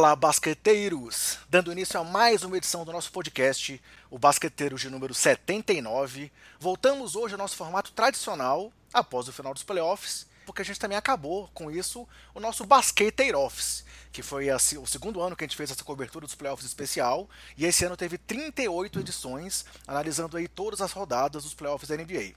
[0.00, 1.36] Fala, basqueteiros!
[1.50, 3.78] Dando início a mais uma edição do nosso podcast,
[4.10, 6.32] o Basqueteiros de número 79.
[6.58, 10.96] Voltamos hoje ao nosso formato tradicional, após o final dos playoffs, porque a gente também
[10.96, 15.56] acabou com isso o nosso Basqueteiro Office, que foi o segundo ano que a gente
[15.56, 20.80] fez essa cobertura dos playoffs especial, e esse ano teve 38 edições, analisando aí todas
[20.80, 22.32] as rodadas dos playoffs da NBA.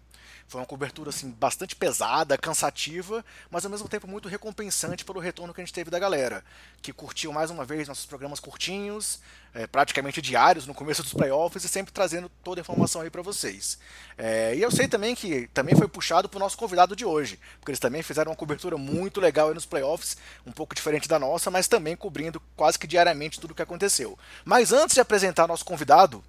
[0.47, 5.53] Foi uma cobertura assim bastante pesada, cansativa, mas ao mesmo tempo muito recompensante pelo retorno
[5.53, 6.43] que a gente teve da galera,
[6.81, 9.19] que curtiu mais uma vez nossos programas curtinhos,
[9.53, 13.21] é, praticamente diários no começo dos playoffs e sempre trazendo toda a informação aí para
[13.21, 13.77] vocês.
[14.17, 17.71] É, e eu sei também que também foi puxado pro nosso convidado de hoje, porque
[17.71, 21.51] eles também fizeram uma cobertura muito legal aí nos playoffs, um pouco diferente da nossa,
[21.51, 24.17] mas também cobrindo quase que diariamente tudo o que aconteceu.
[24.43, 26.23] Mas antes de apresentar nosso convidado,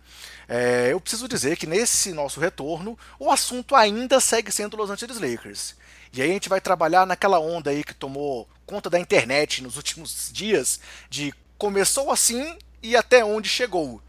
[0.49, 5.19] é, eu preciso dizer que nesse nosso retorno, o assunto ainda segue sendo Los Angeles
[5.19, 5.75] Lakers.
[6.13, 9.77] E aí a gente vai trabalhar naquela onda aí que tomou conta da internet nos
[9.77, 14.01] últimos dias de começou assim e até onde chegou.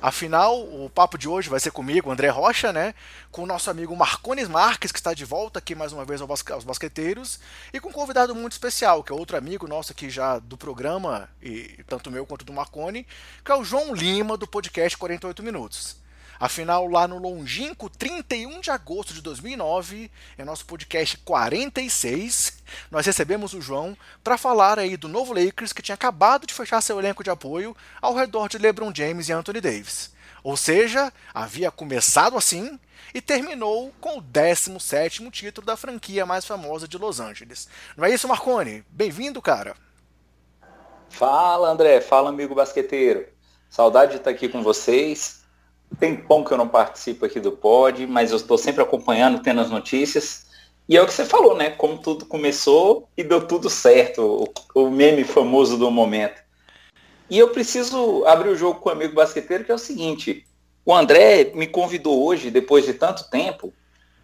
[0.00, 2.94] Afinal, o papo de hoje vai ser comigo, André Rocha, né?
[3.32, 6.64] Com o nosso amigo Marcones Marques, que está de volta aqui mais uma vez aos
[6.64, 7.40] basqueteiros,
[7.72, 11.28] e com um convidado muito especial, que é outro amigo nosso aqui já do programa,
[11.42, 13.06] e tanto meu quanto do Marcone,
[13.44, 15.96] que é o João Lima, do podcast 48 Minutos.
[16.40, 23.54] Afinal, lá no longínquo 31 de agosto de 2009, em nosso podcast 46, nós recebemos
[23.54, 27.24] o João para falar aí do novo Lakers que tinha acabado de fechar seu elenco
[27.24, 30.12] de apoio ao redor de LeBron James e Anthony Davis.
[30.44, 32.78] Ou seja, havia começado assim
[33.12, 37.68] e terminou com o 17º título da franquia mais famosa de Los Angeles.
[37.96, 38.84] Não é isso, Marcone?
[38.88, 39.74] Bem-vindo, cara.
[41.08, 42.00] Fala, André.
[42.00, 43.26] Fala, amigo basqueteiro.
[43.68, 45.37] Saudade de estar aqui com vocês.
[45.98, 49.60] Tem pão que eu não participo aqui do pod, mas eu estou sempre acompanhando, tendo
[49.60, 50.46] as notícias.
[50.88, 51.70] E é o que você falou, né?
[51.70, 56.40] Como tudo começou e deu tudo certo, o, o meme famoso do momento.
[57.30, 60.46] E eu preciso abrir o jogo com o amigo basqueteiro, que é o seguinte.
[60.84, 63.72] O André me convidou hoje, depois de tanto tempo,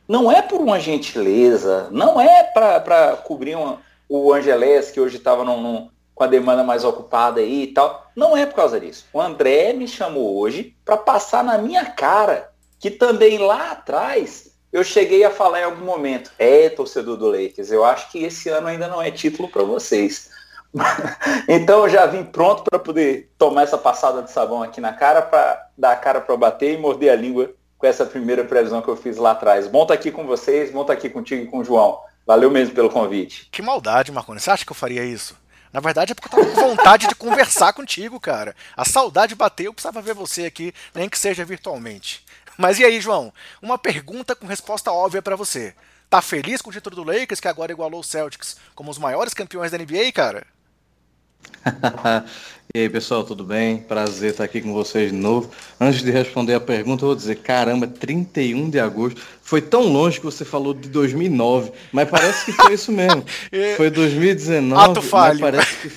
[0.09, 5.45] não é por uma gentileza, não é para cobrir uma, o Angelés, que hoje estava
[5.45, 8.11] num, com a demanda mais ocupada aí e tal.
[8.15, 9.07] Não é por causa disso.
[9.13, 14.83] O André me chamou hoje para passar na minha cara que também lá atrás eu
[14.83, 18.67] cheguei a falar em algum momento, é torcedor do Lakers, eu acho que esse ano
[18.67, 20.31] ainda não é título para vocês.
[21.49, 25.23] então eu já vim pronto para poder tomar essa passada de sabão aqui na cara,
[25.23, 28.89] para dar a cara para bater e morder a língua com essa primeira previsão que
[28.89, 29.69] eu fiz lá atrás.
[29.69, 32.01] Bom estar tá aqui com vocês, bom estar tá aqui contigo e com o João.
[32.27, 33.49] Valeu mesmo pelo convite.
[33.53, 34.41] Que maldade, Marconi.
[34.41, 35.37] Você acha que eu faria isso?
[35.75, 38.55] Na verdade é porque eu tava com vontade de conversar contigo, cara.
[38.77, 42.25] A saudade bateu, eu precisava ver você aqui, nem que seja virtualmente.
[42.57, 43.33] Mas e aí, João?
[43.61, 45.75] Uma pergunta com resposta óbvia para você.
[46.09, 49.35] Tá feliz com o título do Lakers, que agora igualou o Celtics como os maiores
[49.35, 50.47] campeões da NBA, cara?
[52.75, 53.79] e aí pessoal, tudo bem?
[53.79, 55.51] Prazer estar aqui com vocês de novo.
[55.81, 59.21] Antes de responder a pergunta, eu vou dizer: caramba, 31 de agosto.
[59.43, 63.25] Foi tão longe que você falou de 2009, mas parece que foi isso mesmo.
[63.77, 65.41] Foi 2019, Ato falho.
[65.41, 65.93] mas parece que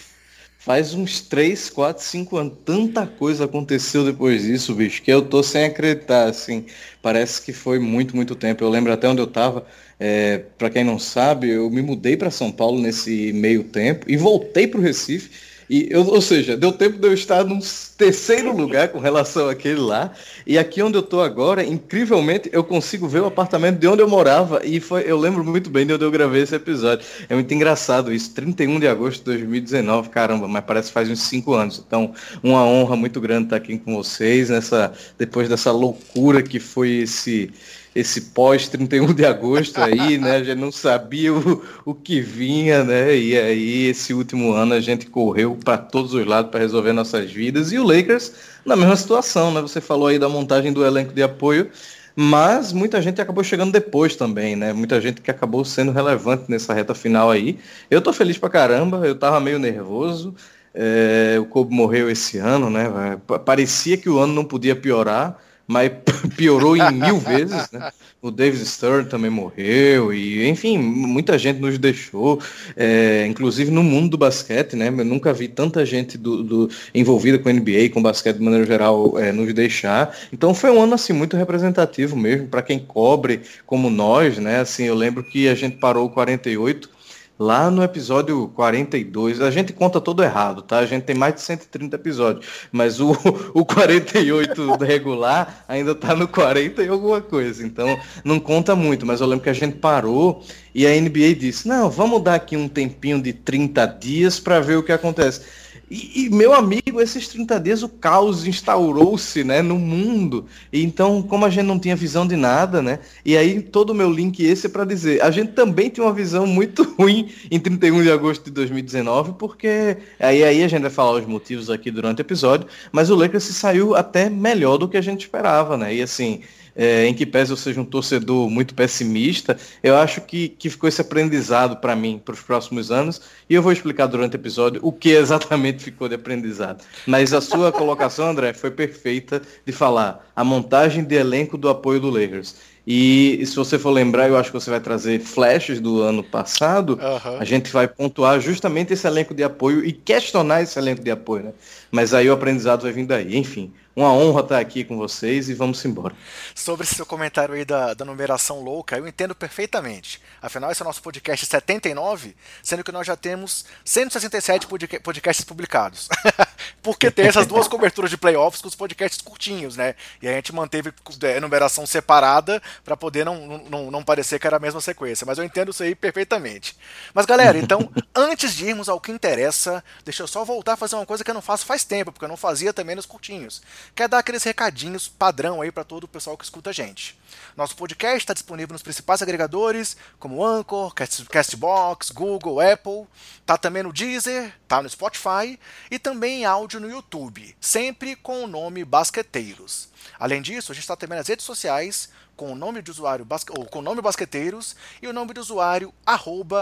[0.60, 2.54] faz uns 3, 4, 5 anos.
[2.66, 6.66] Tanta coisa aconteceu depois disso, bicho, que eu tô sem acreditar, assim.
[7.02, 8.64] Parece que foi muito, muito tempo.
[8.64, 9.66] Eu lembro até onde eu tava.
[10.00, 14.16] É, para quem não sabe, eu me mudei para São Paulo nesse meio tempo e
[14.16, 17.60] voltei para o Recife e eu, ou seja, deu tempo de eu estar num
[17.98, 20.14] terceiro lugar com relação àquele lá.
[20.46, 24.08] E aqui onde eu estou agora, incrivelmente, eu consigo ver o apartamento de onde eu
[24.08, 24.62] morava.
[24.64, 27.06] E foi, eu lembro muito bem de onde eu gravei esse episódio.
[27.28, 28.34] É muito engraçado isso.
[28.34, 31.84] 31 de agosto de 2019, caramba, mas parece que faz uns 5 anos.
[31.86, 37.00] Então, uma honra muito grande estar aqui com vocês nessa, depois dessa loucura que foi
[37.00, 37.52] esse
[37.96, 40.38] esse pós 31 de agosto aí, né?
[40.38, 43.16] A gente não sabia o, o que vinha, né?
[43.16, 47.32] E aí esse último ano a gente correu para todos os lados para resolver nossas
[47.32, 48.34] vidas e o Lakers
[48.66, 49.62] na mesma situação, né?
[49.62, 51.70] Você falou aí da montagem do elenco de apoio,
[52.16, 54.74] mas muita gente acabou chegando depois também, né?
[54.74, 57.58] Muita gente que acabou sendo relevante nessa reta final aí.
[57.90, 60.36] Eu tô feliz pra caramba, eu tava meio nervoso.
[60.74, 63.20] É, o Kobe morreu esse ano, né?
[63.46, 65.92] Parecia que o ano não podia piorar mas
[66.38, 67.92] piorou em mil vezes, né?
[68.22, 72.42] O David Stern também morreu, e enfim, muita gente nos deixou,
[72.76, 74.88] é, inclusive no mundo do basquete, né?
[74.88, 79.20] Eu nunca vi tanta gente do, do envolvida com NBA, com basquete de maneira geral,
[79.20, 80.18] é, nos deixar.
[80.32, 84.62] Então foi um ano assim muito representativo mesmo, para quem cobre como nós, né?
[84.62, 86.97] Assim, eu lembro que a gente parou 48
[87.40, 90.80] Lá no episódio 42, a gente conta todo errado, tá?
[90.80, 93.12] A gente tem mais de 130 episódios, mas o,
[93.54, 99.22] o 48 regular ainda tá no 40 e alguma coisa, então não conta muito, mas
[99.22, 100.44] eu lembro que a gente parou
[100.74, 104.78] e a NBA disse, não, vamos dar aqui um tempinho de 30 dias para ver
[104.78, 105.42] o que acontece.
[105.90, 110.46] E, e, meu amigo, esses 30 dias o caos instaurou-se, né, no mundo.
[110.72, 113.00] E então, como a gente não tinha visão de nada, né?
[113.24, 116.14] E aí todo o meu link esse é para dizer, a gente também tinha uma
[116.14, 120.92] visão muito ruim em 31 de agosto de 2019, porque aí aí a gente vai
[120.92, 124.90] falar os motivos aqui durante o episódio, mas o Lakers se saiu até melhor do
[124.90, 125.96] que a gente esperava, né?
[125.96, 126.42] E assim,
[126.78, 130.88] é, em que pese eu seja um torcedor muito pessimista, eu acho que, que ficou
[130.88, 133.20] esse aprendizado para mim para os próximos anos,
[133.50, 136.84] e eu vou explicar durante o episódio o que exatamente ficou de aprendizado.
[137.08, 142.00] Mas a sua colocação, André, foi perfeita de falar a montagem de elenco do apoio
[142.00, 142.56] do Lakers.
[142.90, 146.92] E, se você for lembrar, eu acho que você vai trazer flashes do ano passado.
[146.94, 147.38] Uhum.
[147.38, 151.44] A gente vai pontuar justamente esse elenco de apoio e questionar esse elenco de apoio,
[151.44, 151.54] né?
[151.92, 153.36] Mas aí o aprendizado vai vir daí.
[153.36, 156.16] Enfim, uma honra estar aqui com vocês e vamos embora.
[156.54, 160.22] Sobre seu comentário aí da, da numeração louca, eu entendo perfeitamente.
[160.40, 164.68] Afinal, esse é o nosso podcast 79, sendo que nós já temos 167
[165.02, 166.08] podcasts publicados.
[166.84, 169.96] Porque tem essas duas coberturas de playoffs com os podcasts curtinhos, né?
[170.22, 170.94] E a gente manteve
[171.24, 175.26] é, numeração separada para poder não, não, não parecer que era a mesma sequência.
[175.26, 176.78] Mas eu entendo isso aí perfeitamente.
[177.16, 180.96] Mas galera, então, antes de irmos ao que interessa, deixa eu só voltar a fazer
[180.96, 183.64] uma coisa que eu não faço faz tempo, porque eu não fazia também nos curtinhos
[183.96, 187.18] quer dar aqueles recadinhos padrão aí para todo o pessoal que escuta a gente.
[187.56, 193.08] Nosso podcast está disponível nos principais agregadores, como Anchor, Castbox, Google, Apple.
[193.46, 198.44] Tá também no Deezer, tá no Spotify e também em áudio no YouTube, sempre com
[198.44, 199.90] o nome Basqueteiros.
[200.20, 203.66] Além disso, a gente está também nas redes sociais com o nome de usuário ou
[203.66, 205.92] com o nome Basqueteiros e o nome de usuário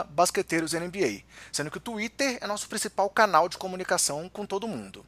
[0.09, 1.21] BasqueteirosNBA,
[1.51, 5.05] sendo que o Twitter é nosso principal canal de comunicação com todo mundo.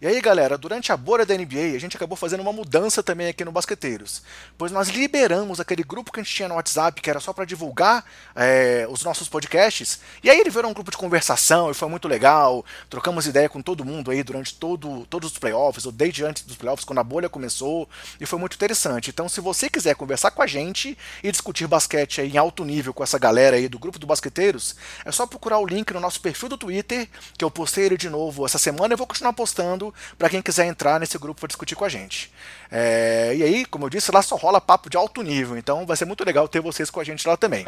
[0.00, 3.26] E aí, galera, durante a bolha da NBA, a gente acabou fazendo uma mudança também
[3.26, 4.22] aqui no Basqueteiros,
[4.56, 7.44] pois nós liberamos aquele grupo que a gente tinha no WhatsApp, que era só para
[7.44, 11.88] divulgar é, os nossos podcasts, e aí ele virou um grupo de conversação e foi
[11.88, 16.24] muito legal, trocamos ideia com todo mundo aí durante todo, todos os playoffs, ou desde
[16.24, 17.88] antes dos playoffs, quando a bolha começou,
[18.20, 19.10] e foi muito interessante.
[19.10, 23.02] Então, se você quiser conversar com a gente e discutir basquete em alto nível com
[23.02, 26.48] essa galera aí do grupo do Basqueteiros, é só procurar o link no nosso perfil
[26.48, 30.28] do Twitter, que eu postei ele de novo essa semana e vou continuar postando para
[30.28, 32.32] quem quiser entrar nesse grupo para discutir com a gente.
[32.70, 35.96] É, e aí, como eu disse, lá só rola papo de alto nível, então vai
[35.96, 37.66] ser muito legal ter vocês com a gente lá também.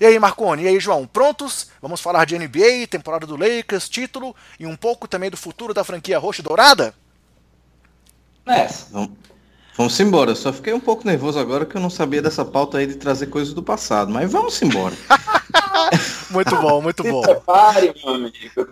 [0.00, 1.68] E aí, Marconi, e aí, João, prontos?
[1.80, 5.84] Vamos falar de NBA, temporada do Lakers, título e um pouco também do futuro da
[5.84, 6.94] franquia roxa e dourada?
[8.46, 8.86] Nessa.
[8.92, 9.10] Vamos,
[9.76, 10.34] vamos embora.
[10.34, 13.26] Só fiquei um pouco nervoso agora que eu não sabia dessa pauta aí de trazer
[13.28, 14.94] coisas do passado, mas vamos embora.
[16.30, 17.22] muito bom, muito bom.
[17.22, 18.68] Se prepare, meu amigo.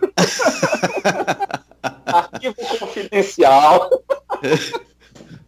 [2.17, 3.89] Arquivo confidencial.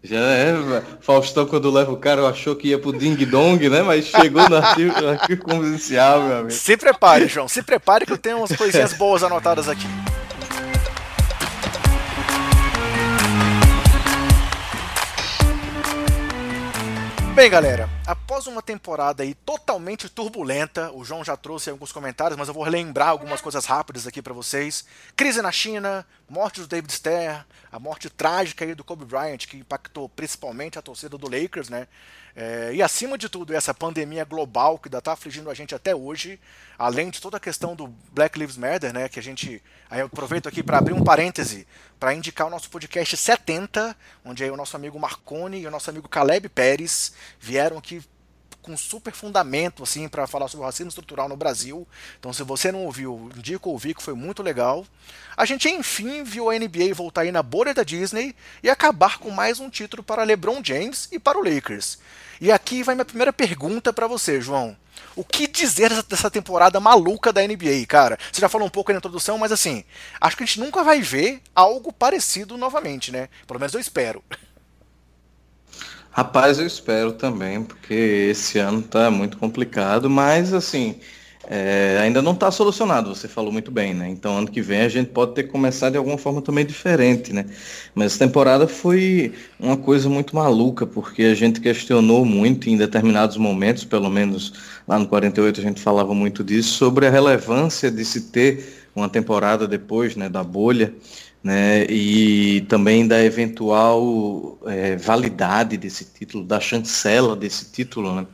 [0.03, 3.81] Já é, Faustão quando leva o cara achou que ia pro Ding Dong, né?
[3.81, 6.51] Mas chegou no arquivo, no arquivo confidencial, meu amigo.
[6.51, 7.47] Se prepare, João.
[7.47, 9.87] Se prepare que eu tenho umas coisinhas boas anotadas aqui.
[17.35, 22.47] Bem, galera, após uma temporada aí totalmente turbulenta, o João já trouxe alguns comentários, mas
[22.47, 24.85] eu vou relembrar algumas coisas rápidas aqui para vocês.
[25.17, 29.57] Crise na China, morte do David Stern, a morte trágica aí do Kobe Bryant, que
[29.57, 31.89] impactou principalmente a torcida do Lakers, né?
[32.35, 35.95] É, e acima de tudo, essa pandemia global que ainda está afligindo a gente até
[35.95, 36.37] hoje,
[36.77, 39.63] além de toda a questão do Black Lives Matter, né, que a gente.
[39.89, 41.65] Aí eu aproveito aqui para abrir um parêntese
[41.97, 45.89] para indicar o nosso podcast 70, onde aí o nosso amigo Marconi e o nosso
[45.89, 48.03] amigo Caleb Pérez vieram aqui
[48.61, 51.87] com super fundamento assim para falar sobre o racismo estrutural no Brasil.
[52.19, 54.85] Então, se você não ouviu, indico ouvir que foi muito legal.
[55.37, 59.29] A gente enfim viu a NBA voltar aí na bolha da Disney e acabar com
[59.29, 61.99] mais um título para LeBron James e para o Lakers.
[62.39, 64.75] E aqui vai minha primeira pergunta para você, João.
[65.15, 68.17] O que dizer dessa temporada maluca da NBA, cara?
[68.31, 69.83] Você já falou um pouco na introdução, mas assim,
[70.19, 73.29] acho que a gente nunca vai ver algo parecido novamente, né?
[73.47, 74.23] Pelo menos eu espero.
[76.11, 77.93] Rapaz, eu espero também, porque
[78.31, 80.99] esse ano tá muito complicado, mas assim,
[81.49, 84.09] é, ainda não está solucionado, você falou muito bem, né?
[84.09, 87.33] Então ano que vem a gente pode ter que começar de alguma forma também diferente,
[87.33, 87.45] né?
[87.93, 93.37] Mas essa temporada foi uma coisa muito maluca, porque a gente questionou muito em determinados
[93.37, 94.53] momentos, pelo menos
[94.87, 99.09] lá no 48 a gente falava muito disso, sobre a relevância de se ter uma
[99.09, 100.93] temporada depois né, da bolha,
[101.43, 101.85] né?
[101.89, 108.25] E também da eventual é, validade desse título, da chancela desse título, né?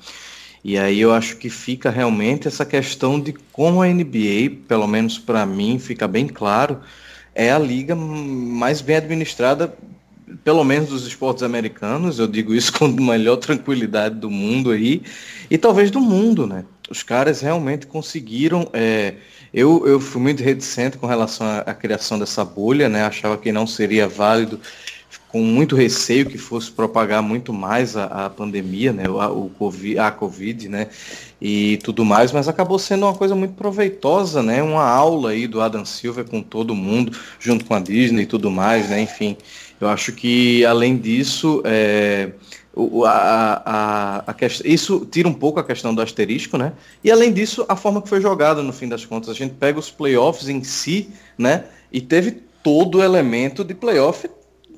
[0.64, 5.18] E aí eu acho que fica realmente essa questão de como a NBA, pelo menos
[5.18, 6.80] para mim, fica bem claro,
[7.34, 9.74] é a liga mais bem administrada,
[10.44, 15.02] pelo menos dos esportes americanos, eu digo isso com a melhor tranquilidade do mundo aí,
[15.50, 16.64] e talvez do mundo, né?
[16.90, 18.70] Os caras realmente conseguiram.
[18.74, 19.16] É,
[19.54, 23.04] eu, eu fui muito reticente com relação à, à, criação dessa bolha, né?
[23.04, 24.60] Achava que não seria válido,
[25.28, 29.10] com muito receio que fosse propagar muito mais a, a pandemia, né?
[29.10, 30.88] O, o COVID, a Covid, né?
[31.42, 34.62] E tudo mais, mas acabou sendo uma coisa muito proveitosa, né?
[34.62, 38.52] Uma aula aí do Adam Silver com todo mundo, junto com a Disney e tudo
[38.52, 39.02] mais, né?
[39.02, 39.38] Enfim,
[39.80, 42.32] eu acho que além disso, é,
[43.06, 46.74] a, a, a, isso tira um pouco a questão do asterisco, né?
[47.04, 49.30] E além disso, a forma que foi jogada no fim das contas.
[49.30, 51.66] A gente pega os playoffs em si, né?
[51.92, 52.32] E teve
[52.64, 54.30] todo o elemento de playoff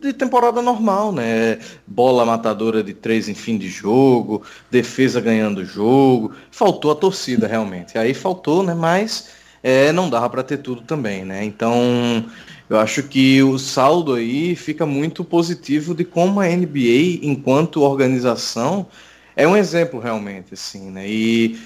[0.08, 1.60] de temporada normal, né?
[1.88, 6.34] Bola matadora de três em fim de jogo, defesa ganhando o jogo.
[6.52, 7.98] Faltou a torcida, realmente.
[7.98, 8.74] Aí faltou, né?
[8.74, 9.30] Mas
[9.64, 11.44] é, não dava para ter tudo também, né?
[11.44, 12.26] Então
[12.70, 18.88] eu acho que o saldo aí fica muito positivo de como a NBA, enquanto organização,
[19.36, 21.08] é um exemplo realmente, assim, né?
[21.08, 21.58] E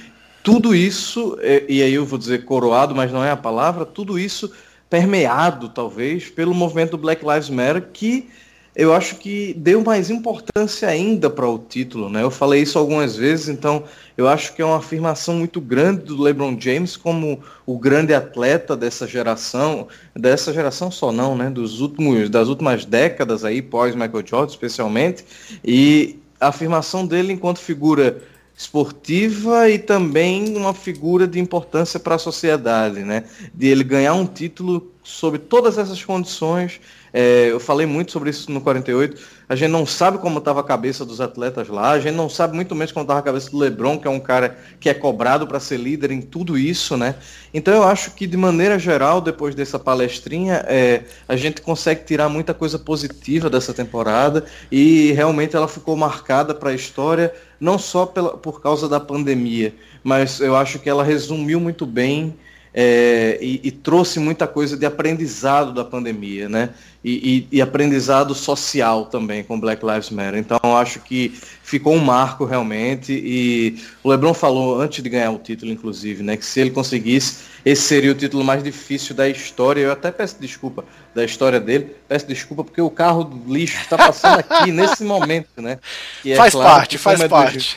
[0.44, 4.17] tudo isso, é, e aí eu vou dizer coroado, mas não é a palavra, tudo
[4.17, 4.51] isso
[4.89, 8.29] permeado, talvez, pelo movimento do Black Lives Matter, que
[8.77, 12.22] eu acho que deu mais importância ainda para o título, né?
[12.22, 13.84] Eu falei isso algumas vezes, então
[14.15, 18.77] eu acho que é uma afirmação muito grande do LeBron James como o grande atleta
[18.77, 21.50] dessa geração, dessa geração só não, né?
[21.50, 25.25] Dos últimos, das últimas décadas aí, pós Michael Jordan especialmente,
[25.65, 28.22] e a afirmação dele enquanto figura
[28.57, 33.23] esportiva e também uma figura de importância para a sociedade, né?
[33.53, 36.81] De ele ganhar um título sob todas essas condições
[37.13, 39.37] é, eu falei muito sobre isso no 48.
[39.49, 42.55] A gente não sabe como estava a cabeça dos atletas lá, a gente não sabe
[42.55, 45.47] muito menos como estava a cabeça do LeBron, que é um cara que é cobrado
[45.47, 47.15] para ser líder em tudo isso, né?
[47.53, 52.27] Então eu acho que de maneira geral, depois dessa palestrinha, é, a gente consegue tirar
[52.29, 58.05] muita coisa positiva dessa temporada e realmente ela ficou marcada para a história, não só
[58.05, 59.73] pela, por causa da pandemia,
[60.03, 62.35] mas eu acho que ela resumiu muito bem
[62.79, 66.69] é, e, e, trouxe muita coisa de aprendizado da pandemia, né?
[67.03, 70.36] E, e, e, aprendizado social também com Black Lives Matter.
[70.38, 73.12] Então acho que ficou um marco realmente.
[73.12, 76.38] E o LeBron falou antes de ganhar o título, inclusive, né?
[76.38, 79.81] Que se ele conseguisse, esse seria o título mais difícil da história.
[79.81, 81.96] Eu até peço desculpa da história dele.
[82.07, 85.79] Peço desculpa porque o carro do lixo está passando aqui nesse momento, né?
[86.24, 87.75] É faz claro parte, faz é parte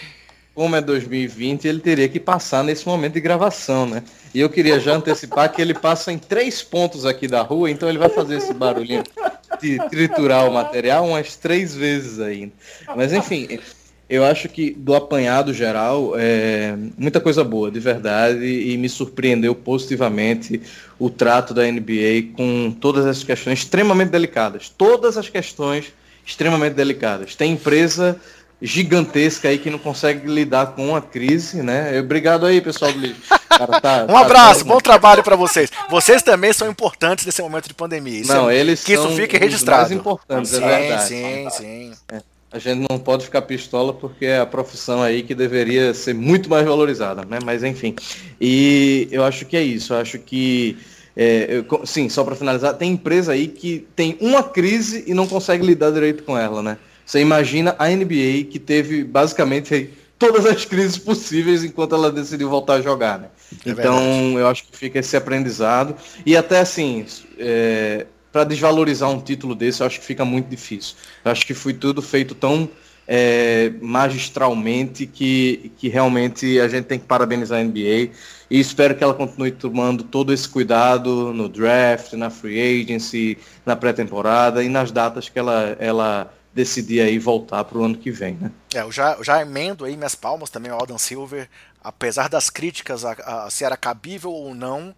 [0.54, 4.02] como é 2020, ele teria que passar nesse momento de gravação, né?
[4.32, 7.88] E eu queria já antecipar que ele passa em três pontos aqui da rua, então
[7.88, 9.02] ele vai fazer esse barulhinho
[9.60, 12.52] de triturar o material umas três vezes ainda.
[12.96, 13.58] Mas enfim,
[14.08, 19.54] eu acho que do apanhado geral, é muita coisa boa, de verdade, e me surpreendeu
[19.54, 20.60] positivamente
[20.98, 24.68] o trato da NBA com todas essas questões extremamente delicadas.
[24.68, 25.92] Todas as questões
[26.26, 27.34] extremamente delicadas.
[27.34, 28.20] Tem empresa
[28.62, 31.98] gigantesca aí que não consegue lidar com a crise, né?
[31.98, 33.00] Obrigado aí, pessoal do
[33.48, 35.70] Cara, tá, um tá abraço, bom trabalho para vocês.
[35.90, 38.20] Vocês também são importantes nesse momento de pandemia.
[38.20, 39.82] Isso não, é, eles que isso fique registrado.
[39.82, 41.08] mais importantes, é sim, é verdade.
[41.08, 41.92] Sim, sim.
[42.10, 42.22] É.
[42.52, 46.50] A gente não pode ficar pistola porque é a profissão aí que deveria ser muito
[46.50, 47.38] mais valorizada, né?
[47.44, 47.94] Mas enfim.
[48.40, 49.92] E eu acho que é isso.
[49.92, 50.76] Eu acho que
[51.16, 55.26] é, eu, sim, só para finalizar, tem empresa aí que tem uma crise e não
[55.26, 56.78] consegue lidar direito com ela, né?
[57.10, 62.74] Você imagina a NBA que teve basicamente todas as crises possíveis enquanto ela decidiu voltar
[62.74, 63.26] a jogar, né?
[63.66, 67.04] É então eu acho que fica esse aprendizado e até assim
[67.36, 70.94] é, para desvalorizar um título desse eu acho que fica muito difícil.
[71.24, 72.70] Eu acho que foi tudo feito tão
[73.08, 78.12] é, magistralmente que, que realmente a gente tem que parabenizar a NBA
[78.48, 83.36] e espero que ela continue tomando todo esse cuidado no draft, na free agency,
[83.66, 88.10] na pré-temporada e nas datas que ela, ela decidir aí voltar para o ano que
[88.10, 88.50] vem, né?
[88.74, 91.48] É, eu já, já emendo aí minhas palmas também ao Adam Silver,
[91.82, 94.94] apesar das críticas a, a se era cabível ou não,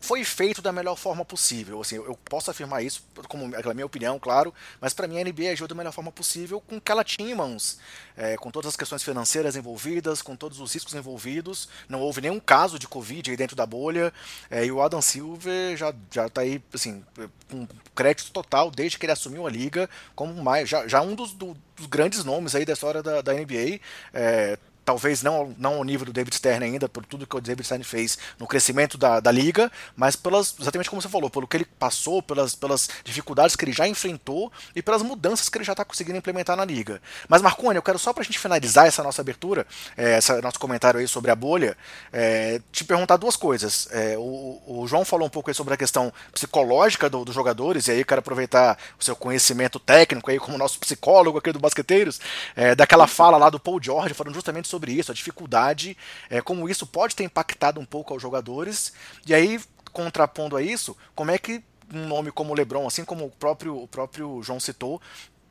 [0.00, 1.80] foi feito da melhor forma possível.
[1.80, 5.50] Assim, eu posso afirmar isso como a minha opinião, claro, mas para mim a NBA
[5.52, 7.78] agiu da melhor forma possível com o que ela tinha em mãos,
[8.16, 11.68] é, com todas as questões financeiras envolvidas, com todos os riscos envolvidos.
[11.88, 14.12] Não houve nenhum caso de Covid aí dentro da bolha.
[14.50, 17.04] É, e o Adam Silver já já está aí assim
[17.50, 21.32] com crédito total desde que ele assumiu a liga como mais já, já um dos,
[21.32, 23.80] do, dos grandes nomes aí da história da, da NBA.
[24.12, 27.66] É, talvez não, não ao nível do David Stern ainda, por tudo que o David
[27.66, 31.56] Stern fez no crescimento da, da liga, mas pelas, exatamente como você falou, pelo que
[31.56, 35.72] ele passou, pelas, pelas dificuldades que ele já enfrentou e pelas mudanças que ele já
[35.72, 37.02] está conseguindo implementar na liga.
[37.28, 39.66] Mas Marconi, eu quero só para a gente finalizar essa nossa abertura,
[39.96, 41.76] é, esse nosso comentário aí sobre a bolha,
[42.12, 43.88] é, te perguntar duas coisas.
[43.90, 47.90] É, o, o, João falou um pouco sobre a questão psicológica do, dos jogadores, e
[47.90, 52.20] aí eu quero aproveitar o seu conhecimento técnico aí como nosso psicólogo aqui do Basqueteiros,
[52.54, 55.96] é, daquela fala lá do Paul George falando justamente sobre sobre isso, a dificuldade,
[56.28, 58.92] é, como isso pode ter impactado um pouco aos jogadores.
[59.26, 59.58] E aí,
[59.92, 63.88] contrapondo a isso, como é que um nome como LeBron, assim como o próprio, o
[63.88, 65.00] próprio João citou,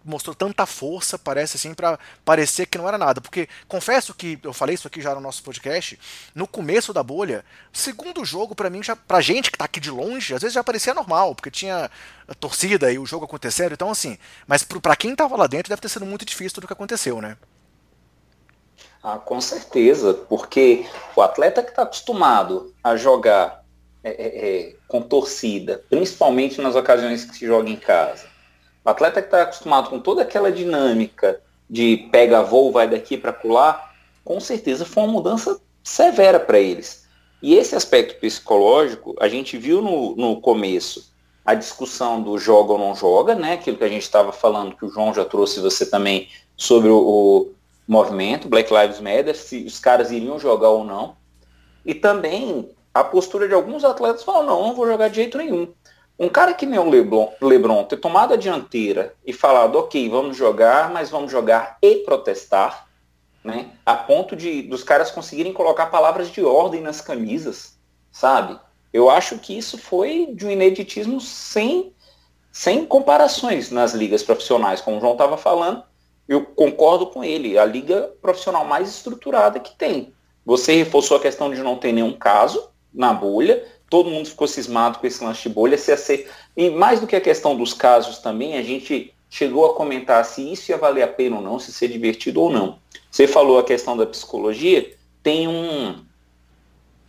[0.03, 3.20] mostrou tanta força, parece assim, para parecer que não era nada.
[3.20, 6.00] Porque confesso que eu falei isso aqui já no nosso podcast,
[6.36, 9.89] no começo da bolha, segundo jogo, para mim, já, pra gente que tá aqui de
[9.89, 11.89] longe, às vezes já parecia normal, porque tinha
[12.27, 15.82] a torcida e o jogo acontecendo, então assim, mas para quem tava lá dentro deve
[15.82, 17.38] ter sido muito difícil tudo que aconteceu, né?
[19.07, 20.83] Ah, com certeza, porque
[21.15, 23.63] o atleta que está acostumado a jogar
[24.03, 28.25] é, é, é, com torcida, principalmente nas ocasiões que se joga em casa,
[28.83, 33.31] o atleta que está acostumado com toda aquela dinâmica de pega voo, vai daqui para
[33.31, 33.93] pular,
[34.24, 37.07] com certeza foi uma mudança severa para eles.
[37.43, 41.13] E esse aspecto psicológico, a gente viu no, no começo
[41.45, 43.53] a discussão do joga ou não joga, né?
[43.53, 46.97] Aquilo que a gente estava falando, que o João já trouxe você também sobre o,
[46.97, 47.54] o
[47.88, 51.15] movimento Black Lives Matter, se os caras iriam jogar ou não.
[51.86, 55.74] E também a postura de alguns atletas falam, não, não vou jogar de jeito nenhum.
[56.18, 60.38] Um cara que nem o Lebron, Lebron ter tomado a dianteira e falado, ok, vamos
[60.38, 62.88] jogar, mas vamos jogar e protestar,
[63.44, 63.72] né?
[63.86, 67.77] A ponto de dos caras conseguirem colocar palavras de ordem nas camisas,
[68.12, 68.58] sabe?
[68.94, 71.94] Eu acho que isso foi de um ineditismo sem,
[72.50, 75.84] sem comparações nas ligas profissionais, como o João estava falando.
[76.27, 80.13] Eu concordo com ele, a liga profissional mais estruturada que tem.
[80.46, 85.00] Você reforçou a questão de não ter nenhum caso na bolha, todo mundo ficou cismado
[85.00, 85.77] com esse lance de bolha.
[85.77, 86.29] Se ser...
[86.55, 90.51] E mais do que a questão dos casos também, a gente chegou a comentar se
[90.51, 92.79] isso ia valer a pena ou não, se ser divertido ou não.
[93.12, 96.03] Você falou a questão da psicologia, tem um,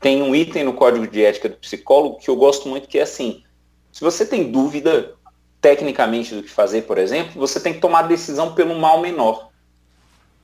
[0.01, 3.03] tem um item no código de ética do psicólogo que eu gosto muito, que é
[3.03, 3.43] assim,
[3.93, 5.16] se você tem dúvida
[5.67, 9.51] tecnicamente do que fazer, por exemplo, você tem que tomar decisão pelo mal menor.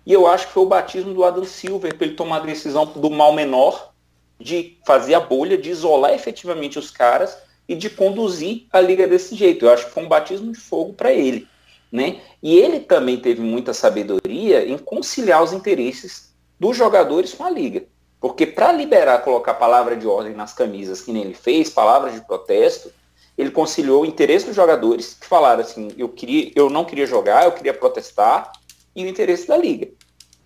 [0.05, 2.87] E eu acho que foi o batismo do Adam Silver para ele tomar a decisão
[2.87, 3.93] do mal menor
[4.41, 9.37] de fazer a bolha, de isolar efetivamente os caras e de conduzir a liga desse
[9.37, 9.65] jeito.
[9.65, 11.47] Eu acho que foi um batismo de fogo para ele.
[11.93, 12.21] Né?
[12.43, 17.85] E ele também teve muita sabedoria em conciliar os interesses dos jogadores com a liga.
[18.21, 22.23] Porque para liberar, colocar palavra de ordem nas camisas, que nem ele fez, palavras de
[22.23, 22.91] protesto,
[23.37, 27.45] ele conciliou o interesse dos jogadores, que falaram assim, eu, queria, eu não queria jogar,
[27.45, 28.53] eu queria protestar,
[28.95, 29.89] e o interesse da liga.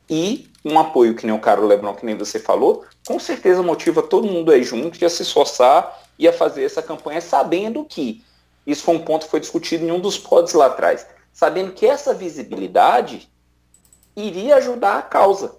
[0.09, 4.03] E um apoio que nem o Caro Lebron, que nem você falou, com certeza motiva
[4.03, 8.25] todo mundo aí junto a se esforçar e a fazer essa campanha sabendo que
[8.67, 11.87] isso foi um ponto que foi discutido em um dos pods lá atrás, sabendo que
[11.87, 13.31] essa visibilidade
[14.17, 15.57] iria ajudar a causa.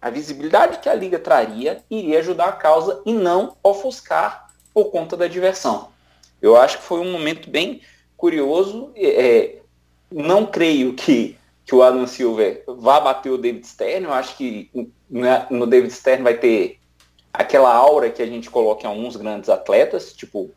[0.00, 5.16] A visibilidade que a liga traria iria ajudar a causa e não ofuscar por conta
[5.16, 5.88] da diversão.
[6.40, 7.80] Eu acho que foi um momento bem
[8.16, 8.92] curioso.
[8.96, 9.58] É,
[10.10, 14.06] não creio que que o Adam Silver vá bater o David Stern.
[14.06, 14.70] Eu acho que
[15.10, 16.80] né, no David Stern vai ter
[17.30, 20.50] aquela aura que a gente coloca em alguns grandes atletas, tipo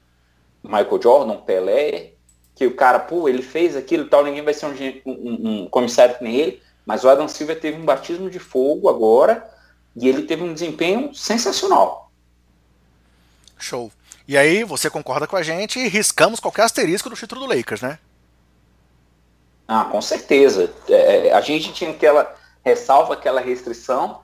[0.64, 2.14] Michael Jordan, Pelé,
[2.56, 5.68] que o cara, pô, ele fez aquilo e tal, ninguém vai ser um, um, um
[5.68, 9.50] comissário que nem ele, mas o Adam Silver teve um batismo de fogo agora
[9.96, 12.10] e ele teve um desempenho sensacional.
[13.60, 13.92] Show.
[14.28, 17.82] E aí, você concorda com a gente e riscamos qualquer asterisco do título do Lakers,
[17.82, 18.00] né?
[19.68, 20.74] Ah, com certeza.
[20.90, 24.22] É, é, a gente tinha aquela ressalva, aquela restrição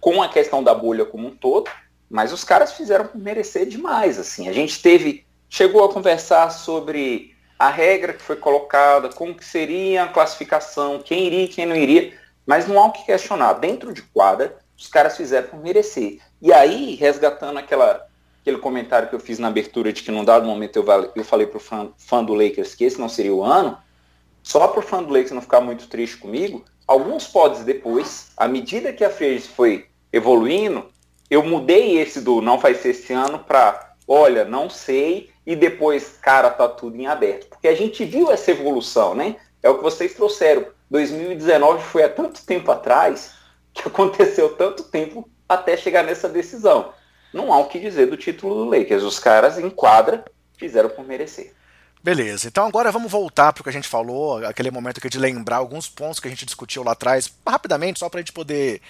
[0.00, 1.70] com a questão da bolha como um todo,
[2.10, 4.18] mas os caras fizeram merecer demais.
[4.18, 9.44] Assim, a gente teve, chegou a conversar sobre a regra que foi colocada, como que
[9.44, 12.14] seria a classificação, quem iria, quem não iria,
[12.46, 13.52] mas não há o que questionar.
[13.54, 16.18] Dentro de quadra, os caras fizeram por merecer.
[16.40, 18.08] E aí, resgatando aquela,
[18.40, 21.46] aquele comentário que eu fiz na abertura de que num dado momento eu, eu falei
[21.46, 23.76] para o fã, fã do Lakers que esse não seria o ano,
[24.42, 28.48] só para o fã do Lakers não ficar muito triste comigo, alguns pods depois, à
[28.48, 30.86] medida que a free foi evoluindo,
[31.30, 36.18] eu mudei esse do não vai ser esse ano para, olha, não sei, e depois,
[36.20, 37.46] cara, tá tudo em aberto.
[37.48, 39.36] Porque a gente viu essa evolução, né?
[39.62, 40.66] É o que vocês trouxeram.
[40.90, 43.34] 2019 foi há tanto tempo atrás
[43.72, 46.92] que aconteceu tanto tempo até chegar nessa decisão.
[47.32, 49.02] Não há o que dizer do título do Lakers.
[49.02, 50.24] Os caras em quadra
[50.56, 51.52] fizeram por merecer.
[52.02, 55.18] Beleza, então agora vamos voltar para o que a gente falou, aquele momento aqui de
[55.18, 58.80] lembrar alguns pontos que a gente discutiu lá atrás, rapidamente, só para a gente poder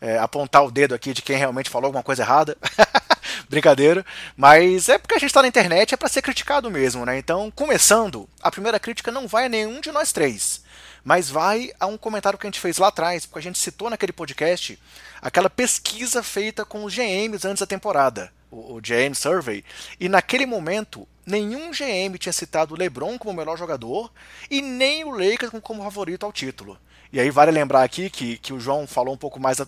[0.00, 2.56] é, apontar o dedo aqui de quem realmente falou alguma coisa errada.
[3.50, 7.18] Brincadeira, mas é porque a gente está na internet, é para ser criticado mesmo, né?
[7.18, 10.62] Então, começando, a primeira crítica não vai a nenhum de nós três,
[11.04, 13.90] mas vai a um comentário que a gente fez lá atrás, porque a gente citou
[13.90, 14.78] naquele podcast
[15.20, 19.64] aquela pesquisa feita com os GMs antes da temporada, o, o GM Survey,
[19.98, 24.10] e naquele momento nenhum GM tinha citado o LeBron como o melhor jogador
[24.50, 26.78] e nem o Lakers como favorito ao título.
[27.12, 29.58] E aí vale lembrar aqui que, que o João falou um pouco mais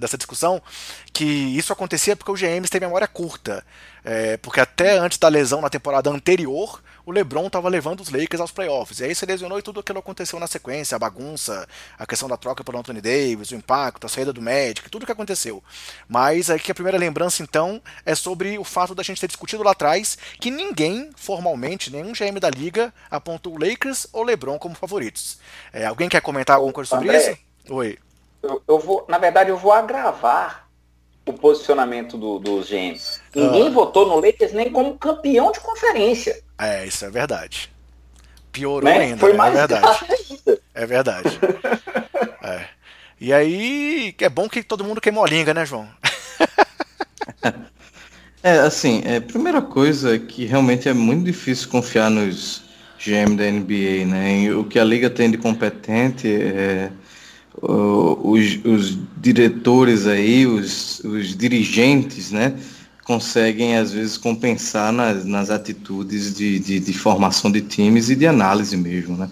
[0.00, 0.60] dessa discussão,
[1.12, 3.64] que isso acontecia porque o GM tem memória curta.
[4.04, 8.38] É, porque até antes da lesão na temporada anterior, o LeBron estava levando os Lakers
[8.38, 9.00] aos playoffs.
[9.00, 11.66] E aí se lesionou e tudo aquilo aconteceu na sequência, a bagunça,
[11.98, 15.12] a questão da troca pelo Anthony Davis, o impacto, a saída do Magic, tudo que
[15.12, 15.64] aconteceu.
[16.06, 19.70] Mas aqui a primeira lembrança então é sobre o fato da gente ter discutido lá
[19.70, 25.38] atrás que ninguém, formalmente, nenhum GM da liga apontou o Lakers ou LeBron como favoritos.
[25.72, 27.72] É, alguém quer comentar alguma coisa sobre André, isso?
[27.72, 27.98] Oi.
[28.42, 30.67] Eu, eu, vou, na verdade, eu vou agravar
[31.30, 33.20] o posicionamento do, dos GMs.
[33.34, 33.70] Ninguém ah.
[33.70, 36.40] votou no Lakers nem como campeão de conferência.
[36.58, 37.70] É, isso é verdade.
[38.52, 38.98] Piorou né?
[38.98, 39.38] ainda, Foi né?
[39.38, 40.06] mais é verdade.
[40.30, 40.60] Ainda.
[40.74, 41.38] É verdade.
[42.42, 42.64] é.
[43.20, 45.88] E aí, é bom que todo mundo queimou a língua, né, João?
[48.42, 52.62] é, assim, é, primeira coisa é que realmente é muito difícil confiar nos
[52.98, 54.42] GM da NBA, né?
[54.42, 56.90] E o que a liga tem de competente é
[57.62, 62.54] os, os diretores aí, os, os dirigentes, né?
[63.08, 68.26] conseguem às vezes compensar nas, nas atitudes de, de, de, formação de times e de
[68.26, 69.30] análise mesmo, né?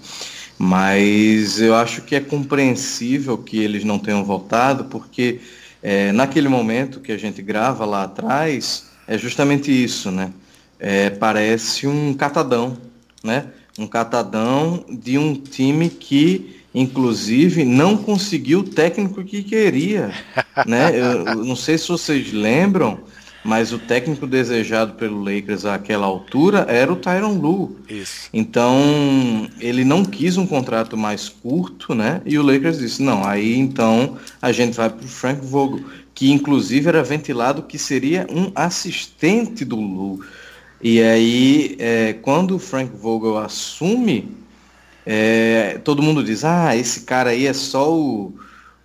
[0.59, 5.41] Mas eu acho que é compreensível que eles não tenham votado, porque
[5.83, 10.33] é, naquele momento que a gente grava lá atrás, é justamente isso, né?
[10.81, 12.79] É, parece um catadão,
[13.23, 13.49] né?
[13.79, 20.13] Um catadão de um time que, inclusive, não conseguiu o técnico que queria,
[20.67, 20.91] né?
[20.95, 23.01] Eu, eu não sei se vocês lembram,
[23.43, 27.77] mas o técnico desejado pelo Lakers àquela altura era o Tyron Lue.
[27.89, 28.29] Isso.
[28.31, 32.21] Então, ele não quis um contrato mais curto, né?
[32.27, 35.83] E o Lakers disse: "Não, aí então a gente vai para o Frank Vogel,
[36.15, 40.21] que inclusive era ventilado que seria um assistente do Lue.
[40.83, 44.29] E aí, é, quando o Frank Vogel assume,
[45.07, 48.35] é, todo mundo diz: "Ah, esse cara aí é só o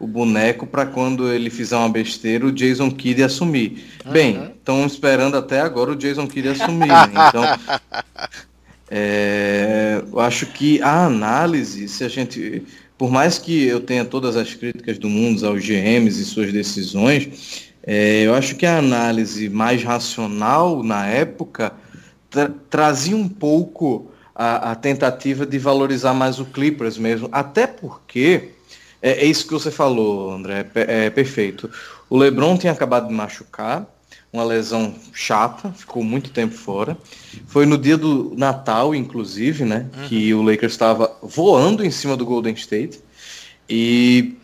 [0.02, 3.86] o boneco para quando ele fizer uma besteira, o Jason Kidd assumir.
[4.04, 4.12] Uhum.
[4.12, 6.88] Bem, estão esperando até agora o Jason Kidd assumir.
[6.88, 7.12] Né?
[7.30, 7.44] Então,
[8.90, 12.64] é, eu acho que a análise, se a gente,
[12.98, 17.70] por mais que eu tenha todas as críticas do mundo aos GMs e suas decisões,
[17.86, 21.74] é, eu acho que a análise mais racional na época
[22.30, 28.52] tra trazia um pouco a, a tentativa de valorizar mais o Clippers mesmo, até porque
[29.02, 31.70] é, é, isso que você falou, André, é, é perfeito.
[32.10, 33.86] O LeBron tinha acabado de machucar,
[34.32, 36.98] uma lesão chata, ficou muito tempo fora.
[37.48, 40.08] Foi no dia do Natal, inclusive, né, uhum.
[40.08, 43.00] que o Lakers estava voando em cima do Golden State
[43.68, 44.36] e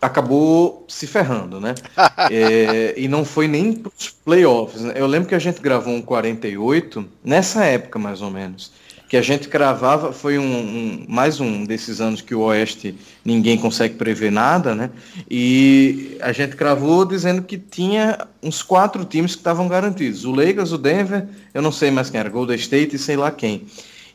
[0.00, 1.74] acabou se ferrando, né?
[2.30, 4.82] é, e não foi nem para os playoffs.
[4.82, 4.94] Né?
[4.96, 8.72] Eu lembro que a gente gravou um 48 nessa época, mais ou menos
[9.08, 13.56] que a gente cravava, foi um, um, mais um desses anos que o Oeste ninguém
[13.56, 14.90] consegue prever nada, né?
[15.30, 20.24] E a gente cravou dizendo que tinha uns quatro times que estavam garantidos.
[20.24, 23.30] O Lakers, o Denver, eu não sei mais quem era, Golden State e sei lá
[23.30, 23.66] quem.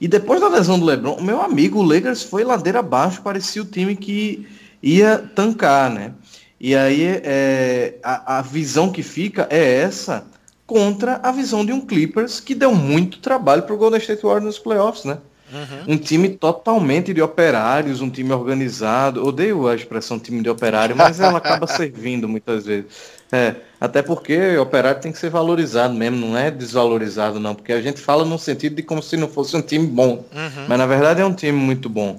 [0.01, 3.65] E depois da lesão do LeBron, meu amigo, o Lakers foi ladeira abaixo, parecia o
[3.65, 4.45] time que
[4.83, 6.11] ia tancar, né?
[6.59, 10.25] E aí é, a, a visão que fica é essa
[10.71, 14.45] contra a visão de um Clippers que deu muito trabalho para o Golden State Warriors
[14.45, 15.17] nos playoffs, né?
[15.51, 15.95] Uhum.
[15.95, 19.21] Um time totalmente de operários, um time organizado.
[19.27, 22.85] Odeio a expressão time de operário, mas ela acaba servindo muitas vezes.
[23.29, 27.81] É, até porque operário tem que ser valorizado mesmo, não é desvalorizado não, porque a
[27.81, 30.65] gente fala no sentido de como se não fosse um time bom, uhum.
[30.69, 32.15] mas na verdade é um time muito bom.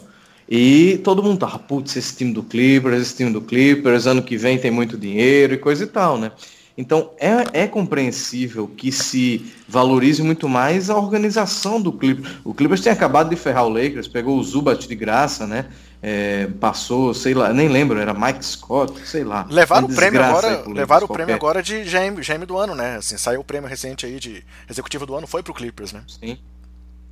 [0.46, 4.36] E todo mundo tava, putz, esse time do Clippers, esse time do Clippers, ano que
[4.36, 6.32] vem tem muito dinheiro e coisa e tal, né?
[6.76, 12.36] Então é, é compreensível que se valorize muito mais a organização do Clippers.
[12.44, 15.66] O Clippers tem acabado de ferrar o Lakers, pegou o Zubat de graça, né?
[16.04, 19.46] É, passou, sei lá, nem lembro, era Mike Scott, sei lá.
[19.48, 22.96] Levaram o prêmio agora, levaram o prêmio agora de GM, GM do ano, né?
[22.96, 26.02] Assim, saiu o prêmio recente aí de executivo do ano, foi pro Clippers, né?
[26.08, 26.38] Sim.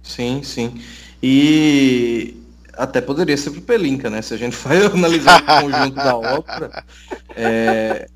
[0.02, 0.82] Sim, sim.
[1.22, 2.34] E
[2.74, 4.22] até poderia ser pro Pelinka, né?
[4.22, 6.84] Se a gente vai analisar o conjunto da obra,
[7.36, 8.08] é,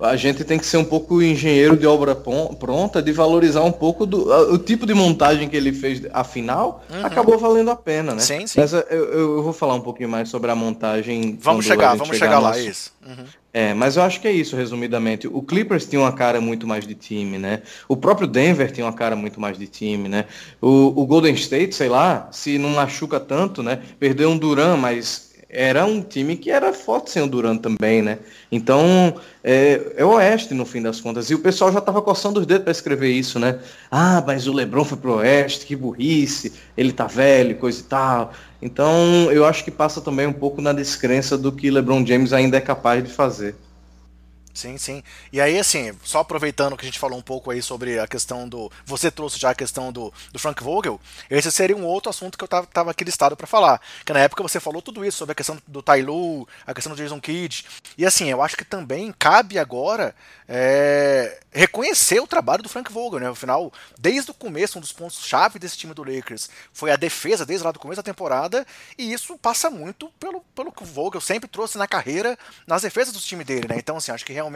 [0.00, 4.06] a gente tem que ser um pouco engenheiro de obra pronta, de valorizar um pouco
[4.06, 7.04] do o tipo de montagem que ele fez, afinal, uhum.
[7.04, 8.20] acabou valendo a pena, né?
[8.20, 8.60] Sim, sim.
[8.60, 11.38] Mas eu, eu, vou falar um pouquinho mais sobre a montagem.
[11.40, 12.68] Vamos chegar, vamos chegar, chegar lá, nosso...
[12.68, 12.92] isso.
[13.04, 13.24] Uhum.
[13.52, 15.26] É, mas eu acho que é isso, resumidamente.
[15.26, 17.62] O Clippers tinha uma cara muito mais de time, né?
[17.88, 20.26] O próprio Denver tinha uma cara muito mais de time, né?
[20.60, 23.80] O, o Golden State, sei lá, se não machuca tanto, né?
[23.98, 28.18] Perdeu um Duran, mas era um time que era forte sem o Durant também, né?
[28.52, 31.30] Então, é, é o Oeste no fim das contas.
[31.30, 33.58] E o pessoal já estava coçando os dedos para escrever isso, né?
[33.90, 38.32] Ah, mas o LeBron foi pro Oeste, que burrice, ele tá velho, coisa e tal.
[38.60, 42.58] Então, eu acho que passa também um pouco na descrença do que LeBron James ainda
[42.58, 43.54] é capaz de fazer.
[44.58, 45.04] Sim, sim.
[45.32, 48.48] E aí, assim, só aproveitando que a gente falou um pouco aí sobre a questão
[48.48, 48.68] do.
[48.84, 52.42] Você trouxe já a questão do, do Frank Vogel, esse seria um outro assunto que
[52.42, 53.80] eu tava, tava aqui listado para falar.
[54.04, 57.00] Que na época você falou tudo isso sobre a questão do Tyloo, a questão do
[57.00, 57.64] Jason Kidd.
[57.96, 60.12] E assim, eu acho que também cabe agora
[60.48, 63.28] é, reconhecer o trabalho do Frank Vogel, né?
[63.28, 67.64] Afinal, desde o começo, um dos pontos-chave desse time do Lakers foi a defesa, desde
[67.64, 68.66] lá do começo da temporada,
[68.96, 73.12] e isso passa muito pelo, pelo que o Vogel sempre trouxe na carreira, nas defesas
[73.12, 73.76] do time dele, né?
[73.76, 74.47] Então, assim, acho que realmente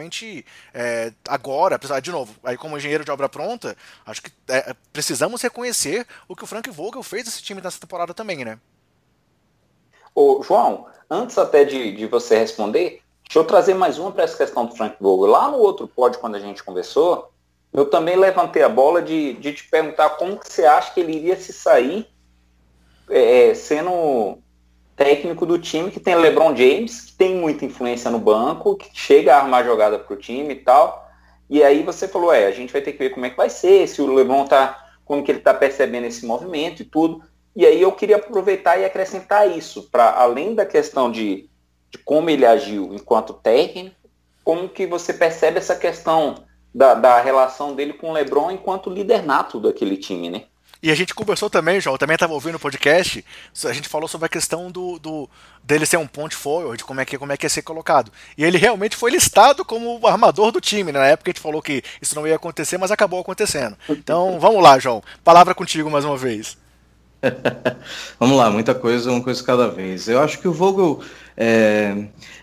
[0.73, 3.75] é, agora, de novo, aí como engenheiro de obra pronta,
[4.05, 8.13] acho que é, precisamos reconhecer o que o Frank Vogel fez desse time nessa temporada
[8.13, 8.59] também, né?
[10.15, 13.03] Ô, João, antes até de, de você responder,
[13.33, 15.31] Deixa eu trazer mais uma para essa questão do Frank Vogel.
[15.31, 17.31] Lá no outro pódio, quando a gente conversou,
[17.73, 21.15] eu também levantei a bola de, de te perguntar como que você acha que ele
[21.15, 22.07] iria se sair
[23.09, 24.37] é, é, sendo
[24.95, 29.35] técnico do time que tem LeBron James, que tem muita influência no banco, que chega
[29.35, 31.09] a armar jogada para o time e tal.
[31.49, 33.49] E aí você falou, é, a gente vai ter que ver como é que vai
[33.49, 37.21] ser, se o LeBron tá, como que ele está percebendo esse movimento e tudo.
[37.55, 41.49] E aí eu queria aproveitar e acrescentar isso, para além da questão de
[41.93, 43.95] de como ele agiu enquanto técnico,
[44.43, 49.23] como que você percebe essa questão da, da relação dele com o LeBron enquanto líder
[49.23, 50.45] nato daquele time, né?
[50.83, 53.23] E a gente conversou também, João, também estava ouvindo o podcast,
[53.63, 55.29] a gente falou sobre a questão do, do
[55.63, 58.11] dele ser um ponte forward, como é que como é que ia ser colocado.
[58.37, 60.99] E ele realmente foi listado como o armador do time, né?
[60.99, 63.77] Na época a gente falou que isso não ia acontecer, mas acabou acontecendo.
[63.87, 65.01] Então, vamos lá, João.
[65.23, 66.57] Palavra contigo mais uma vez.
[68.19, 70.09] vamos lá, muita coisa, uma coisa cada vez.
[70.09, 71.01] Eu acho que o Vogel
[71.35, 71.95] é,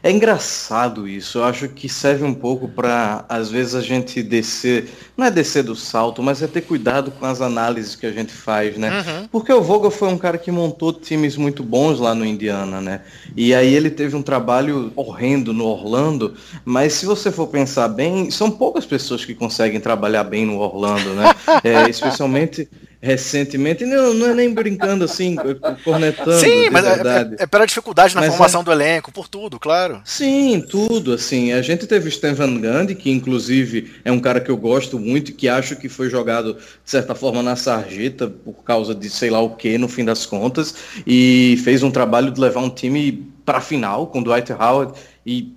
[0.02, 1.38] é engraçado isso.
[1.38, 5.62] Eu acho que serve um pouco para, às vezes, a gente descer, não é descer
[5.62, 8.90] do salto, mas é ter cuidado com as análises que a gente faz, né?
[9.00, 9.28] Uhum.
[9.28, 13.02] Porque o Vogel foi um cara que montou times muito bons lá no Indiana, né?
[13.36, 18.30] E aí ele teve um trabalho horrendo no Orlando, mas se você for pensar bem,
[18.30, 21.30] são poucas pessoas que conseguem trabalhar bem no Orlando, né?
[21.62, 22.68] É, especialmente
[23.02, 25.36] recentemente, não, não é nem brincando assim,
[25.82, 26.38] cornetando.
[26.38, 28.64] Sim, mas é, é, é, pela dificuldade na mas formação é...
[28.64, 30.02] do elenco, por tudo, claro.
[30.04, 31.52] Sim, tudo, assim.
[31.52, 34.98] A gente teve o Stan Van Gundy, que inclusive é um cara que eu gosto
[34.98, 39.08] muito e que acho que foi jogado, de certa forma, na sarjeta por causa de
[39.08, 40.74] sei lá o que, no fim das contas,
[41.06, 44.92] e fez um trabalho de levar um time para a final com Dwight Howard
[45.24, 45.54] e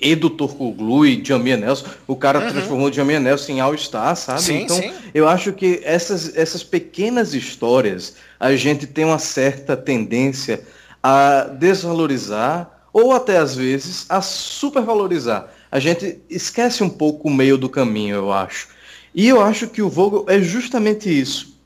[0.00, 2.50] Edu Turcoglu e Jamia Nelson, o cara uhum.
[2.50, 4.42] transformou Jamia Nelson em All-Star, sabe?
[4.42, 4.92] Sim, então, sim.
[5.14, 10.62] eu acho que essas, essas pequenas histórias, a gente tem uma certa tendência
[11.02, 15.48] a desvalorizar ou até às vezes a supervalorizar.
[15.70, 18.68] A gente esquece um pouco o meio do caminho, eu acho.
[19.14, 21.56] E eu acho que o Vogel é justamente isso.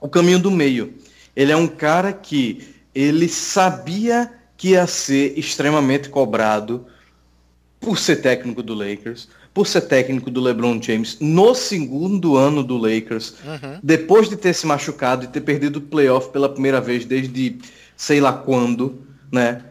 [0.00, 0.94] O caminho do meio.
[1.34, 6.86] Ele é um cara que ele sabia que ia ser extremamente cobrado
[7.80, 12.76] por ser técnico do Lakers, por ser técnico do LeBron James no segundo ano do
[12.76, 13.78] Lakers, uhum.
[13.82, 17.58] depois de ter se machucado e ter perdido o playoff pela primeira vez desde
[17.96, 19.62] sei lá quando, né?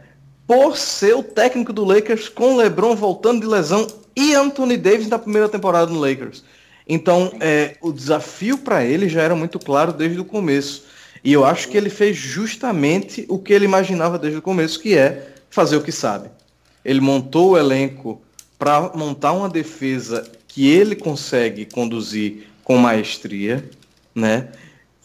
[0.46, 5.10] Por ser o técnico do Lakers com o LeBron voltando de lesão e Anthony Davis
[5.10, 6.44] na primeira temporada no Lakers.
[6.88, 10.86] Então, é, o desafio para ele já era muito claro desde o começo.
[11.24, 14.98] E eu acho que ele fez justamente o que ele imaginava desde o começo, que
[14.98, 16.30] é fazer o que sabe.
[16.88, 18.22] Ele montou o elenco
[18.58, 23.70] para montar uma defesa que ele consegue conduzir com maestria,
[24.16, 24.48] né?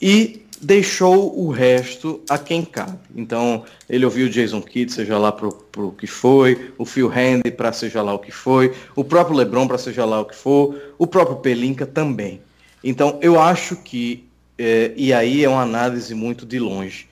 [0.01, 3.01] E deixou o resto a quem cabe.
[3.17, 7.51] Então, ele ouviu o Jason Kidd, seja lá para o que foi, o Phil Handy
[7.51, 10.81] para seja lá o que foi, o próprio LeBron para seja lá o que for,
[10.97, 12.41] o próprio Pelinka também.
[12.85, 14.25] Então, eu acho que,
[14.57, 17.09] é, e aí é uma análise muito de longe,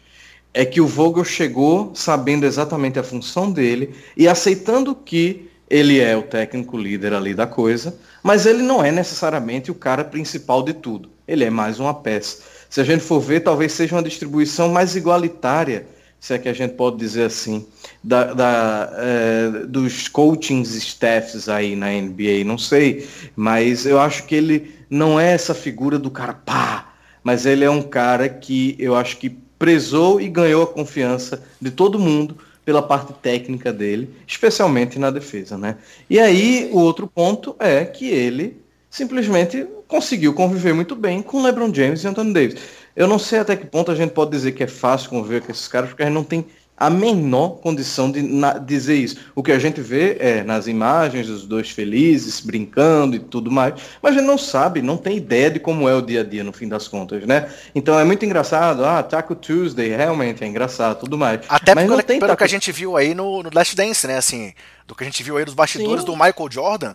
[0.52, 6.16] é que o Vogel chegou sabendo exatamente a função dele e aceitando que ele é
[6.16, 10.74] o técnico líder ali da coisa, mas ele não é necessariamente o cara principal de
[10.74, 11.08] tudo.
[11.28, 12.42] Ele é mais uma peça.
[12.68, 15.86] Se a gente for ver, talvez seja uma distribuição mais igualitária,
[16.18, 17.64] se é que a gente pode dizer assim,
[18.02, 24.34] da, da é, dos coaching staffs aí na NBA, não sei, mas eu acho que
[24.34, 28.96] ele não é essa figura do cara pá, mas ele é um cara que eu
[28.96, 34.98] acho que prezou e ganhou a confiança de todo mundo pela parte técnica dele, especialmente
[34.98, 35.76] na defesa, né?
[36.08, 38.56] E aí o outro ponto é que ele
[38.88, 42.56] simplesmente conseguiu conviver muito bem com LeBron James e Anthony Davis.
[42.96, 45.52] Eu não sei até que ponto a gente pode dizer que é fácil conviver com
[45.52, 46.46] esses caras, porque a gente não tem
[46.80, 48.22] a menor condição de
[48.64, 49.18] dizer isso.
[49.34, 53.74] O que a gente vê é nas imagens dos dois felizes, brincando e tudo mais,
[54.00, 56.42] mas a gente não sabe, não tem ideia de como é o dia a dia
[56.42, 57.50] no fim das contas, né?
[57.74, 61.40] Então é muito engraçado, ah, Taco Tuesday, realmente é engraçado, tudo mais.
[61.50, 62.38] Até mas pelo, tem pelo taco...
[62.38, 64.16] que a gente viu aí no, no Last Dance, né?
[64.16, 64.54] Assim,
[64.86, 66.06] do que a gente viu aí nos bastidores Sim.
[66.06, 66.94] do Michael Jordan,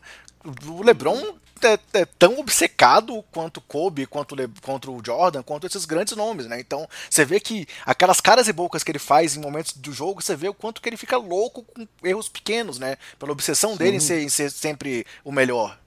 [0.67, 1.21] o LeBron
[1.63, 6.47] é, é, tão obcecado quanto Kobe, quanto, Le, quanto o Jordan, quanto esses grandes nomes,
[6.47, 6.59] né?
[6.59, 10.21] Então, você vê que aquelas caras e bocas que ele faz em momentos do jogo,
[10.21, 12.97] você vê o quanto que ele fica louco com erros pequenos, né?
[13.17, 13.77] Pela obsessão Sim.
[13.77, 15.77] dele em ser, em ser sempre o melhor.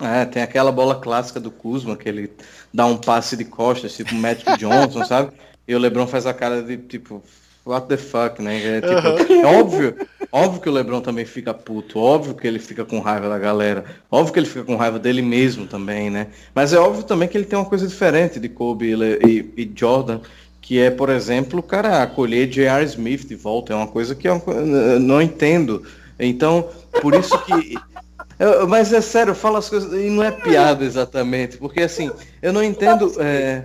[0.00, 2.32] É, tem aquela bola clássica do Kuzma, que ele
[2.72, 5.32] dá um passe de costas, tipo Magic Johnson, sabe?
[5.68, 7.22] E o LeBron faz a cara de, tipo,
[7.64, 8.78] what the fuck, né?
[8.78, 9.42] É, tipo, uhum.
[9.42, 13.28] é óbvio, óbvio que o LeBron também fica puto, óbvio que ele fica com raiva
[13.28, 16.28] da galera, óbvio que ele fica com raiva dele mesmo também, né?
[16.54, 18.94] Mas é óbvio também que ele tem uma coisa diferente de Kobe
[19.26, 20.20] e, e Jordan,
[20.60, 22.84] que é, por exemplo, o cara acolher J.R.
[22.84, 24.40] Smith de volta, é uma coisa que eu
[25.00, 25.84] não entendo.
[26.18, 26.68] Então,
[27.00, 27.76] por isso que.
[28.38, 32.10] Eu, mas é sério, eu falo as coisas e não é piada exatamente, porque assim,
[32.40, 33.12] eu não entendo.
[33.18, 33.64] É,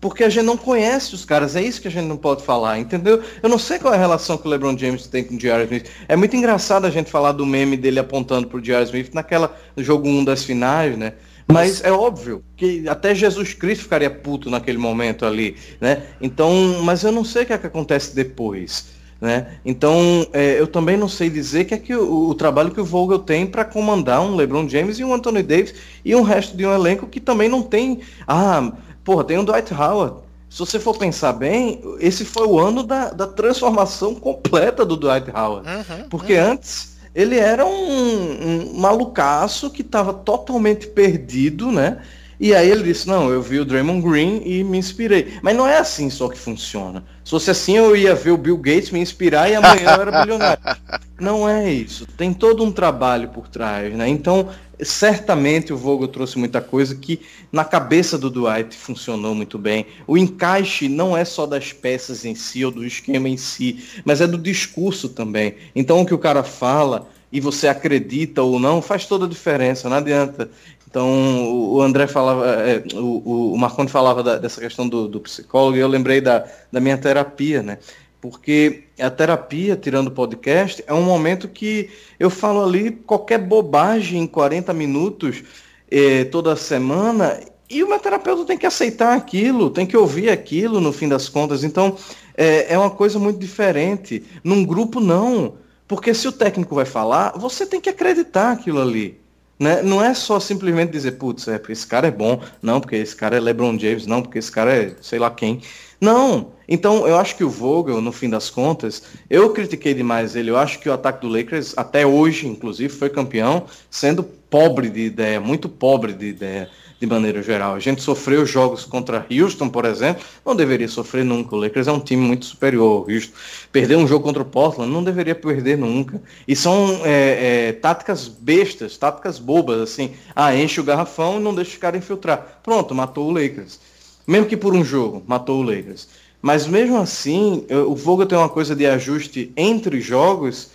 [0.00, 2.78] porque a gente não conhece os caras, é isso que a gente não pode falar,
[2.78, 3.22] entendeu?
[3.42, 5.64] Eu não sei qual é a relação que o LeBron James tem com o J.R.
[5.64, 5.90] Smith.
[6.06, 8.84] É muito engraçado a gente falar do meme dele apontando pro J.R.
[8.84, 11.14] Smith naquela jogo 1 das finais, né?
[11.50, 16.02] Mas é óbvio que até Jesus Cristo ficaria puto naquele momento ali, né?
[16.20, 18.98] Então, mas eu não sei o que, é que acontece depois.
[19.20, 19.58] Né?
[19.64, 22.84] Então, é, eu também não sei dizer que é que o, o trabalho que o
[22.84, 26.64] Vogel tem para comandar um LeBron James e um Anthony Davis e um resto de
[26.64, 27.98] um elenco que também não tem.
[28.28, 28.72] Ah,
[29.08, 30.16] Porra, tem o Dwight Howard.
[30.50, 35.30] Se você for pensar bem, esse foi o ano da, da transformação completa do Dwight
[35.30, 35.66] Howard.
[35.66, 36.50] Uhum, Porque uhum.
[36.50, 42.02] antes ele era um, um malucaço que estava totalmente perdido, né?
[42.40, 45.38] E aí ele disse, não, eu vi o Draymond Green e me inspirei.
[45.42, 47.04] Mas não é assim só que funciona.
[47.24, 50.20] Se fosse assim, eu ia ver o Bill Gates me inspirar e amanhã eu era
[50.20, 50.62] bilionário.
[51.20, 52.06] Não é isso.
[52.06, 54.08] Tem todo um trabalho por trás, né?
[54.08, 57.20] Então, certamente o Vogel trouxe muita coisa que
[57.50, 59.84] na cabeça do Dwight funcionou muito bem.
[60.06, 64.20] O encaixe não é só das peças em si ou do esquema em si, mas
[64.20, 65.56] é do discurso também.
[65.74, 69.88] Então, o que o cara fala e você acredita ou não, faz toda a diferença.
[69.88, 70.50] Não adianta
[70.88, 75.76] então, o André falava, é, o, o Marconi falava da, dessa questão do, do, psicólogo,
[75.76, 77.78] e eu lembrei da, da minha terapia, né?
[78.22, 84.22] Porque a terapia, tirando o podcast, é um momento que eu falo ali qualquer bobagem
[84.22, 85.44] em 40 minutos
[85.90, 90.80] eh, toda semana, e o meu terapeuta tem que aceitar aquilo, tem que ouvir aquilo
[90.80, 91.64] no fim das contas.
[91.64, 91.98] Então,
[92.34, 94.24] é, é uma coisa muito diferente.
[94.42, 95.56] Num grupo, não.
[95.86, 99.20] Porque se o técnico vai falar, você tem que acreditar aquilo ali.
[99.58, 99.82] Né?
[99.82, 103.36] Não é só simplesmente dizer, putz, é esse cara é bom, não, porque esse cara
[103.36, 105.60] é LeBron James, não, porque esse cara é sei lá quem.
[106.00, 106.52] Não.
[106.68, 110.50] Então, eu acho que o Vogel, no fim das contas, eu critiquei demais ele.
[110.50, 115.00] Eu acho que o ataque do Lakers, até hoje, inclusive, foi campeão, sendo pobre de
[115.00, 117.74] ideia, muito pobre de ideia de maneira geral.
[117.74, 121.54] A gente sofreu jogos contra Houston, por exemplo, não deveria sofrer nunca.
[121.54, 123.32] O Lakers é um time muito superior ao Houston.
[123.70, 126.20] Perder um jogo contra o Portland não deveria perder nunca.
[126.46, 130.12] E são é, é, táticas bestas, táticas bobas, assim.
[130.34, 132.60] Ah, enche o garrafão e não deixa o cara infiltrar.
[132.62, 133.78] Pronto, matou o Lakers.
[134.26, 136.08] Mesmo que por um jogo, matou o Lakers.
[136.42, 140.70] Mas mesmo assim, o Vogel tem uma coisa de ajuste entre jogos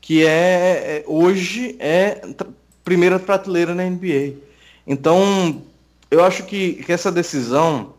[0.00, 2.22] que é, é hoje é
[2.84, 4.47] primeira prateleira na NBA.
[4.88, 5.62] Então,
[6.10, 7.92] eu acho que, que essa decisão,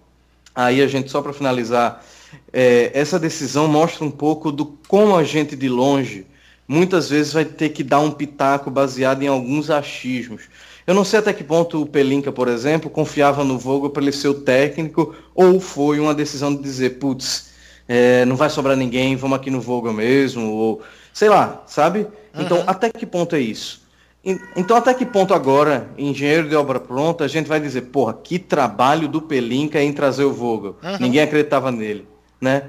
[0.56, 2.04] aí a gente, só para finalizar,
[2.52, 6.26] é, essa decisão mostra um pouco do como a gente de longe
[6.68, 10.44] muitas vezes vai ter que dar um pitaco baseado em alguns achismos.
[10.86, 14.12] Eu não sei até que ponto o Pelinka, por exemplo, confiava no Vogel para ele
[14.12, 17.50] ser o técnico, ou foi uma decisão de dizer, putz,
[17.88, 22.08] é, não vai sobrar ninguém, vamos aqui no Vogel mesmo, ou sei lá, sabe?
[22.36, 22.64] Então, uhum.
[22.68, 23.82] até que ponto é isso?
[24.24, 28.38] Então, até que ponto agora, engenheiro de obra pronta, a gente vai dizer, porra, que
[28.38, 30.76] trabalho do Pelinka em trazer o Vogel.
[30.84, 30.98] Uhum.
[31.00, 32.06] Ninguém acreditava nele,
[32.40, 32.64] né?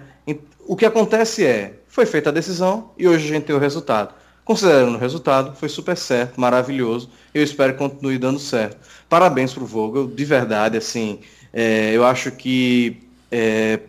[0.67, 4.15] O que acontece é, foi feita a decisão e hoje a gente tem o resultado.
[4.45, 7.11] Considerando o resultado, foi super certo, maravilhoso.
[7.35, 8.77] Eu espero que continue dando certo.
[9.09, 11.19] Parabéns pro Vogel, de verdade, assim,
[11.53, 13.03] é, eu acho que,
[13.33, 13.81] é,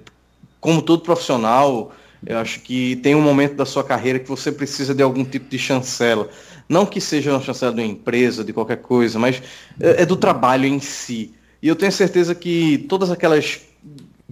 [0.60, 1.92] como todo profissional,
[2.26, 5.50] eu acho que tem um momento da sua carreira que você precisa de algum tipo
[5.50, 6.30] de chancela.
[6.72, 9.44] Não que seja uma chancela de uma empresa, de qualquer coisa, mas
[9.78, 11.34] é, é do trabalho em si.
[11.62, 13.60] E eu tenho certeza que todas aquelas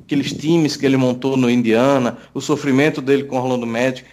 [0.02, 4.06] aqueles times que ele montou no Indiana, o sofrimento dele com o Orlando Magic,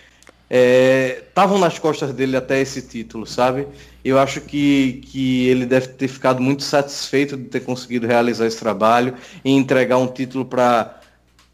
[0.50, 3.68] estavam é, nas costas dele até esse título, sabe?
[4.04, 8.58] Eu acho que, que ele deve ter ficado muito satisfeito de ter conseguido realizar esse
[8.58, 9.14] trabalho
[9.44, 11.00] e entregar um título para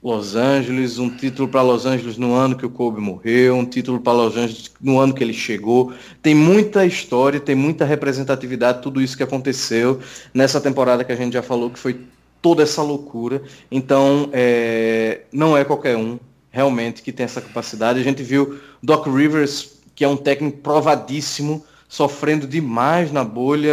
[0.03, 4.01] Los Angeles, um título para Los Angeles no ano que o Kobe morreu, um título
[4.01, 5.93] para Los Angeles no ano que ele chegou.
[6.21, 10.01] Tem muita história, tem muita representatividade, tudo isso que aconteceu
[10.35, 12.01] nessa temporada que a gente já falou, que foi
[12.41, 13.43] toda essa loucura.
[13.71, 16.19] Então, é, não é qualquer um
[16.51, 18.01] realmente que tem essa capacidade.
[18.01, 23.73] A gente viu Doc Rivers, que é um técnico provadíssimo, sofrendo demais na bolha,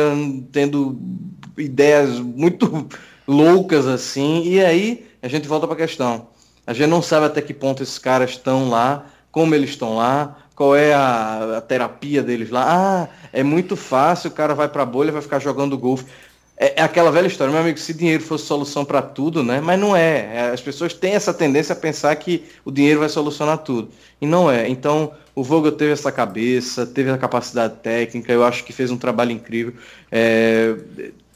[0.52, 1.00] tendo
[1.58, 2.88] ideias muito
[3.28, 6.28] loucas assim, e aí a gente volta para a questão.
[6.66, 10.38] A gente não sabe até que ponto esses caras estão lá, como eles estão lá,
[10.56, 12.66] qual é a, a, terapia deles lá.
[12.68, 16.06] Ah, é muito fácil, o cara vai para a bolha, vai ficar jogando golfe.
[16.58, 19.62] É, é, aquela velha história, meu amigo, se dinheiro fosse solução para tudo, né?
[19.62, 20.30] Mas não é.
[20.36, 20.52] é.
[20.54, 23.90] As pessoas têm essa tendência a pensar que o dinheiro vai solucionar tudo.
[24.20, 24.68] E não é.
[24.68, 28.98] Então, o Vogel teve essa cabeça, teve a capacidade técnica, eu acho que fez um
[28.98, 29.74] trabalho incrível.
[30.12, 30.76] É,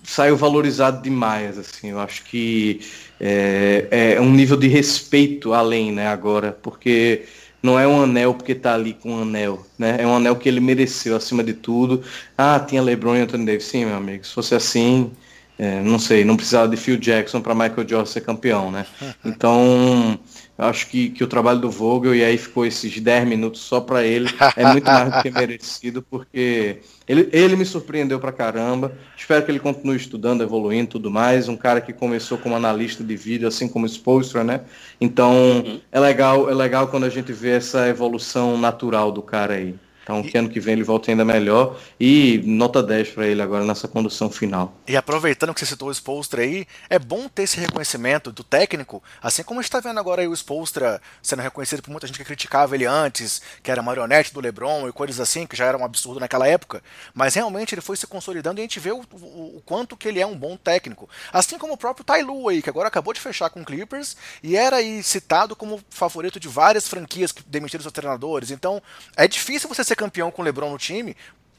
[0.03, 1.91] saiu valorizado demais, assim.
[1.91, 2.81] Eu acho que
[3.19, 7.23] é, é, um nível de respeito além, né, agora, porque
[7.61, 9.95] não é um anel porque tá ali com um anel, né?
[9.99, 12.03] É um anel que ele mereceu acima de tudo.
[12.37, 14.25] Ah, tinha LeBron e Anthony Davis, sim, meu amigo.
[14.25, 15.11] Se fosse assim,
[15.57, 18.85] é, não sei, não precisava de Phil Jackson para Michael Jordan ser campeão, né?
[19.23, 20.19] Então,
[20.57, 24.03] acho que, que o trabalho do Vogel, e aí ficou esses 10 minutos só para
[24.03, 28.91] ele, é muito mais do que merecido, porque ele, ele me surpreendeu pra caramba.
[29.17, 31.49] Espero que ele continue estudando, evoluindo tudo mais.
[31.49, 34.61] Um cara que começou como analista de vídeo, assim como Spolstra, né?
[35.01, 35.81] Então, uhum.
[35.91, 39.75] é legal, é legal quando a gente vê essa evolução natural do cara aí.
[40.03, 41.79] Então, que ano que vem ele volte ainda melhor.
[41.99, 44.77] E nota 10 para ele agora nessa condução final.
[44.85, 49.01] E aproveitando que você citou o Spolstra aí, é bom ter esse reconhecimento do técnico,
[49.21, 52.17] assim como a gente está vendo agora aí o Spolstra sendo reconhecido por muita gente
[52.17, 55.77] que criticava ele antes, que era marionete do LeBron e coisas assim, que já era
[55.77, 56.83] um absurdo naquela época.
[57.13, 60.07] Mas realmente ele foi se consolidando e a gente vê o, o, o quanto que
[60.07, 61.09] ele é um bom técnico.
[61.31, 64.17] Assim como o próprio Ty Lue aí, que agora acabou de fechar com o Clippers
[64.41, 68.51] e era aí citado como favorito de várias franquias que demitiram seus treinadores.
[68.51, 68.81] Então,
[69.15, 71.15] é difícil você ser ser campeão com o LeBron no time,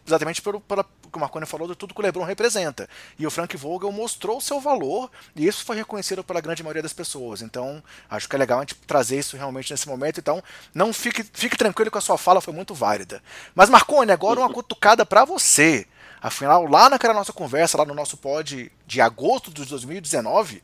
[0.07, 2.89] exatamente pelo, pelo que o Marconi falou de tudo que o LeBron representa.
[3.18, 6.82] E o Frank Vogel mostrou o seu valor e isso foi reconhecido pela grande maioria
[6.82, 7.41] das pessoas.
[7.41, 10.18] Então, acho que é legal a gente trazer isso realmente nesse momento.
[10.18, 10.43] Então,
[10.74, 13.22] não fique, fique tranquilo que a sua fala foi muito válida.
[13.55, 15.87] Mas Marconi, agora uma cutucada para você.
[16.20, 20.62] Afinal, lá naquela nossa conversa, lá no nosso pod de agosto de 2019,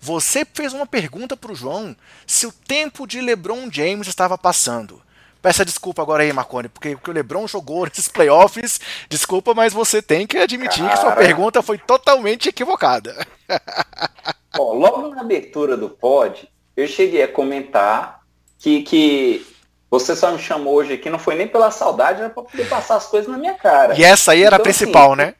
[0.00, 1.94] você fez uma pergunta para o João
[2.26, 5.02] se o tempo de LeBron James estava passando.
[5.42, 8.80] Peça desculpa agora aí, Marconi, porque, porque o LeBron jogou nesses playoffs.
[9.08, 10.94] Desculpa, mas você tem que admitir Cara...
[10.94, 13.26] que sua pergunta foi totalmente equivocada.
[14.56, 18.20] Bom, logo na abertura do pod, eu cheguei a comentar
[18.58, 19.46] que, que
[19.90, 22.96] você só me chamou hoje aqui, não foi nem pela saudade, era para poder passar
[22.96, 23.98] as coisas na minha cara.
[23.98, 25.34] E essa aí era então, a principal, assim, né?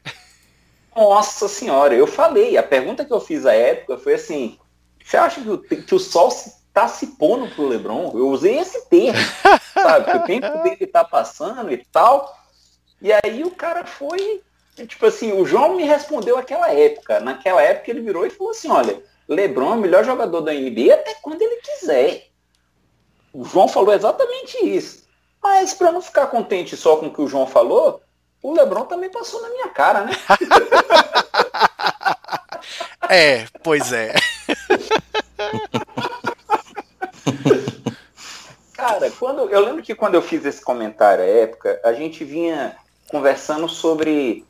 [0.94, 4.58] Nossa senhora, eu falei, a pergunta que eu fiz à época foi assim:
[5.04, 8.12] você acha que o, que o sol se tá se pondo pro LeBron.
[8.14, 9.18] Eu usei esse termo,
[9.74, 10.16] sabe?
[10.16, 12.36] O tempo dele tá passando e tal.
[13.00, 14.42] E aí o cara foi,
[14.86, 17.20] tipo assim, o João me respondeu aquela época.
[17.20, 20.94] Naquela época ele virou e falou assim, olha, LeBron é o melhor jogador da NBA
[20.94, 22.26] até quando ele quiser.
[23.32, 25.04] O João falou exatamente isso.
[25.42, 28.02] Mas para não ficar contente só com o que o João falou,
[28.42, 30.12] o LeBron também passou na minha cara, né?
[33.08, 34.14] é, pois é.
[38.92, 42.76] Cara, quando eu lembro que quando eu fiz esse comentário à época, a gente vinha
[43.08, 44.44] conversando sobre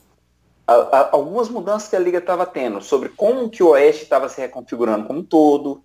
[0.67, 4.29] a, a, algumas mudanças que a liga estava tendo, sobre como que o Oeste estava
[4.29, 5.83] se reconfigurando como um todo,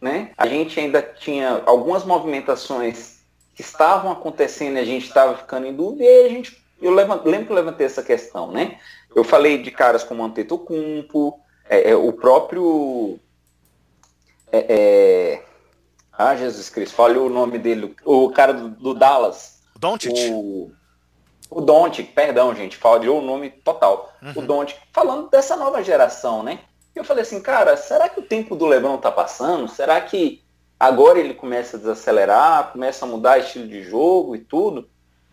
[0.00, 0.30] né?
[0.36, 3.20] A gente ainda tinha algumas movimentações
[3.54, 7.18] que estavam acontecendo e a gente estava ficando em dúvida e a gente, eu lembro
[7.18, 8.78] que eu levantei essa questão, né?
[9.14, 11.38] Eu falei de caras como Antetokounmpo,
[11.68, 13.18] é, é, o próprio
[14.50, 15.49] é, é
[16.20, 17.96] ah, Jesus Cristo, falhou o nome dele.
[18.04, 19.62] O cara do, do Dallas.
[19.78, 20.12] Doncic?
[20.30, 20.70] O,
[21.50, 24.12] o Doncic, perdão, gente, falhou o nome total.
[24.22, 24.32] Uhum.
[24.36, 26.60] O Doncic, falando dessa nova geração, né?
[26.94, 29.66] Eu falei assim, cara, será que o tempo do LeBron tá passando?
[29.66, 30.42] Será que
[30.78, 34.86] agora ele começa a desacelerar, começa a mudar estilo de jogo e tudo?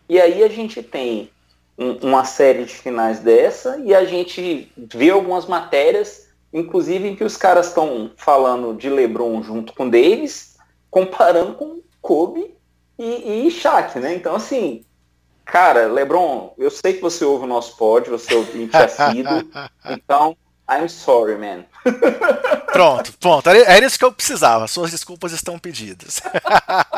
[0.08, 1.30] E aí a gente tem
[1.76, 7.24] um, uma série de finais dessa e a gente vê algumas matérias, inclusive em que
[7.24, 10.56] os caras estão falando de LeBron junto com Davis
[10.90, 12.54] comparando com Kobe
[12.98, 14.14] e, e Shaq, né?
[14.14, 14.84] Então, assim,
[15.44, 19.48] cara, LeBron, eu sei que você ouve o nosso pod, você ouvinte assíduo,
[19.88, 20.36] então,
[20.70, 21.64] I'm sorry, man.
[22.70, 23.48] Pronto, pronto.
[23.48, 24.68] Era isso que eu precisava.
[24.68, 26.20] Suas desculpas estão pedidas.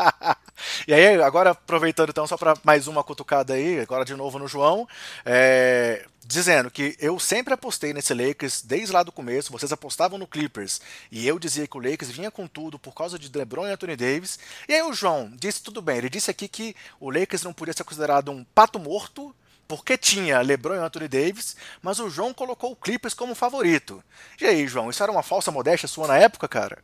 [0.85, 4.47] e aí, agora aproveitando então só para mais uma cutucada aí, agora de novo no
[4.47, 4.85] João.
[5.25, 10.27] É, dizendo que eu sempre apostei nesse Lakers desde lá do começo, vocês apostavam no
[10.27, 10.79] Clippers,
[11.11, 13.95] e eu dizia que o Lakers vinha com tudo por causa de LeBron e Anthony
[13.95, 14.39] Davis.
[14.67, 17.73] E aí o João disse tudo bem, ele disse aqui que o Lakers não podia
[17.73, 19.35] ser considerado um pato morto,
[19.67, 24.03] porque tinha LeBron e Anthony Davis, mas o João colocou o Clippers como favorito.
[24.39, 26.83] E aí, João, isso era uma falsa modéstia sua na época, cara?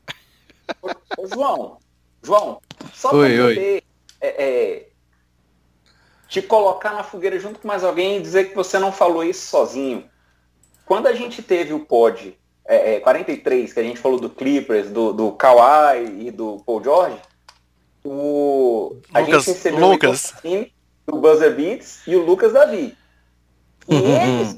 [1.17, 1.77] Ô, João,
[2.23, 2.61] João,
[2.93, 3.83] só oi, pra poder
[4.21, 4.89] é, é,
[6.27, 9.47] te colocar na fogueira junto com mais alguém e dizer que você não falou isso
[9.47, 10.03] sozinho.
[10.85, 14.89] Quando a gente teve o pod é, é, 43, que a gente falou do Clippers,
[14.89, 17.17] do, do Kawhi e do Paul George,
[18.03, 20.33] o, a Lucas, gente recebeu Lucas.
[20.43, 22.97] o do Buzzer Beats e o Lucas Davi.
[23.87, 24.39] E uhum.
[24.39, 24.55] eles,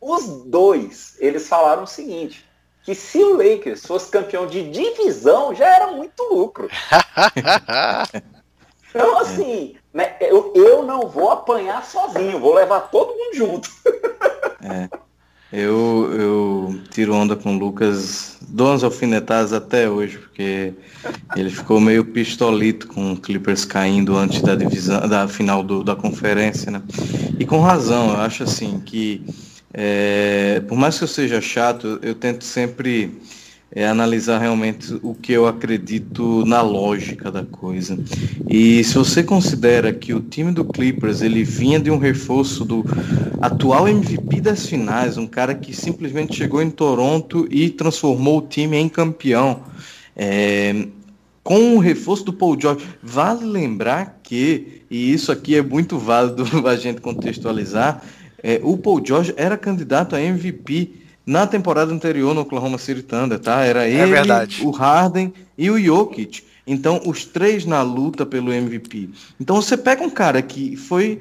[0.00, 2.46] os dois, eles falaram o seguinte,
[2.82, 6.68] que se o Lakers fosse campeão de divisão, já era muito lucro.
[8.94, 13.70] então, assim, né, eu, eu não vou apanhar sozinho, vou levar todo mundo junto.
[14.62, 14.88] é.
[15.52, 20.72] Eu, eu tiro onda com o Lucas, dou umas alfinetadas até hoje, porque
[21.34, 25.96] ele ficou meio pistolito com o Clippers caindo antes da divisão, da final do, da
[25.96, 26.80] conferência, né?
[27.36, 29.24] E com razão, eu acho assim que
[29.74, 33.20] é, por mais que eu seja chato, eu tento sempre
[33.72, 37.98] é, analisar realmente o que eu acredito na lógica da coisa.
[38.48, 42.84] E se você considera que o time do Clippers ele vinha de um reforço do
[43.40, 48.76] atual MVP das finais, um cara que simplesmente chegou em Toronto e transformou o time
[48.76, 49.62] em campeão.
[50.16, 50.86] É,
[51.42, 56.44] com o reforço do Paul George, vale lembrar que, e isso aqui é muito válido
[56.68, 58.02] a gente contextualizar,
[58.42, 60.92] é, o Paul George era candidato a MVP
[61.30, 63.64] na temporada anterior no Oklahoma City Thunder, tá?
[63.64, 66.42] Era é ele, é o Harden e o Jokic.
[66.66, 69.10] Então, os três na luta pelo MVP.
[69.40, 71.20] Então, você pega um cara que foi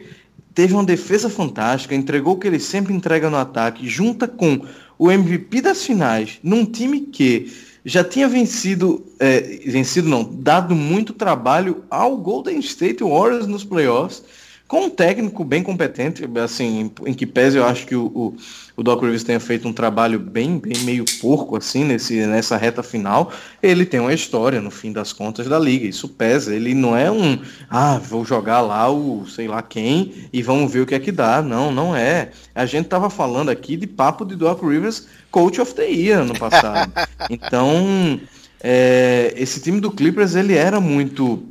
[0.52, 4.62] teve uma defesa fantástica, entregou o que ele sempre entrega no ataque, junta com
[4.98, 7.54] o MVP das finais, num time que
[7.86, 14.24] já tinha vencido, é, vencido não, dado muito trabalho ao Golden State Warriors nos playoffs
[14.70, 18.36] com um técnico bem competente, assim, em que pese eu acho que o, o,
[18.78, 22.84] o Doc Rivers tenha feito um trabalho bem, bem meio porco, assim, nesse, nessa reta
[22.84, 26.96] final, ele tem uma história, no fim das contas, da liga, isso pesa, ele não
[26.96, 30.94] é um, ah, vou jogar lá o sei lá quem e vamos ver o que
[30.94, 32.30] é que dá, não, não é.
[32.54, 36.38] A gente tava falando aqui de papo de Doc Rivers, coach of the year no
[36.38, 36.94] passado.
[37.32, 38.20] Então,
[38.62, 41.44] é, esse time do Clippers, ele era muito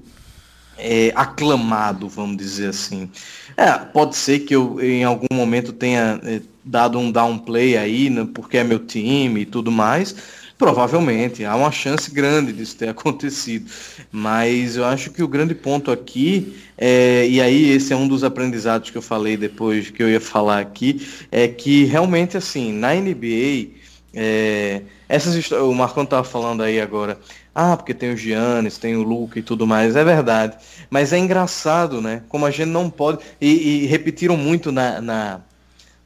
[0.78, 3.10] é, aclamado, vamos dizer assim.
[3.56, 8.26] É, pode ser que eu em algum momento tenha é, dado um downplay aí, né,
[8.32, 10.14] porque é meu time e tudo mais.
[10.56, 13.70] Provavelmente, há uma chance grande disso ter acontecido.
[14.10, 18.24] Mas eu acho que o grande ponto aqui, é, e aí esse é um dos
[18.24, 22.94] aprendizados que eu falei depois que eu ia falar aqui, é que realmente assim, na
[22.94, 23.68] NBA,
[24.14, 27.18] é, essas o Marcão estava falando aí agora,
[27.60, 30.56] ah, porque tem o Giannis, tem o Luca e tudo mais, é verdade.
[30.88, 32.22] Mas é engraçado, né?
[32.28, 33.18] Como a gente não pode.
[33.40, 35.40] E, e repetiram muito na, na,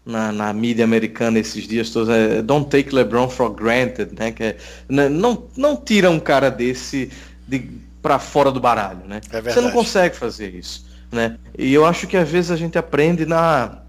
[0.06, 4.32] na, na, mídia americana esses dias todos, é, don't take LeBron for granted, né?
[4.32, 4.56] Que é,
[4.88, 7.10] né, não, não tira um cara desse
[7.46, 7.68] de,
[8.00, 9.20] para fora do baralho, né?
[9.30, 11.36] É Você não consegue fazer isso, né?
[11.58, 13.82] E eu acho que às vezes a gente aprende na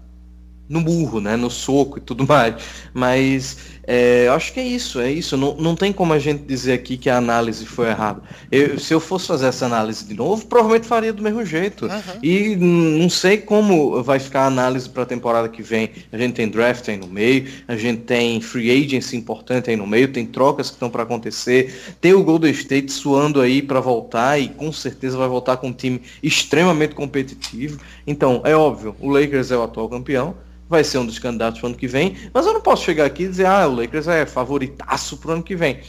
[0.68, 1.34] no burro, né?
[1.34, 2.56] No soco e tudo mais.
[2.92, 3.56] Mas
[3.86, 5.36] é, acho que é isso, é isso.
[5.36, 8.22] Não, não tem como a gente dizer aqui que a análise foi errada.
[8.50, 11.86] Eu, se eu fosse fazer essa análise de novo, provavelmente faria do mesmo jeito.
[11.86, 12.00] Uhum.
[12.22, 15.90] E não sei como vai ficar a análise para a temporada que vem.
[16.10, 19.86] A gente tem draft aí no meio, a gente tem free agency importante aí no
[19.86, 24.38] meio, tem trocas que estão para acontecer, tem o Golden State suando aí para voltar
[24.38, 27.78] e com certeza vai voltar com um time extremamente competitivo.
[28.06, 30.34] Então, é óbvio, o Lakers é o atual campeão
[30.68, 33.04] vai ser um dos candidatos para o ano que vem, mas eu não posso chegar
[33.04, 35.80] aqui e dizer, ah, o Lakers é favoritaço para o ano que vem.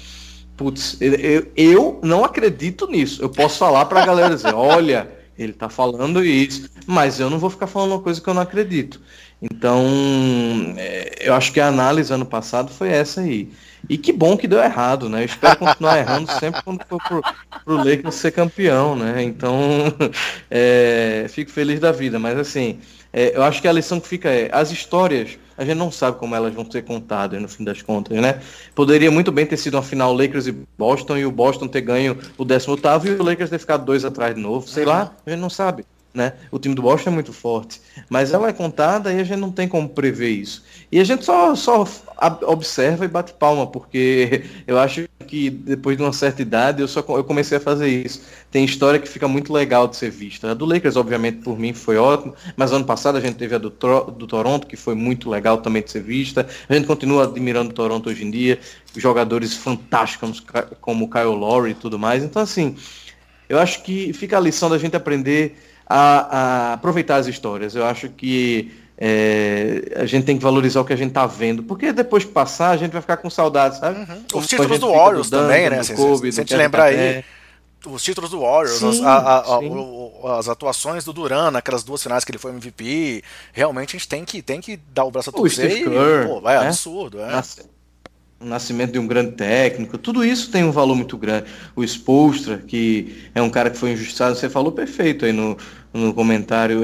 [0.57, 3.21] Putz, eu, eu não acredito nisso.
[3.21, 7.39] Eu posso falar para a galera dizer, olha, ele está falando isso, mas eu não
[7.39, 9.01] vou ficar falando uma coisa que eu não acredito.
[9.41, 9.83] Então,
[10.77, 13.51] é, eu acho que a análise ano passado foi essa aí.
[13.87, 15.21] E que bom que deu errado, né?
[15.21, 17.21] Eu espero continuar errando sempre quando for pro,
[17.63, 19.21] pro Lakers ser campeão, né?
[19.21, 19.59] Então,
[20.49, 22.17] é, fico feliz da vida.
[22.17, 22.79] Mas assim,
[23.15, 26.17] é, eu acho que a lição que fica é, as histórias, a gente não sabe
[26.17, 28.41] como elas vão ser contadas no fim das contas, né?
[28.75, 32.17] Poderia muito bem ter sido uma final Lakers e Boston e o Boston ter ganho
[32.37, 35.39] o 18 e o Lakers ter ficado dois atrás de novo, sei lá, a gente
[35.39, 35.85] não sabe.
[36.15, 36.31] Né?
[36.49, 39.51] O time do Boston é muito forte, mas ela é contada e a gente não
[39.51, 40.63] tem como prever isso.
[40.89, 41.85] E a gente só, só
[42.43, 47.03] observa e bate palma, porque eu acho que depois de uma certa idade eu só
[47.09, 48.21] eu comecei a fazer isso.
[48.49, 50.51] Tem história que fica muito legal de ser vista.
[50.51, 53.57] A do Lakers, obviamente, por mim foi ótimo, mas ano passado a gente teve a
[53.57, 56.47] do, do Toronto, que foi muito legal também de ser vista.
[56.69, 58.57] A gente continua admirando o Toronto hoje em dia,
[58.95, 60.41] jogadores fantásticos
[60.79, 62.23] como Kyle Lowry e tudo mais.
[62.23, 62.77] Então, assim,
[63.49, 65.57] eu acho que fica a lição da gente aprender
[65.87, 67.75] a, a aproveitar as histórias.
[67.75, 71.63] Eu acho que é, a gente tem que valorizar o que a gente tá vendo,
[71.63, 73.99] porque depois que passar a gente vai ficar com saudade, sabe?
[73.99, 74.39] Uhum.
[74.39, 75.81] Os títulos do Warriors do também, né?
[75.95, 77.23] Kobe, se a gente lembrar aí,
[77.85, 82.23] os títulos do Warriors, sim, as, a, a, as, atuações do Duran naquelas duas finais
[82.23, 83.23] que ele foi MVP,
[83.53, 85.65] realmente a gente tem que, tem que dar o braço a torcer.
[85.65, 87.43] O Steve Kerr, pô, vai, é absurdo, é.
[88.39, 91.45] O nascimento de um grande técnico, tudo isso tem um valor muito grande.
[91.75, 95.57] O Spolstra, que é um cara que foi injustiçado, você falou perfeito aí no,
[95.95, 96.81] no comentário,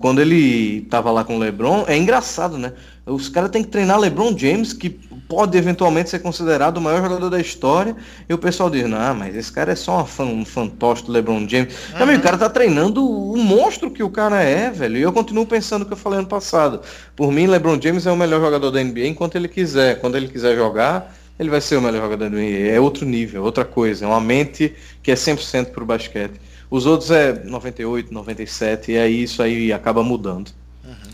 [0.00, 2.72] quando ele tava lá com o LeBron, é engraçado, né?
[3.06, 7.30] Os caras têm que treinar LeBron James, que pode eventualmente ser considerado o maior jogador
[7.30, 7.94] da história,
[8.28, 11.72] e o pessoal diz, não, mas esse cara é só um fantoche do LeBron James.
[11.94, 12.16] Uhum.
[12.16, 15.82] O cara tá treinando o monstro que o cara é, velho, e eu continuo pensando
[15.82, 16.80] o que eu falei ano passado.
[17.14, 20.00] Por mim, LeBron James é o melhor jogador da NBA enquanto ele quiser.
[20.00, 22.68] Quando ele quiser jogar, ele vai ser o melhor jogador da NBA.
[22.72, 26.49] É outro nível, outra coisa, é uma mente que é 100% pro basquete.
[26.70, 30.52] Os outros é 98, 97, e aí isso aí acaba mudando.
[30.84, 31.10] Uhum.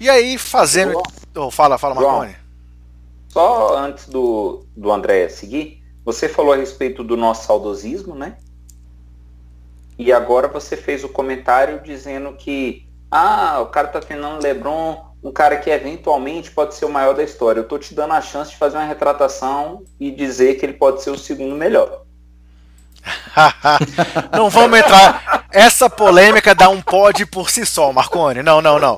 [0.00, 1.00] E aí, fazendo.
[1.34, 2.34] Oh, fala, fala, Marconi.
[3.28, 8.36] Só antes do, do André seguir, você falou a respeito do nosso saudosismo, né?
[9.98, 15.30] E agora você fez o comentário dizendo que ah, o cara tá treinando LeBron, um
[15.30, 17.60] cara que eventualmente pode ser o maior da história.
[17.60, 21.02] Eu tô te dando a chance de fazer uma retratação e dizer que ele pode
[21.02, 22.05] ser o segundo melhor.
[24.36, 25.46] não vamos entrar.
[25.52, 28.42] Essa polêmica dá um pod por si só, Marcone.
[28.42, 28.96] Não, não, não.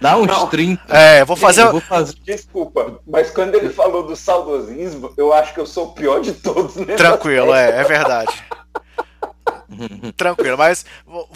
[0.00, 0.46] Dá uns não.
[0.46, 0.82] 30.
[0.88, 1.66] É, vou fazer...
[1.70, 2.14] Vou fazer.
[2.24, 6.32] Desculpa, mas quando ele falou do saudosismo, eu acho que eu sou o pior de
[6.32, 6.74] todos.
[6.96, 8.32] Tranquilo, é, é verdade.
[10.16, 11.28] Tranquilo, mas vou,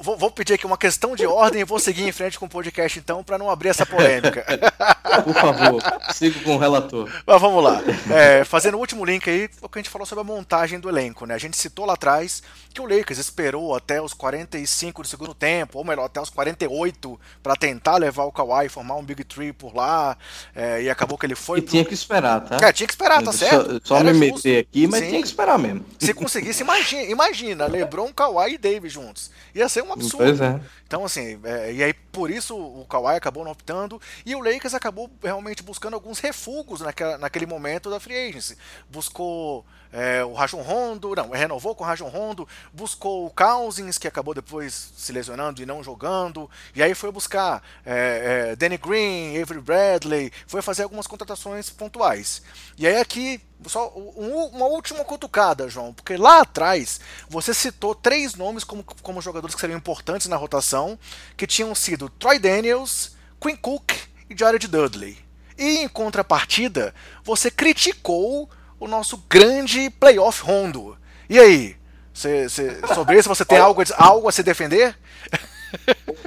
[0.00, 2.48] vou, vou, pedir aqui uma questão de ordem e vou seguir em frente com o
[2.48, 4.44] podcast então, para não abrir essa polêmica.
[5.24, 5.82] Por favor,
[6.12, 7.10] siga com o relator.
[7.26, 7.82] Mas vamos lá.
[8.10, 10.88] É, fazendo o último link aí, o que a gente falou sobre a montagem do
[10.88, 11.34] elenco, né?
[11.34, 15.78] A gente citou lá atrás que o Lakers esperou até os 45 do segundo tempo,
[15.78, 19.52] ou melhor, até os 48, para tentar levar o Kawhi e formar um Big Tree
[19.52, 20.16] por lá,
[20.54, 21.58] é, e acabou que ele foi.
[21.58, 21.70] E pro...
[21.70, 22.66] tinha que esperar, tá?
[22.66, 23.80] É, tinha que esperar, tá certo?
[23.84, 25.08] Só, só me meter aqui, mas Sim.
[25.10, 25.84] tinha que esperar mesmo.
[25.98, 29.30] Se conseguisse, imagina, imagina LeBron, Kawhi e Davis juntos.
[29.54, 30.24] Ia ser um absurdo.
[30.24, 30.60] Pois é.
[30.86, 34.74] Então, assim, é, e aí por isso o Kawhi acabou não optando e o Lakers
[34.74, 38.56] acabou realmente buscando alguns refugos naquela, naquele momento da free agency.
[38.90, 44.08] Buscou é, o Rajon Rondo, não, renovou com o Rajon Rondo, buscou o Cousins, que
[44.08, 49.40] acabou depois se lesionando e não jogando, e aí foi buscar é, é, Danny Green,
[49.40, 52.42] Avery Bradley, foi fazer algumas contratações pontuais.
[52.78, 58.34] E aí aqui só um, uma última cutucada, João, porque lá atrás você citou três
[58.34, 60.98] nomes como, como jogadores que seriam importantes na rotação,
[61.36, 63.92] que tinham sido Troy Daniels, Quinn Cook
[64.28, 65.18] e Jared Dudley.
[65.58, 68.48] E em contrapartida, você criticou
[68.82, 70.98] o nosso grande playoff Rondo.
[71.30, 71.76] E aí?
[72.12, 74.98] Cê, cê, sobre isso você tem algo, algo a se defender?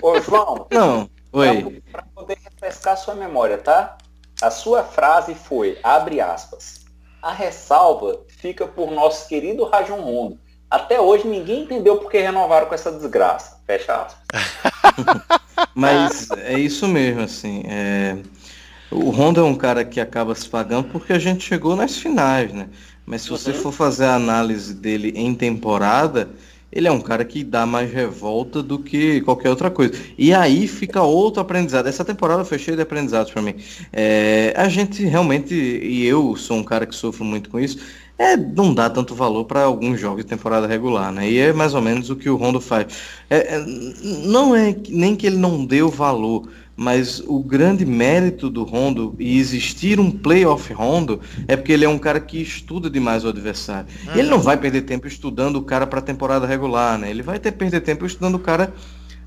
[0.02, 0.66] Ô, João.
[0.72, 1.10] Não.
[1.34, 1.84] Oi.
[1.92, 3.98] Para poder refrescar sua memória, tá?
[4.42, 6.86] A sua frase foi, abre aspas,
[7.22, 10.40] a ressalva fica por nosso querido Rajon Rondo.
[10.72, 13.60] Até hoje ninguém entendeu por que renovaram com essa desgraça.
[13.68, 14.18] Fecha aspas.
[15.76, 17.64] Mas é isso mesmo, assim.
[17.68, 18.18] É...
[18.92, 22.54] O Rondo é um cara que acaba se pagando porque a gente chegou nas finais,
[22.54, 22.68] né?
[23.06, 23.58] Mas se você uhum.
[23.58, 26.30] for fazer a análise dele em temporada,
[26.72, 29.94] ele é um cara que dá mais revolta do que qualquer outra coisa.
[30.18, 31.88] E aí fica outro aprendizado.
[31.88, 33.56] Essa temporada foi cheia de aprendizados para mim.
[33.94, 37.80] É, a gente realmente, e eu sou um cara que sofro muito com isso,
[38.18, 41.30] é, não dá tanto valor para alguns jogos de temporada regular, né?
[41.30, 42.88] E é mais ou menos o que o Rondo faz.
[43.30, 43.66] É, é,
[44.26, 49.40] não é nem que ele não deu valor, mas o grande mérito do Rondo e
[49.40, 53.88] existir um playoff Rondo é porque ele é um cara que estuda demais o adversário.
[54.08, 54.16] Uhum.
[54.16, 57.10] Ele não vai perder tempo estudando o cara para a temporada regular, né?
[57.10, 58.74] Ele vai ter perder tempo estudando o cara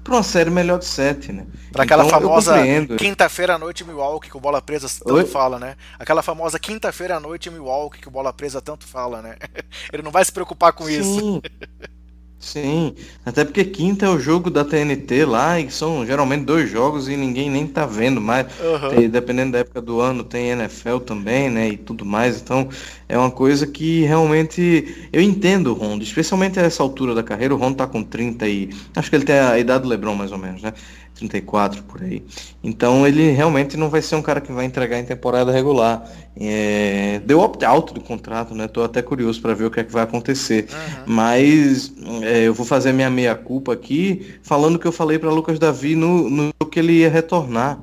[0.05, 1.47] para uma série melhor de sete, né?
[1.73, 2.55] Para aquela então, famosa
[2.97, 5.27] quinta-feira à noite Milwaukee que o Bola Presa tanto Oi?
[5.27, 5.77] fala, né?
[5.99, 9.37] Aquela famosa quinta-feira à noite Milwaukee que o Bola Presa tanto fala, né?
[9.93, 11.01] Ele não vai se preocupar com Sim.
[11.01, 11.43] isso.
[12.41, 12.95] Sim,
[13.27, 17.17] até porque quinta é o jogo da TNT lá e são geralmente dois jogos e
[17.17, 18.47] ninguém nem tá vendo mais.
[18.61, 18.91] Uhum.
[18.91, 21.71] Tem, dependendo da época do ano, tem NFL também, né?
[21.71, 22.41] E tudo mais.
[22.41, 22.69] Então
[23.09, 27.53] é uma coisa que realmente eu entendo o Rondo, especialmente a essa altura da carreira.
[27.53, 28.71] O Rondo tá com 30 e.
[28.95, 30.73] Acho que ele tem a idade do Lebron mais ou menos, né?
[31.19, 32.23] 34 por aí.
[32.63, 36.09] Então ele realmente não vai ser um cara que vai entregar em temporada regular.
[36.37, 38.69] É, deu opt-out do contrato, né?
[38.69, 40.69] Tô até curioso para ver o que é que vai acontecer.
[40.71, 41.15] Uhum.
[41.15, 41.93] Mas
[42.23, 46.31] é, eu vou fazer minha meia-culpa aqui, falando que eu falei para Lucas Davi no,
[46.31, 47.81] no que ele ia retornar.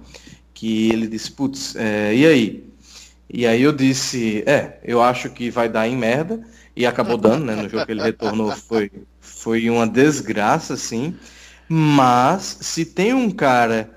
[0.54, 2.64] Que ele disse, putz, é, e aí?
[3.30, 6.40] E aí eu disse, é, eu acho que vai dar em merda.
[6.76, 7.56] E acabou dando, né?
[7.56, 11.16] No jogo que ele retornou foi, foi uma desgraça, assim.
[11.68, 13.90] Mas se tem um cara,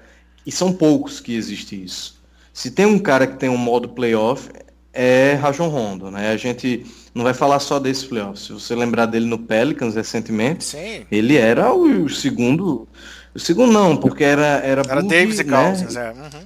[0.46, 2.18] e são poucos que existe isso,
[2.52, 4.48] se tem um cara que tem um modo playoff,
[4.92, 6.30] é Rajon Rondo, né?
[6.30, 8.40] A gente não vai falar só desse playoff.
[8.40, 11.06] Se você lembrar dele no Pelicans recentemente, Sim.
[11.10, 12.88] ele era o, segundo.
[13.34, 15.64] O segundo não, porque era era, era Davis e né?
[15.64, 16.10] Cousins, é.
[16.10, 16.44] Uhum.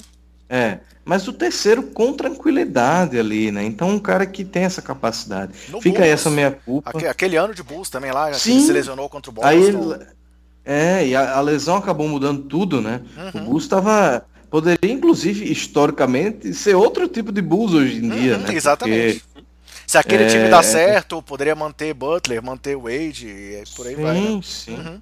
[0.51, 3.65] É, mas o terceiro com tranquilidade ali, né?
[3.65, 5.53] Então um cara que tem essa capacidade.
[5.71, 6.91] No Fica Bulls, aí essa meia culpa.
[7.09, 8.59] Aquele ano de Bulls também lá, Sim.
[8.59, 9.49] que se lesionou contra o Boston.
[9.49, 9.79] Aí ele,
[10.65, 13.01] é, e a, a lesão acabou mudando tudo, né?
[13.17, 13.43] Uhum.
[13.43, 14.25] O Bulls estava.
[14.51, 18.55] Poderia, inclusive, historicamente, ser outro tipo de Bulls hoje em dia, uhum, né?
[18.55, 19.25] Exatamente.
[19.33, 19.47] Porque,
[19.87, 20.27] Se aquele é...
[20.27, 24.21] time dá certo, poderia manter Butler, manter Wade, e por aí sim, vai.
[24.21, 24.41] Né?
[24.43, 25.01] Sim, uhum.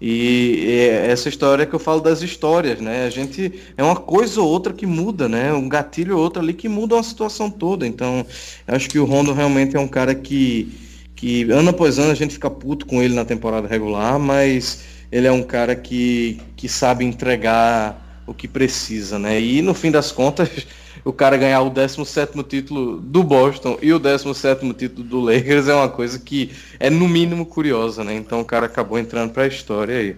[0.00, 3.06] E, e essa história que eu falo das histórias, né?
[3.06, 5.52] A gente é uma coisa ou outra que muda, né?
[5.52, 7.86] Um gatilho ou outro ali que muda uma situação toda.
[7.86, 8.24] Então,
[8.66, 10.72] acho que o Rondo realmente é um cara que,
[11.16, 15.26] que ano após ano a gente fica puto com ele na temporada regular, mas ele
[15.26, 19.40] é um cara que, que sabe entregar o que precisa, né?
[19.40, 20.48] E no fim das contas,
[21.04, 25.74] o cara ganhar o 17 título do Boston e o 17 título do Lakers é
[25.74, 28.14] uma coisa que é no mínimo curiosa, né?
[28.14, 30.16] Então o cara acabou entrando para a história aí.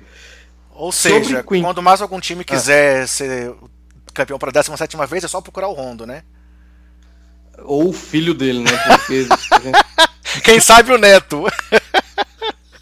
[0.75, 1.63] Ou seja, Queen...
[1.63, 3.07] quando mais algum time quiser ah.
[3.07, 3.55] ser
[4.13, 6.23] campeão para a 17 vez, é só procurar o Rondo, né?
[7.63, 8.71] Ou o filho dele, né?
[8.87, 9.27] Porque...
[10.43, 11.45] Quem sabe o neto.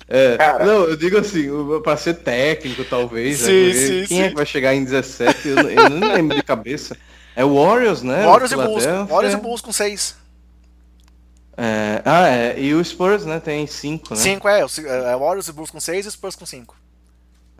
[0.09, 1.49] É, não, eu digo assim,
[1.83, 3.41] para ser técnico, talvez.
[3.41, 3.75] Sim, né?
[3.75, 4.23] sim, Quem sim.
[4.23, 5.49] é que vai chegar em 17?
[5.49, 6.97] Eu, eu não lembro de cabeça.
[7.37, 8.25] É o Warriors, né?
[8.25, 8.85] Warriors e Bulls.
[9.09, 10.17] Warriors e Bulls com 6.
[11.57, 12.59] É, ah, é.
[12.59, 13.39] E o Spurs, né?
[13.39, 14.21] Tem 5, né?
[14.21, 14.61] 5, é.
[14.61, 15.17] é.
[15.17, 16.75] Warriors e Bulls com 6 e Spurs com 5.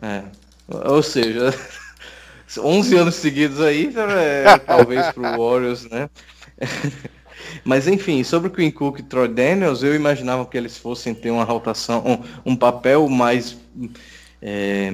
[0.01, 0.23] É.
[0.67, 1.53] Ou seja,
[2.57, 6.09] 11 anos seguidos aí, é, talvez pro Warriors, né?
[7.63, 11.31] Mas enfim, sobre o Queen Cook e Troy Daniels, eu imaginava que eles fossem ter
[11.31, 12.03] uma rotação,
[12.45, 13.57] um, um papel mais
[14.41, 14.91] é,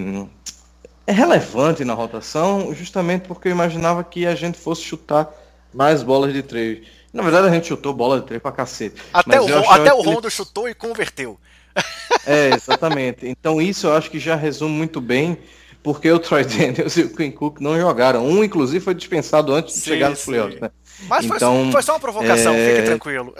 [1.07, 5.31] relevante na rotação, justamente porque eu imaginava que a gente fosse chutar
[5.73, 6.85] mais bolas de três.
[7.13, 9.01] Na verdade, a gente chutou bola de três pra cacete.
[9.13, 10.31] Até o, até o Rondo ele...
[10.31, 11.37] chutou e converteu.
[12.27, 13.27] É, exatamente.
[13.27, 15.37] Então isso eu acho que já resume muito bem
[15.83, 18.25] porque o Troy Daniels e o Queen Cook não jogaram.
[18.25, 20.71] Um, inclusive, foi dispensado antes de sim, chegar nos playoffs, né?
[21.07, 22.69] Mas então, foi, foi, só uma provocação, é...
[22.69, 23.35] fique tranquilo.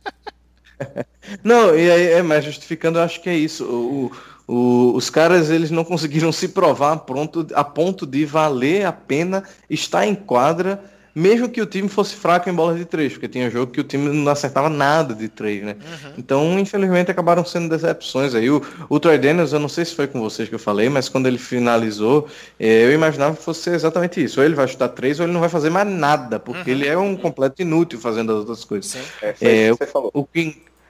[1.42, 3.64] não, e aí, é, mas justificando, eu acho que é isso.
[3.64, 4.12] O,
[4.46, 9.44] o, os caras eles não conseguiram se provar pronto, a ponto de valer a pena
[9.70, 10.82] estar em quadra
[11.14, 13.84] mesmo que o time fosse fraco em bolas de três, porque tinha jogo que o
[13.84, 15.76] time não acertava nada de três, né?
[15.80, 16.12] Uhum.
[16.18, 18.50] Então, infelizmente, acabaram sendo decepções aí.
[18.50, 21.08] O, o Troy Daniels, eu não sei se foi com vocês que eu falei, mas
[21.08, 22.26] quando ele finalizou,
[22.58, 24.40] eh, eu imaginava que fosse exatamente isso.
[24.40, 26.76] Ou ele vai chutar três, ou ele não vai fazer mais nada, porque uhum.
[26.76, 28.90] ele é um completo inútil fazendo as outras coisas.
[28.90, 29.00] Sim.
[29.22, 30.10] É, é, o, você falou.
[30.12, 30.26] O,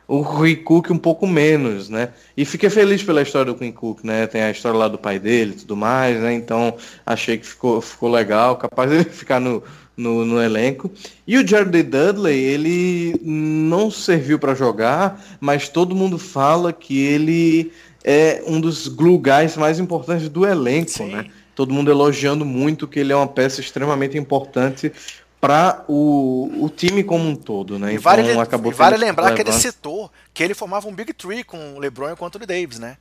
[0.06, 2.10] o Queen Cook um pouco menos, né?
[2.36, 4.26] E fiquei feliz pela história do Queen Cook, né?
[4.26, 6.34] Tem a história lá do pai dele e tudo mais, né?
[6.34, 9.62] Então achei que ficou, ficou legal, capaz de ele ficar no,
[9.96, 10.90] no, no elenco.
[11.26, 17.72] E o Jared Dudley, ele não serviu para jogar, mas todo mundo fala que ele
[18.02, 21.12] é um dos glue guys mais importantes do elenco, Sim.
[21.12, 21.26] né?
[21.54, 24.92] Todo mundo elogiando muito que ele é uma peça extremamente importante
[25.40, 27.92] para o, o time como um todo, né?
[27.92, 31.12] E então vale, acabou e vale lembrar que ele citou que ele formava um Big
[31.12, 32.96] Tree com o LeBron e o Anthony Davis, né?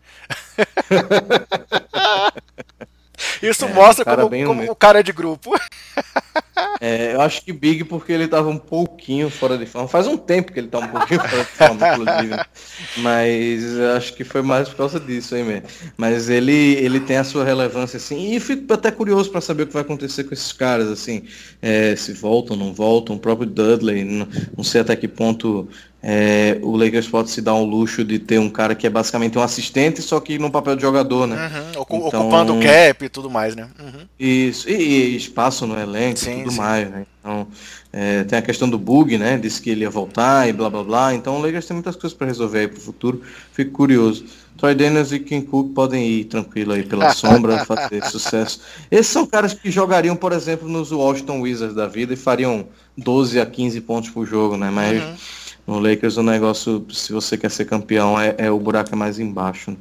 [3.42, 5.52] Isso é, mostra como, como o cara é de grupo.
[6.80, 9.88] É, eu acho que Big porque ele tava um pouquinho fora de forma.
[9.88, 12.46] Faz um tempo que ele tá um pouquinho fora de forma, inclusive.
[12.98, 15.68] Mas acho que foi mais por causa disso aí mesmo.
[15.96, 18.34] Mas ele, ele tem a sua relevância, assim.
[18.34, 21.24] E fico até curioso para saber o que vai acontecer com esses caras, assim.
[21.62, 23.16] É, se voltam, não voltam.
[23.16, 25.70] O próprio Dudley, não, não sei até que ponto
[26.06, 29.38] é, o Lakers pode se dar um luxo de ter um cara que é basicamente
[29.38, 31.36] um assistente, só que no papel de jogador, né?
[31.48, 33.70] Uhum, então, ocupando o cap e tudo mais, né?
[33.80, 34.06] Uhum.
[34.20, 36.58] Isso, e, e, espaço no elenco sim, e tudo sim.
[36.58, 37.06] mais, né?
[37.22, 37.48] Então,
[37.96, 39.38] É, tem a questão do bug, né?
[39.38, 41.14] Disse que ele ia voltar e blá blá blá.
[41.14, 43.22] Então o Lakers tem muitas coisas para resolver aí pro futuro.
[43.54, 44.26] Fico curioso.
[44.58, 48.62] Troy Daniels e Kim Cook podem ir tranquilo aí pela sombra, fazer sucesso.
[48.90, 52.66] Esses são caras que jogariam, por exemplo, nos Washington Wizards da vida e fariam
[52.98, 54.72] 12 a 15 pontos por jogo, né?
[54.72, 55.16] Mas uhum.
[55.66, 59.20] No Lakers o negócio, se você quer ser campeão, é, é o buraco é mais
[59.20, 59.76] embaixo.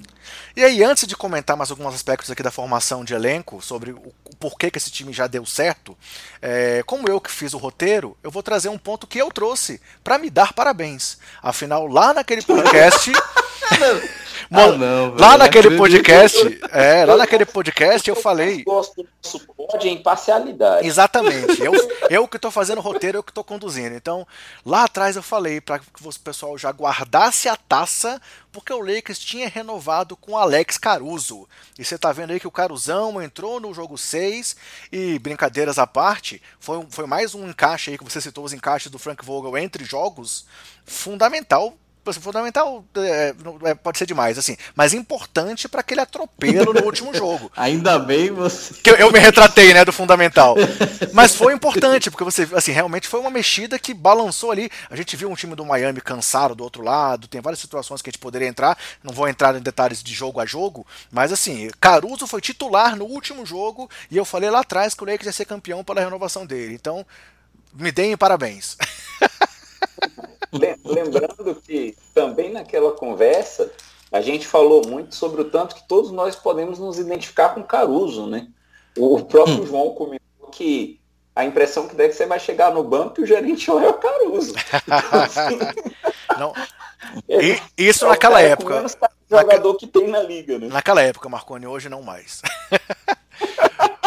[0.56, 4.12] E aí, antes de comentar mais alguns aspectos aqui da formação de elenco, sobre o
[4.38, 5.96] porquê que esse time já deu certo,
[6.40, 9.80] é, como eu que fiz o roteiro, eu vou trazer um ponto que eu trouxe
[10.04, 11.18] para me dar parabéns.
[11.42, 13.10] Afinal, lá naquele podcast.
[14.54, 18.60] Ah, não, lá naquele podcast, é, lá naquele podcast eu falei.
[18.60, 20.86] Eu gosto do nosso pod em imparcialidade.
[20.86, 21.60] Exatamente.
[21.62, 21.72] Eu,
[22.10, 23.94] eu que estou fazendo o roteiro, eu que estou conduzindo.
[23.94, 24.26] Então,
[24.64, 29.18] lá atrás eu falei para que o pessoal já guardasse a taça, porque o Lakers
[29.18, 31.48] tinha renovado com Alex Caruso.
[31.78, 34.56] E você está vendo aí que o Caruzão entrou no jogo 6
[34.90, 38.90] e brincadeiras à parte, foi, foi mais um encaixe aí que você citou os encaixes
[38.90, 40.46] do Frank Vogel entre jogos
[40.84, 41.76] fundamental
[42.10, 43.34] fundamental é,
[43.64, 47.52] é, pode ser demais, assim, mas importante para aquele atropelo no último jogo.
[47.56, 48.74] Ainda bem você.
[48.74, 50.56] Que eu, eu, me retratei, né, do fundamental.
[51.12, 54.70] Mas foi importante, porque você, assim, realmente foi uma mexida que balançou ali.
[54.90, 58.08] A gente viu um time do Miami cansado do outro lado, tem várias situações que
[58.08, 61.70] a gente poderia entrar, não vou entrar em detalhes de jogo a jogo, mas assim,
[61.80, 65.32] Caruso foi titular no último jogo e eu falei lá atrás que o Lakers ia
[65.32, 66.74] ser campeão pela renovação dele.
[66.74, 67.04] Então,
[67.74, 68.76] me deem parabéns.
[70.84, 73.70] Lembrando que também naquela conversa
[74.12, 78.26] a gente falou muito sobre o tanto que todos nós podemos nos identificar com Caruso,
[78.26, 78.48] né?
[78.96, 79.66] O próprio hum.
[79.66, 81.00] João comentou que
[81.34, 84.52] a impressão que deve ser vai chegar no banco e o gerente olha o Caruso.
[86.38, 86.52] Não.
[87.26, 88.84] E, isso é naquela época.
[89.30, 90.68] jogador que tem na liga, né?
[90.68, 92.42] Naquela época, Marconi, hoje não mais.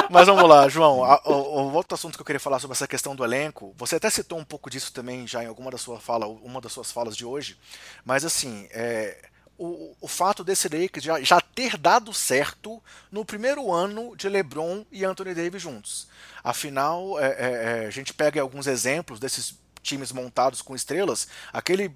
[0.09, 0.99] Mas vamos lá, João.
[1.25, 4.09] O, o, outro assunto que eu queria falar sobre essa questão do elenco, você até
[4.09, 7.15] citou um pouco disso também já em alguma da sua fala, uma das suas falas
[7.15, 7.57] de hoje.
[8.03, 12.81] Mas assim, é, o, o fato desse Lakers já, já ter dado certo
[13.11, 16.07] no primeiro ano de LeBron e Anthony Davis juntos.
[16.43, 21.95] Afinal, é, é, é a gente pega alguns exemplos desses times montados com estrelas, aquele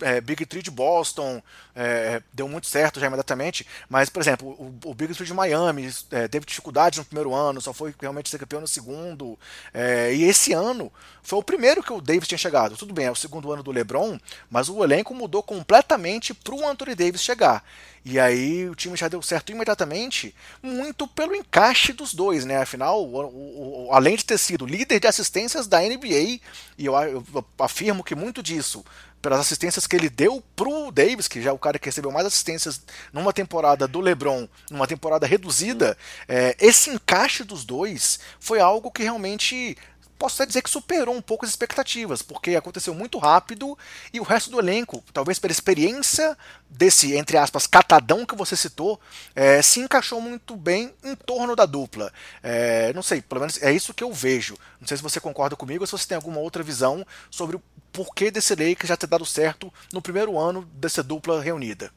[0.00, 1.42] é, Big Three de Boston
[1.74, 5.90] é, deu muito certo já imediatamente, mas, por exemplo, o, o Big Three de Miami
[6.10, 9.38] é, teve dificuldades no primeiro ano, só foi realmente ser campeão no segundo,
[9.72, 10.92] é, e esse ano
[11.22, 12.76] foi o primeiro que o Davis tinha chegado.
[12.76, 14.18] Tudo bem, é o segundo ano do LeBron,
[14.50, 17.64] mas o elenco mudou completamente para o Anthony Davis chegar.
[18.04, 22.58] E aí o time já deu certo imediatamente, muito pelo encaixe dos dois, né?
[22.58, 26.38] Afinal, o, o, além de ter sido líder de assistências da NBA,
[26.76, 28.84] e eu, eu afirmo que muito disso
[29.24, 32.26] pelas assistências que ele deu pro Davis, que já é o cara que recebeu mais
[32.26, 35.96] assistências numa temporada do LeBron, numa temporada reduzida,
[36.28, 39.78] é, esse encaixe dos dois foi algo que realmente
[40.24, 43.76] posso até dizer que superou um pouco as expectativas, porque aconteceu muito rápido
[44.10, 46.34] e o resto do elenco, talvez pela experiência
[46.70, 48.98] desse, entre aspas, catadão que você citou,
[49.36, 52.10] é, se encaixou muito bem em torno da dupla.
[52.42, 54.56] É, não sei, pelo menos é isso que eu vejo.
[54.80, 57.62] Não sei se você concorda comigo ou se você tem alguma outra visão sobre o
[57.92, 61.92] porquê desse Lakers já ter dado certo no primeiro ano dessa dupla reunida.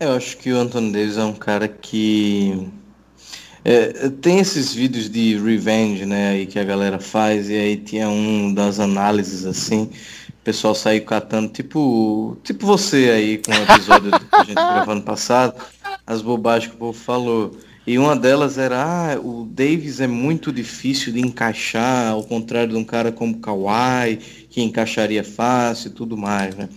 [0.00, 2.72] Eu acho que o Anthony Davis é um cara que
[3.64, 8.08] é, tem esses vídeos de revenge, né, aí que a galera faz, e aí tinha
[8.08, 9.90] um das análises assim,
[10.28, 14.92] o pessoal saiu catando, tipo, tipo você aí com o episódio que a gente gravou
[14.92, 15.54] ano passado,
[16.06, 17.56] as bobagens que o povo falou.
[17.86, 22.76] E uma delas era, ah, o Davis é muito difícil de encaixar, ao contrário de
[22.76, 24.18] um cara como Kawhi,
[24.50, 26.68] que encaixaria fácil e tudo mais, né?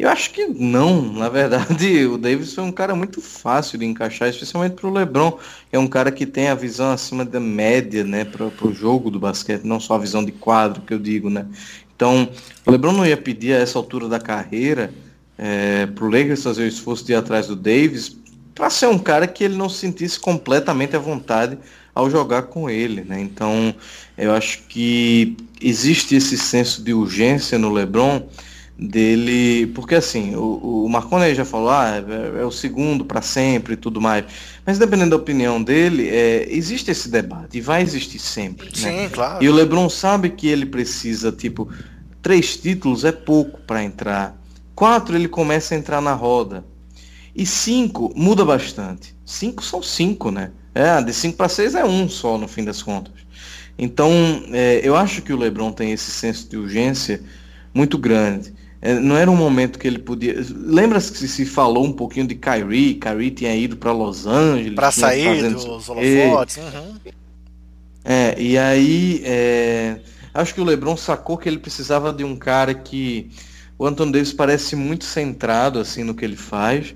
[0.00, 4.30] Eu acho que não, na verdade, o Davis foi um cara muito fácil de encaixar,
[4.30, 5.38] especialmente para o LeBron,
[5.70, 9.20] é um cara que tem a visão acima da média, né, para o jogo do
[9.20, 11.44] basquete, não só a visão de quadro que eu digo, né.
[11.94, 12.26] Então,
[12.64, 14.90] o LeBron não ia pedir a essa altura da carreira
[15.36, 18.16] é, para o Lakers fazer o esforço de ir atrás do Davis
[18.54, 21.58] para ser um cara que ele não se sentisse completamente à vontade
[21.94, 23.20] ao jogar com ele, né?
[23.20, 23.74] Então,
[24.16, 28.26] eu acho que existe esse senso de urgência no LeBron
[28.80, 33.74] dele, porque assim, o, o Marconi já falou, ah, é, é o segundo para sempre
[33.74, 34.24] e tudo mais,
[34.64, 38.66] mas dependendo da opinião dele, é, existe esse debate e vai existir sempre.
[38.68, 38.72] Né?
[38.74, 39.08] Sim, né?
[39.10, 39.44] claro.
[39.44, 41.68] E o LeBron sabe que ele precisa, tipo,
[42.22, 44.40] três títulos é pouco para entrar,
[44.74, 46.64] quatro ele começa a entrar na roda,
[47.36, 49.14] e 5 muda bastante.
[49.24, 50.50] 5 são 5, né?
[50.74, 53.12] É, de 5 para 6 é um só, no fim das contas.
[53.78, 54.10] Então,
[54.52, 57.22] é, eu acho que o LeBron tem esse senso de urgência
[57.72, 58.52] muito grande.
[58.82, 60.34] É, não era um momento que ele podia.
[60.54, 62.94] Lembra-se que se falou um pouquinho de Kyrie?
[62.94, 64.74] Kyrie tinha ido para Los Angeles.
[64.74, 66.56] Para sair dos holofotes.
[66.56, 66.94] Uhum.
[68.02, 70.00] É, e aí é,
[70.32, 73.30] acho que o LeBron sacou que ele precisava de um cara que
[73.78, 76.94] o Anthony Davis parece muito centrado assim no que ele faz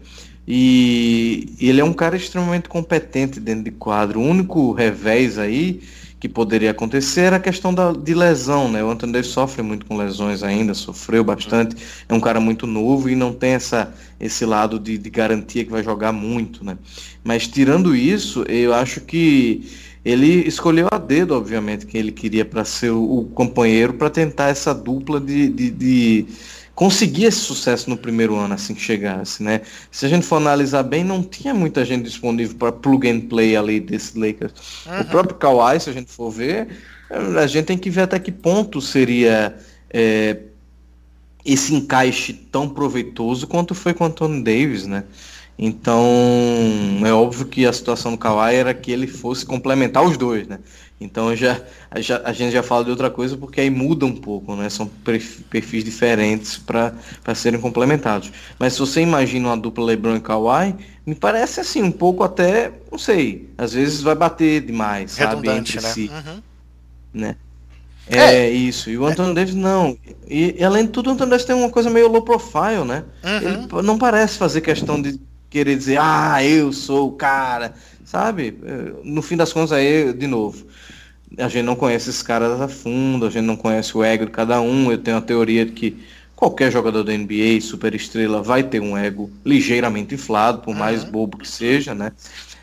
[0.49, 4.21] e ele é um cara extremamente competente dentro de quadro.
[4.21, 5.83] O único revés aí
[6.25, 8.83] que poderia acontecer era a questão da, de lesão, né?
[8.83, 11.77] O Anthony Davis sofre muito com lesões ainda, sofreu bastante,
[12.09, 15.71] é um cara muito novo e não tem essa, esse lado de, de garantia que
[15.71, 16.79] vai jogar muito, né?
[17.23, 19.71] Mas tirando isso, eu acho que
[20.03, 24.49] ele escolheu a dedo, obviamente, quem ele queria para ser o, o companheiro para tentar
[24.49, 26.27] essa dupla de, de, de,
[26.75, 29.61] conseguir esse sucesso no primeiro ano assim que chegasse, né?
[29.91, 33.57] Se a gente for analisar bem, não tinha muita gente disponível para plug and play
[33.57, 34.53] ali desse Lakers.
[34.87, 35.01] Uhum.
[35.01, 36.69] O próprio Kawhi, se a gente for ver,
[37.41, 39.57] a gente tem que ver até que ponto seria
[39.91, 40.39] é,
[41.45, 45.05] esse encaixe tão proveitoso quanto foi com o Anthony Davis, né?
[45.57, 46.05] Então,
[47.05, 50.59] é óbvio que a situação do Kawhi era que ele fosse complementar os dois, né?
[51.05, 51.61] Então já,
[51.97, 54.71] já, a gente já fala de outra coisa porque aí muda um pouco, né?
[54.71, 54.87] São
[55.51, 56.95] perfis diferentes para
[57.35, 58.33] serem complementados.
[58.59, 60.75] Mas se você imagina uma dupla LeBron e Kawhi,
[61.07, 65.81] me parece assim um pouco até, não sei, às vezes vai bater demais, sabe, entre
[65.81, 65.89] né?
[65.89, 66.43] si, uhum.
[67.13, 67.37] né?
[68.07, 68.91] É, é, isso.
[68.91, 69.35] E o Anthony é.
[69.35, 69.97] Davis não.
[70.29, 73.05] E, e, além de tudo, o Anthony Davis tem uma coisa meio low profile, né?
[73.23, 73.79] Uhum.
[73.79, 77.75] Ele não parece fazer questão de querer dizer, ah, eu sou o cara,
[78.05, 78.59] sabe?
[79.03, 80.67] No fim das contas, aí, de novo,
[81.39, 84.33] a gente não conhece esses caras a fundo, a gente não conhece o ego de
[84.33, 84.91] cada um.
[84.91, 86.05] Eu tenho a teoria de que
[86.35, 91.11] qualquer jogador da NBA, super estrela, vai ter um ego ligeiramente inflado, por mais uhum.
[91.11, 92.13] bobo que seja, né?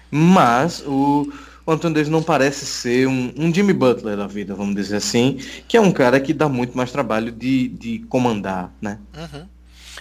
[0.10, 1.32] Mas o,
[1.66, 5.40] o Anthony Davis não parece ser um, um, Jimmy Butler da vida, vamos dizer assim,
[5.68, 9.00] que é um cara que dá muito mais trabalho de, de comandar, né?
[9.16, 9.48] Uhum.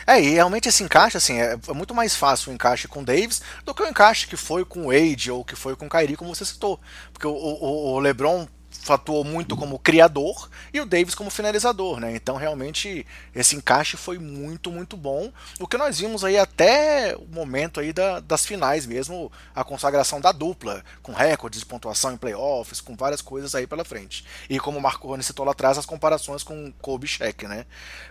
[0.06, 3.04] É, e realmente esse encaixe, assim, é, é, muito mais fácil o encaixe com o
[3.04, 5.88] Davis do que o encaixe que foi com o Wade ou que foi com o
[5.88, 6.80] Kyrie, como você citou.
[7.12, 8.48] Porque o, o, o LeBron
[8.88, 12.14] atuou muito como criador e o Davis como finalizador, né?
[12.14, 15.32] Então realmente esse encaixe foi muito, muito bom.
[15.58, 20.20] O que nós vimos aí até o momento aí da, das finais mesmo, a consagração
[20.20, 24.24] da dupla, com recordes de pontuação em playoffs, com várias coisas aí pela frente.
[24.48, 27.66] E como o Marco citou lá atrás, as comparações com Kobe Shaq, né?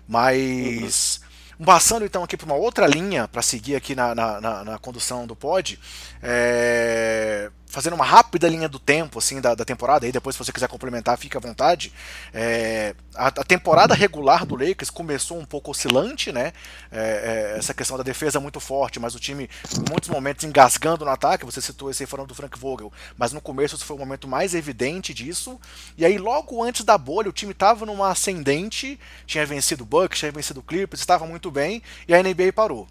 [0.08, 1.22] Mas...
[1.24, 1.30] Uhum.
[1.66, 5.28] Passando então aqui para uma outra linha, para seguir aqui na, na, na, na, condução
[5.28, 5.78] do pod,
[6.24, 10.52] é, fazendo uma rápida linha do tempo assim da, da, temporada, aí depois se você
[10.52, 11.94] quiser complementar, fique à vontade.
[12.34, 16.52] É, a, a, temporada regular do Lakers começou um pouco oscilante, né?
[16.92, 19.48] É, é, essa questão da defesa muito forte, mas o time
[19.78, 21.46] em muitos momentos engasgando no ataque.
[21.46, 24.28] Você citou esse aí falando do Frank Vogel, mas no começo esse foi o momento
[24.28, 25.60] mais evidente disso.
[25.96, 30.18] E aí logo antes da bolha o time estava numa ascendente, tinha vencido o Bucks,
[30.18, 32.88] tinha vencido o Clippers, estava muito bem e a NBA parou.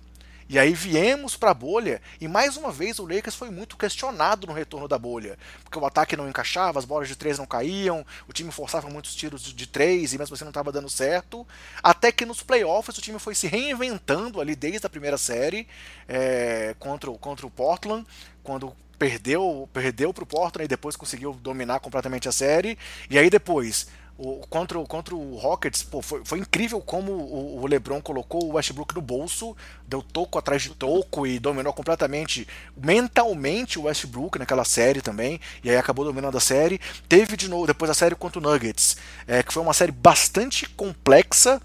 [0.49, 4.47] E aí viemos para a bolha e mais uma vez o Lakers foi muito questionado
[4.47, 8.05] no retorno da bolha, porque o ataque não encaixava, as bolas de três não caíam,
[8.27, 11.47] o time forçava muitos tiros de três e mesmo assim não estava dando certo.
[11.83, 15.69] Até que nos playoffs o time foi se reinventando ali desde a primeira série
[16.09, 18.07] é, contra, contra o Portland,
[18.43, 22.79] quando perdeu perdeu para o Portland e depois conseguiu dominar completamente a série.
[23.11, 23.87] E aí depois
[24.19, 28.55] o, contra, contra o Rockets, pô, foi, foi incrível como o, o, LeBron colocou o
[28.55, 29.57] Westbrook no bolso,
[29.87, 32.47] deu toco atrás de toco e dominou completamente,
[32.77, 36.81] mentalmente, o Westbrook naquela série também, e aí acabou dominando a série.
[37.09, 40.69] Teve de novo, depois a série contra o Nuggets, é, que foi uma série bastante
[40.71, 41.63] complexa,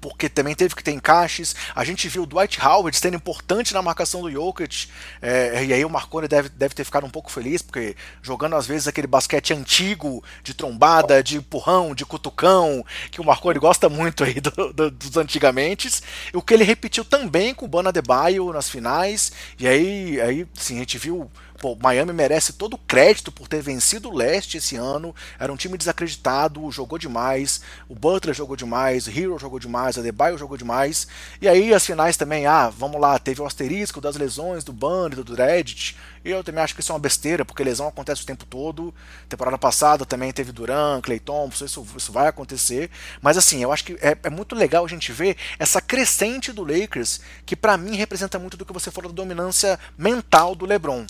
[0.00, 1.54] porque também teve que ter encaixes.
[1.74, 4.88] A gente viu o Dwight Howard sendo importante na marcação do Jokic,
[5.20, 8.66] é, e aí o Marconi deve, deve ter ficado um pouco feliz, porque jogando às
[8.66, 14.24] vezes aquele basquete antigo, de trombada, de empurrão, de cutucão, que o Marconi gosta muito
[14.24, 15.88] aí do, do, dos antigamente,
[16.32, 20.76] o que ele repetiu também com o Bana Debaio nas finais, e aí, aí sim,
[20.76, 21.30] a gente viu
[21.64, 25.16] Pô, Miami merece todo o crédito por ter vencido o leste esse ano.
[25.38, 27.62] Era um time desacreditado, jogou demais.
[27.88, 31.08] O Butler jogou demais, o Hero jogou demais, a Debaio jogou demais.
[31.40, 35.14] E aí as finais também, ah, vamos lá, teve o asterisco das lesões do Bunny,
[35.14, 35.96] do Reddit.
[36.22, 38.94] E eu também acho que isso é uma besteira, porque lesão acontece o tempo todo.
[39.26, 42.90] Temporada passada também teve Duran, Clay Thompson, isso, isso vai acontecer.
[43.22, 46.62] Mas assim, eu acho que é, é muito legal a gente ver essa crescente do
[46.62, 51.06] Lakers, que para mim representa muito do que você falou da dominância mental do LeBron.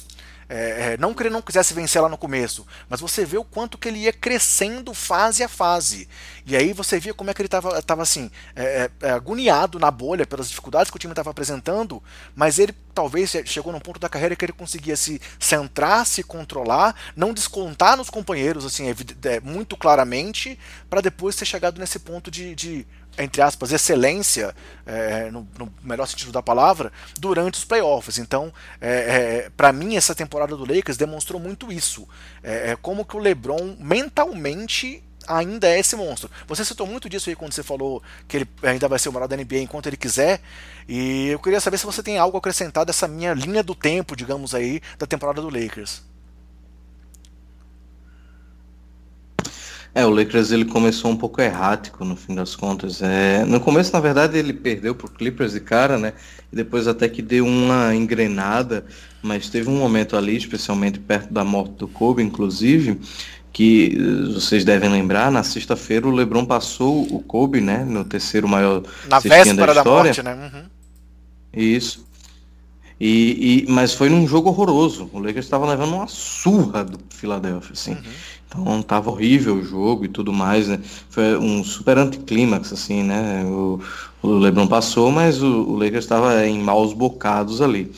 [0.48, 3.44] É, é, não que ele não quisesse vencer lá no começo, mas você vê o
[3.44, 6.08] quanto que ele ia crescendo fase a fase.
[6.46, 9.90] E aí você via como é que ele estava assim, é, é, é, agoniado na
[9.90, 12.02] bolha pelas dificuldades que o time estava apresentando,
[12.34, 16.94] mas ele talvez chegou num ponto da carreira que ele conseguia se centrar, se controlar,
[17.16, 22.54] não descontar nos companheiros assim é, muito claramente, para depois ter chegado nesse ponto de,
[22.54, 22.86] de
[23.18, 24.54] entre aspas, excelência,
[24.86, 28.18] é, no, no, melhor sentido da palavra, durante os playoffs.
[28.18, 28.90] Então, é,
[29.46, 32.08] é, para mim, essa temporada do Lakers demonstrou muito isso.
[32.42, 36.30] É, é como que o LeBron mentalmente ainda é esse monstro.
[36.46, 39.28] Você citou muito disso aí quando você falou que ele ainda vai ser o melhor
[39.28, 40.40] da NBA enquanto ele quiser.
[40.88, 44.14] E eu queria saber se você tem algo a acrescentar dessa minha linha do tempo,
[44.14, 46.02] digamos aí, da temporada do Lakers.
[49.94, 53.00] É, o Lakers ele começou um pouco errático no fim das contas.
[53.00, 56.14] É, no começo, na verdade, ele perdeu pro Clippers de cara, né?
[56.52, 58.84] E depois até que deu uma engrenada,
[59.22, 63.00] mas teve um momento ali, especialmente perto da morte do Kobe, inclusive,
[63.52, 63.96] que
[64.34, 69.20] vocês devem lembrar, na sexta-feira o LeBron passou o Kobe, né, no terceiro maior na
[69.20, 70.34] véspera da, da, morte, né?
[70.34, 70.64] Uhum.
[71.52, 72.04] Isso.
[73.06, 75.10] E, e, mas foi num jogo horroroso.
[75.12, 77.92] O Lakers estava levando uma surra do Philadelphia, assim.
[77.92, 78.02] Uhum.
[78.48, 80.80] Então tava horrível o jogo e tudo mais, né?
[81.10, 83.44] Foi um super anticlímax, assim, né?
[83.44, 83.78] O,
[84.22, 87.92] o LeBron passou, mas o, o Lakers estava em maus bocados ali.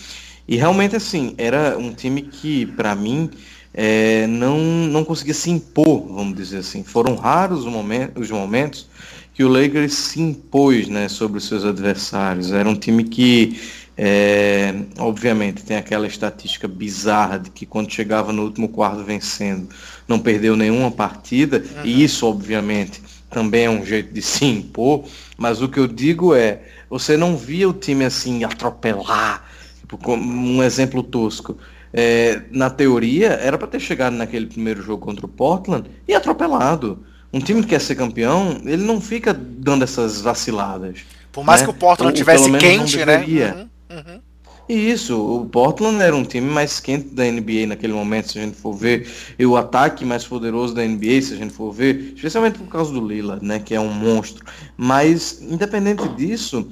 [0.48, 3.30] E realmente, assim, era um time que, para mim,
[3.72, 6.82] é, não, não conseguia se impor, vamos dizer assim.
[6.82, 8.88] Foram raros os momentos, os momentos
[9.36, 12.52] que o Lakers se impôs né, sobre os seus adversários.
[12.52, 13.60] Era um time que,
[13.94, 19.68] é, obviamente, tem aquela estatística bizarra de que quando chegava no último quarto vencendo,
[20.08, 21.84] não perdeu nenhuma partida, uhum.
[21.84, 25.04] e isso, obviamente, também é um jeito de se impor,
[25.36, 29.44] mas o que eu digo é, você não via o time assim atropelar,
[29.80, 31.58] tipo, um exemplo tosco
[31.92, 37.04] é, na teoria, era para ter chegado naquele primeiro jogo contra o Portland e atropelado.
[37.32, 41.00] Um time que quer ser campeão, ele não fica dando essas vaciladas.
[41.32, 41.66] Por mais né?
[41.66, 43.68] que o Portland Ou, tivesse quente, né?
[43.90, 44.20] Uhum, uhum.
[44.68, 48.56] Isso, o Portland era um time mais quente da NBA naquele momento, se a gente
[48.56, 49.08] for ver,
[49.38, 52.92] e o ataque mais poderoso da NBA, se a gente for ver, especialmente por causa
[52.92, 54.44] do Lillard, né, que é um monstro.
[54.76, 56.68] Mas, independente disso,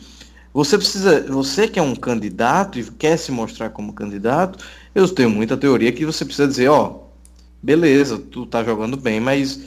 [0.52, 5.30] você precisa, você que é um candidato e quer se mostrar como candidato, eu tenho
[5.30, 7.00] muita teoria que você precisa dizer, ó,
[7.62, 9.61] beleza, tu tá jogando bem, mas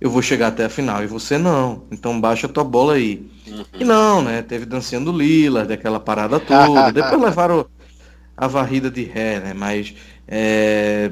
[0.00, 1.84] eu vou chegar até a final e você não.
[1.90, 3.28] Então baixa a tua bola aí.
[3.46, 3.64] Uhum.
[3.80, 4.42] E não, né?
[4.42, 6.90] Teve dançando Lila, daquela parada toda.
[6.92, 7.66] Depois levaram
[8.36, 9.52] a varrida de ré, né?
[9.52, 9.94] Mas,
[10.26, 11.10] é,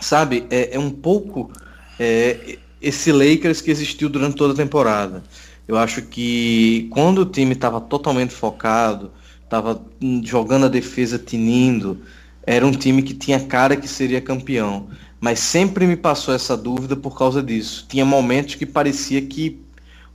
[0.00, 1.52] sabe, é, é, um pouco
[1.98, 5.22] é, esse Lakers que existiu durante toda a temporada.
[5.68, 9.12] Eu acho que quando o time estava totalmente focado,
[9.44, 9.80] estava
[10.24, 12.00] jogando a defesa tinindo,
[12.44, 14.88] era um time que tinha cara que seria campeão.
[15.20, 17.86] Mas sempre me passou essa dúvida por causa disso.
[17.88, 19.60] Tinha momentos que parecia que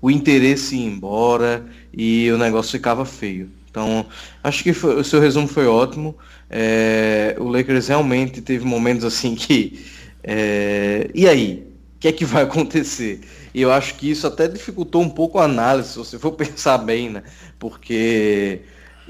[0.02, 3.50] o interesse ia embora e o negócio ficava feio.
[3.70, 4.06] Então,
[4.44, 6.16] acho que foi, o seu resumo foi ótimo.
[6.50, 9.84] É, o Lakers realmente teve momentos assim que.
[10.24, 11.68] É, e aí?
[11.96, 13.22] O que é que vai acontecer?
[13.54, 16.78] E eu acho que isso até dificultou um pouco a análise, se você for pensar
[16.78, 17.24] bem, né?
[17.58, 18.62] Porque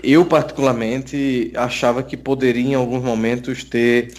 [0.02, 4.14] eu, particularmente, achava que poderia em alguns momentos ter,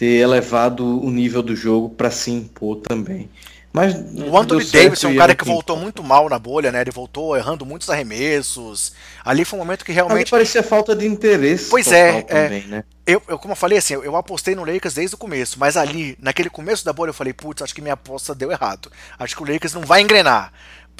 [0.00, 3.28] ter elevado o nível do jogo para se impor também.
[3.70, 6.80] Mas o Anthony Davis é um cara que voltou muito mal na bolha, né?
[6.80, 8.94] Ele voltou errando muitos arremessos.
[9.22, 10.16] Ali foi um momento que realmente.
[10.22, 11.68] Ali parecia falta de interesse.
[11.68, 12.66] Pois é, é, também, é.
[12.66, 12.84] Né?
[13.06, 15.76] Eu, eu, como eu falei assim, eu, eu, apostei no Lakers desde o começo, mas
[15.76, 18.90] ali, naquele começo da bolha, eu falei, putz, acho que minha aposta deu errado.
[19.18, 20.50] Acho que o Lakers não vai engrenar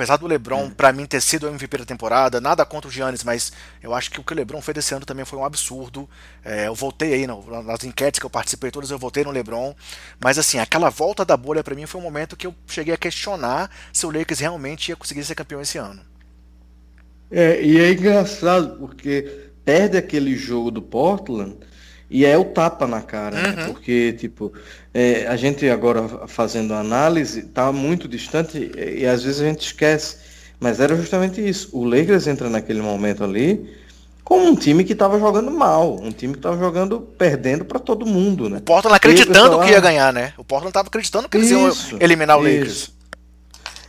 [0.01, 0.70] apesar do LeBron, hum.
[0.70, 4.11] para mim, ter sido o MVP da temporada, nada contra o Giannis, mas eu acho
[4.11, 6.09] que o que o LeBron fez esse ano também foi um absurdo.
[6.42, 9.74] É, eu voltei aí, no, nas enquetes que eu participei todas, eu voltei no LeBron.
[10.18, 12.96] Mas assim, aquela volta da bolha para mim foi um momento que eu cheguei a
[12.96, 16.01] questionar se o Lakers realmente ia conseguir ser campeão esse ano.
[17.30, 21.59] É, e é engraçado, porque perde aquele jogo do Portland
[22.09, 23.48] e é o tapa na cara, né?
[23.51, 23.57] uhum.
[23.57, 23.66] né?
[23.66, 24.51] Porque, tipo,
[24.93, 29.66] é, a gente agora fazendo análise tá muito distante e, e às vezes a gente
[29.66, 30.16] esquece.
[30.59, 31.70] Mas era justamente isso.
[31.72, 33.68] O Lakers entra naquele momento ali
[34.30, 38.07] como um time que estava jogando mal, um time que estava jogando perdendo para todo
[38.07, 38.59] mundo, né?
[38.59, 40.32] O Portland acreditando que ia ganhar, né?
[40.38, 42.93] O Portland estava acreditando que eles isso, iam eliminar o Lakers.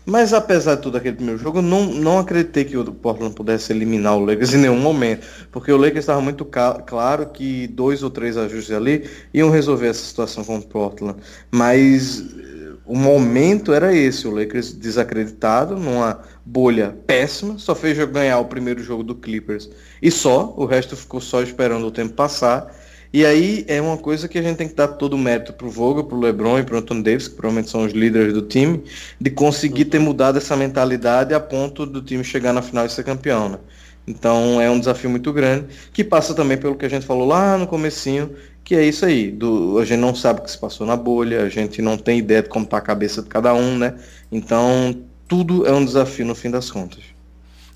[0.06, 4.18] Mas apesar de tudo aquele primeiro jogo, não, não acreditei que o Portland pudesse eliminar
[4.18, 5.28] o Lakers em nenhum momento.
[5.52, 10.04] Porque o Lakers estava muito claro que dois ou três ajustes ali iam resolver essa
[10.04, 11.20] situação com o Portland.
[11.52, 18.40] Mas eh, o momento era esse, o Lakers desacreditado, numa bolha péssima, só fez ganhar
[18.40, 19.69] o primeiro jogo do Clippers
[20.02, 22.76] e só, o resto ficou só esperando o tempo passar.
[23.13, 25.69] E aí é uma coisa que a gente tem que dar todo o mérito pro
[25.69, 28.83] Vogel, pro LeBron e pro Anthony Davis, que provavelmente são os líderes do time,
[29.19, 33.03] de conseguir ter mudado essa mentalidade a ponto do time chegar na final e ser
[33.03, 33.59] campeão, né?
[34.07, 37.57] Então é um desafio muito grande, que passa também pelo que a gente falou lá
[37.57, 38.33] no comecinho,
[38.63, 41.43] que é isso aí, do, a gente não sabe o que se passou na bolha,
[41.43, 43.95] a gente não tem ideia de como está a cabeça de cada um, né?
[44.31, 44.95] Então
[45.27, 47.10] tudo é um desafio no fim das contas.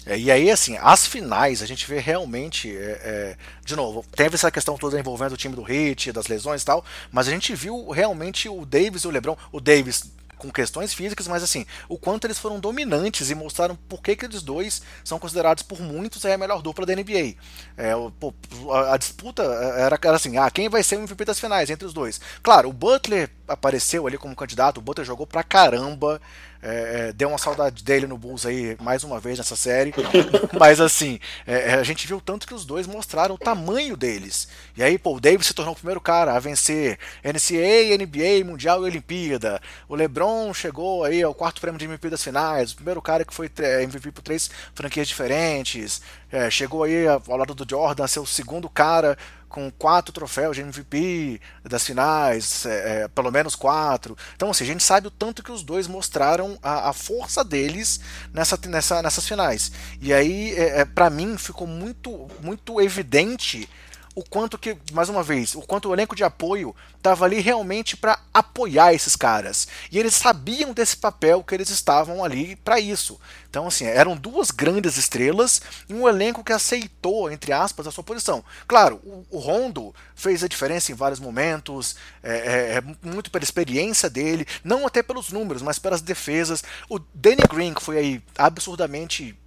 [0.06, 2.76] É, e aí, assim, as finais, a gente vê realmente.
[2.76, 6.62] É, é, de novo, teve essa questão toda envolvendo o time do Hit, das lesões
[6.62, 9.38] e tal, mas a gente viu realmente o Davis e o Lebron.
[9.52, 14.02] O Davis com questões físicas, mas assim, o quanto eles foram dominantes e mostraram por
[14.02, 17.36] que, que eles dois são considerados por muitos a melhor dupla da NBA.
[17.78, 21.70] É, a, a, disputa era, era assim, ah, quem vai ser o MVP das finais
[21.70, 22.20] entre os dois?
[22.44, 26.22] Claro, o Butler apareceu ali como candidato, o Butler jogou pra caramba,
[26.66, 29.94] é, é, deu uma saudade dele no Bulls aí mais uma vez nessa série.
[30.60, 34.48] Mas assim, é, é, a gente viu tanto que os dois mostraram o tamanho deles.
[34.76, 38.82] E aí, pô, o Davis se tornou o primeiro cara a vencer NCAA, NBA, Mundial
[38.82, 39.62] e Olimpíada.
[39.88, 43.34] O LeBron chegou aí ao quarto prêmio de MVP das finais, o primeiro cara que
[43.34, 43.48] foi
[43.84, 46.02] MVP por três franquias diferentes.
[46.32, 49.16] É, chegou aí ao lado do Jordan a ser o segundo cara
[49.56, 54.18] com quatro troféus de MVP das finais, é, é, pelo menos quatro.
[54.36, 58.02] Então, assim, a gente sabe o tanto que os dois mostraram a, a força deles
[58.34, 59.72] nessa, nessa, nessas finais.
[60.02, 63.70] E aí, é, é para mim, ficou muito, muito evidente
[64.16, 67.98] o quanto que, mais uma vez, o quanto o elenco de apoio estava ali realmente
[67.98, 69.68] para apoiar esses caras.
[69.92, 73.20] E eles sabiam desse papel que eles estavam ali para isso.
[73.50, 78.04] Então, assim, eram duas grandes estrelas e um elenco que aceitou, entre aspas, a sua
[78.04, 78.44] posição.
[78.68, 83.44] Claro, o, o Rondo fez a diferença em vários momentos, é, é, é, muito pela
[83.44, 86.64] experiência dele, não até pelos números, mas pelas defesas.
[86.90, 89.38] O Danny Green, que foi aí absurdamente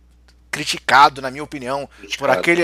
[0.50, 2.18] criticado, na minha opinião, criticado.
[2.18, 2.62] por aquele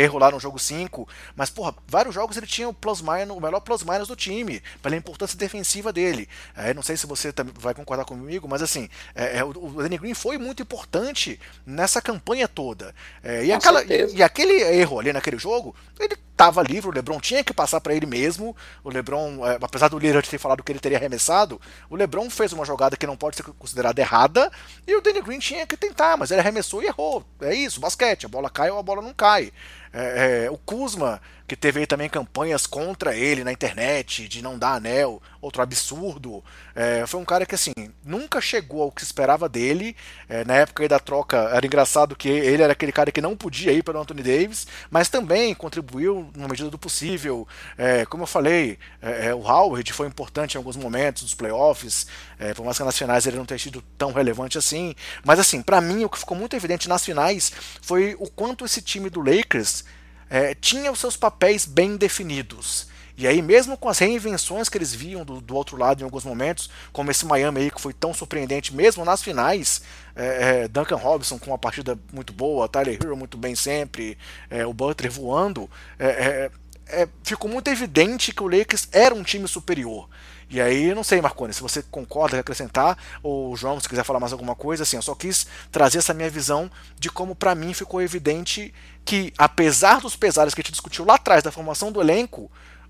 [0.00, 1.08] erro lá no jogo 5.
[1.34, 4.62] Mas, porra, vários jogos ele tinha o plus minus, o melhor plus minus do time,
[4.82, 6.28] pela importância defensiva dele.
[6.56, 10.14] É, não sei se você vai concordar comigo, mas assim, é, é, o, Danny Green
[10.14, 12.94] foi muito importante nessa campanha toda.
[13.22, 17.42] É, e, aquela, e, aquele erro ali naquele jogo, ele estava livre, o LeBron tinha
[17.42, 18.54] que passar para ele mesmo.
[18.84, 21.58] O LeBron, é, apesar do Lillard ter falado que ele teria arremessado,
[21.88, 24.52] o LeBron fez uma jogada que não pode ser considerada errada
[24.86, 27.24] e o Danny Green tinha que tentar, mas ele arremessou e errou.
[27.40, 29.50] É isso, basquete, a bola cai ou a bola não cai.
[29.92, 34.58] É, é, o Kuzma, que teve aí também campanhas contra ele na internet, de não
[34.58, 36.42] dar anel, outro absurdo.
[36.74, 37.72] É, foi um cara que, assim,
[38.04, 39.96] nunca chegou ao que se esperava dele.
[40.28, 43.72] É, na época da troca, era engraçado que ele era aquele cara que não podia
[43.72, 47.46] ir pelo Anthony Davis, mas também contribuiu na medida do possível.
[47.78, 52.06] É, como eu falei, é, o Howard foi importante em alguns momentos dos playoffs,
[52.54, 54.94] por mais que nas finais ele não tenha sido tão relevante assim.
[55.24, 58.82] Mas, assim, para mim, o que ficou muito evidente nas finais foi o quanto esse
[58.82, 59.84] time do Lakers
[60.28, 62.88] é, tinha os seus papéis bem definidos.
[63.18, 66.24] E aí, mesmo com as reinvenções que eles viam do, do, outro lado em alguns
[66.24, 69.80] momentos, como esse Miami aí que foi tão surpreendente, mesmo nas finais,
[70.14, 74.18] é, é, Duncan Robinson com uma partida muito boa, Tyler Hero muito bem sempre,
[74.50, 76.50] é, o Butler voando, é,
[76.88, 80.08] é, ficou muito evidente que o Lakers era um time superior.
[80.48, 84.32] E aí, não sei, Marconi, se você concorda, acrescentar, ou João, se quiser falar mais
[84.32, 88.00] alguma coisa, assim, eu só quis trazer essa minha visão de como para mim ficou
[88.00, 88.72] evidente
[89.04, 92.48] que, apesar dos pesares que a gente discutiu lá atrás da formação do elenco,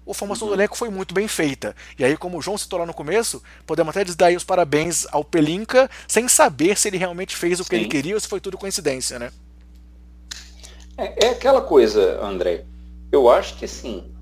[0.08, 0.54] a formação uhum.
[0.54, 1.74] do elenco foi muito bem feita.
[1.98, 5.24] E aí, como o João citou lá no começo, podemos até dar os parabéns ao
[5.24, 7.76] Pelinka, sem saber se ele realmente fez o que Sim.
[7.76, 9.32] ele queria ou se foi tudo coincidência, né?
[10.98, 12.64] É, é aquela coisa, André.
[13.10, 14.12] Eu acho que assim,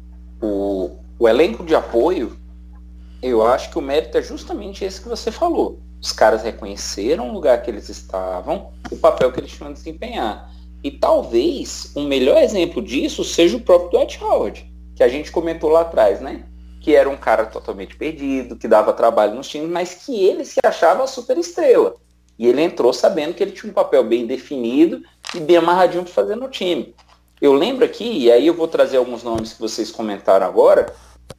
[0.41, 2.39] o, o elenco de apoio
[3.27, 5.81] eu acho que o mérito é justamente esse que você falou.
[5.99, 10.51] Os caras reconheceram o lugar que eles estavam, o papel que eles tinham a desempenhar.
[10.83, 15.71] E talvez um melhor exemplo disso seja o próprio Dwight Howard, que a gente comentou
[15.71, 16.45] lá atrás, né?
[16.83, 20.61] Que era um cara totalmente perdido, que dava trabalho nos times, mas que ele se
[20.63, 21.95] achava super estrela.
[22.39, 25.01] E ele entrou sabendo que ele tinha um papel bem definido
[25.35, 26.95] e bem amarradinho para fazer no time.
[27.41, 30.93] Eu lembro aqui, e aí eu vou trazer alguns nomes que vocês comentaram agora,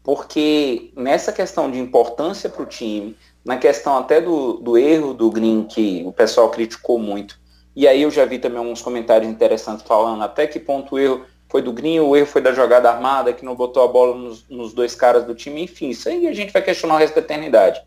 [0.06, 5.32] porque nessa questão de importância para o time, na questão até do, do erro do
[5.32, 7.40] Green, que o pessoal criticou muito,
[7.76, 11.26] e aí eu já vi também alguns comentários interessantes falando até que ponto o erro
[11.49, 14.48] foi do Green, o erro foi da jogada armada, que não botou a bola nos,
[14.48, 17.22] nos dois caras do time, enfim, isso aí a gente vai questionar o resto da
[17.22, 17.82] eternidade.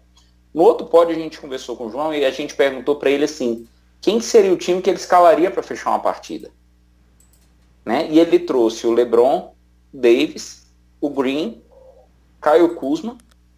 [0.52, 3.26] No outro pódio a gente conversou com o João e a gente perguntou para ele
[3.26, 3.68] assim,
[4.00, 6.50] quem seria o time que ele escalaria para fechar uma partida?
[7.86, 8.08] Né?
[8.10, 9.52] E ele trouxe o LeBron,
[9.92, 10.66] Davis,
[11.00, 11.62] o Green
[12.40, 13.16] Caio Kuzma,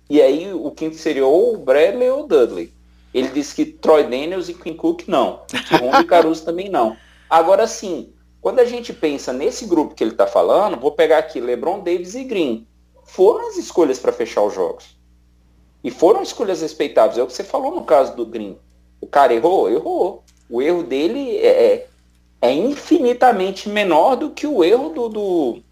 [0.08, 2.72] e aí o quinto seria ou o Bradley ou o Dudley.
[3.12, 6.96] Ele disse que Troy Daniels e Quinn Cook não, que Rondo e Caruso também não.
[7.28, 11.40] Agora sim, quando a gente pensa nesse grupo que ele está falando, vou pegar aqui
[11.40, 12.66] LeBron, Davis e Green.
[13.04, 14.96] Foram as escolhas para fechar os jogos.
[15.82, 17.18] E foram escolhas respeitáveis.
[17.18, 18.56] É o que você falou no caso do Green.
[19.00, 19.68] O cara errou?
[19.68, 20.24] Errou.
[20.48, 21.88] O erro dele é, é,
[22.42, 25.62] é infinitamente menor do que o erro do, do,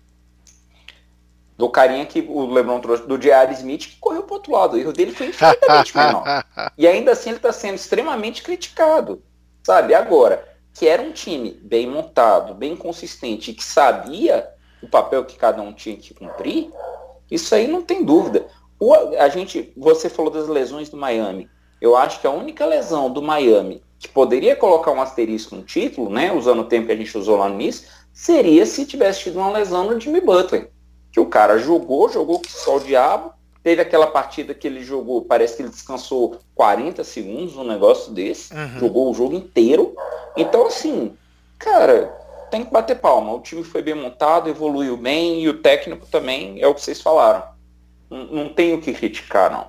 [1.58, 3.52] do carinha que o LeBron trouxe, do J.R.
[3.52, 4.76] Smith, que correu para outro lado.
[4.76, 6.44] O erro dele foi infinitamente menor.
[6.78, 9.20] E ainda assim ele está sendo extremamente criticado.
[9.64, 9.92] Sabe?
[9.92, 14.48] Agora, que era um time bem montado, bem consistente, que sabia
[14.80, 16.70] o papel que cada um tinha que cumprir,
[17.28, 18.46] isso aí não tem dúvida.
[18.78, 21.50] O, a gente, você falou das lesões do Miami.
[21.80, 26.08] Eu acho que a única lesão do Miami que poderia colocar um asterisco no título,
[26.08, 29.40] né, usando o tempo que a gente usou lá no início, seria se tivesse tido
[29.40, 30.70] uma lesão no Jimmy Butler.
[31.10, 33.32] Que o cara jogou, jogou que só o diabo,
[33.62, 38.52] teve aquela partida que ele jogou, parece que ele descansou 40 segundos, um negócio desse,
[38.54, 38.78] uhum.
[38.78, 39.94] jogou o jogo inteiro.
[40.36, 41.16] Então, assim,
[41.58, 42.06] cara,
[42.50, 43.32] tem que bater palma.
[43.32, 47.00] O time foi bem montado, evoluiu bem, e o técnico também, é o que vocês
[47.00, 47.42] falaram.
[48.08, 49.66] Não, não tem o que criticar, não.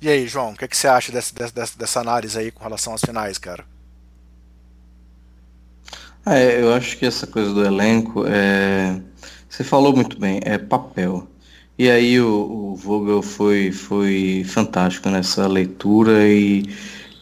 [0.00, 2.62] E aí, João, o que, é que você acha dessa, dessa, dessa análise aí com
[2.62, 3.64] relação às finais, cara?
[6.26, 9.00] É, eu acho que essa coisa do elenco, é...
[9.50, 11.26] você falou muito bem, é papel.
[11.76, 16.62] E aí o, o Vogel foi, foi fantástico nessa leitura e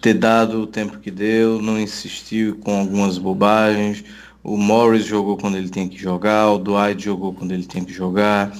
[0.02, 4.04] ter dado o tempo que deu, não insistiu com algumas bobagens.
[4.44, 7.92] O Morris jogou quando ele tinha que jogar, o Dwight jogou quando ele tinha que
[7.92, 8.52] jogar.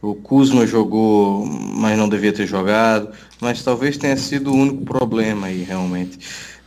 [0.00, 3.12] O Kuzma jogou, mas não devia ter jogado.
[3.40, 6.18] Mas talvez tenha sido o único problema aí, realmente.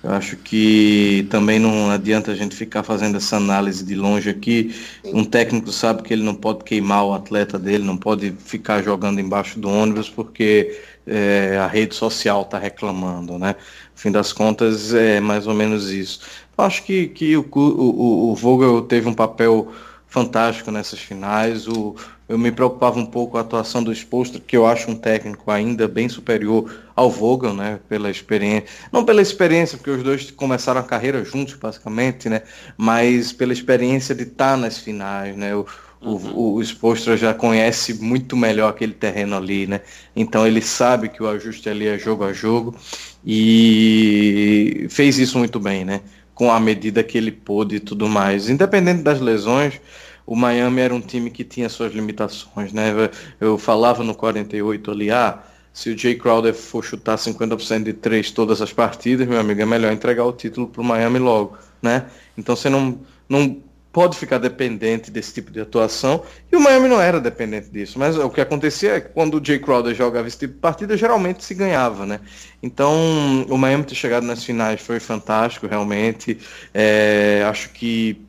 [0.03, 4.75] Eu acho que também não adianta a gente ficar fazendo essa análise de longe aqui.
[5.05, 9.21] Um técnico sabe que ele não pode queimar o atleta dele, não pode ficar jogando
[9.21, 10.77] embaixo do ônibus porque
[11.07, 13.55] é, a rede social está reclamando, né?
[13.93, 16.19] No fim das contas, é mais ou menos isso.
[16.57, 19.71] Eu acho que, que o, o, o Vogel teve um papel
[20.09, 21.65] fantástico nessas finais.
[21.65, 21.95] O,
[22.33, 25.51] eu me preocupava um pouco com a atuação do Exposto, que eu acho um técnico
[25.51, 27.79] ainda bem superior ao Vogel, né?
[27.87, 28.65] Pela experiência.
[28.91, 32.41] Não pela experiência, porque os dois começaram a carreira juntos, basicamente, né?
[32.75, 35.55] Mas pela experiência de estar nas finais, né?
[35.55, 35.67] O,
[36.01, 36.33] uhum.
[36.33, 39.81] o, o Exposto já conhece muito melhor aquele terreno ali, né?
[40.15, 42.75] Então ele sabe que o ajuste ali é jogo a jogo
[43.23, 46.01] e fez isso muito bem, né?
[46.33, 48.49] Com a medida que ele pôde e tudo mais.
[48.49, 49.79] Independente das lesões,
[50.25, 52.93] o Miami era um time que tinha suas limitações, né?
[53.39, 55.43] Eu falava no 48 ali, ah,
[55.73, 59.65] se o Jay Crowder for chutar 50% de três todas as partidas, meu amigo, é
[59.65, 62.05] melhor entregar o título para o Miami logo, né?
[62.37, 66.99] Então você não, não pode ficar dependente desse tipo de atuação, e o Miami não
[66.99, 70.37] era dependente disso, mas o que acontecia é que quando o Jay Crowder jogava esse
[70.37, 72.19] tipo de partida, geralmente se ganhava, né?
[72.61, 76.39] Então, o Miami ter chegado nas finais foi fantástico, realmente,
[76.73, 78.19] é, acho que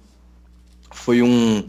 [0.91, 1.65] foi um,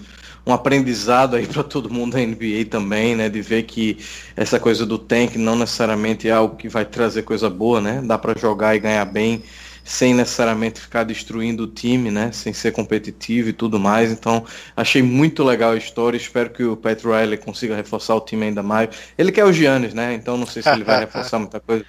[0.46, 3.30] um aprendizado aí para todo mundo da NBA também, né?
[3.30, 3.98] De ver que
[4.36, 8.02] essa coisa do tank não necessariamente é algo que vai trazer coisa boa, né?
[8.06, 9.44] Dá para jogar e ganhar bem
[9.86, 12.32] sem necessariamente ficar destruindo o time, né?
[12.32, 14.12] Sem ser competitivo e tudo mais.
[14.12, 14.44] Então,
[14.76, 16.18] achei muito legal a história.
[16.18, 18.90] Espero que o Pat Riley consiga reforçar o time ainda mais.
[19.16, 20.16] Ele quer o Giannis, né?
[20.16, 21.86] Então, não sei se ele vai reforçar muita coisa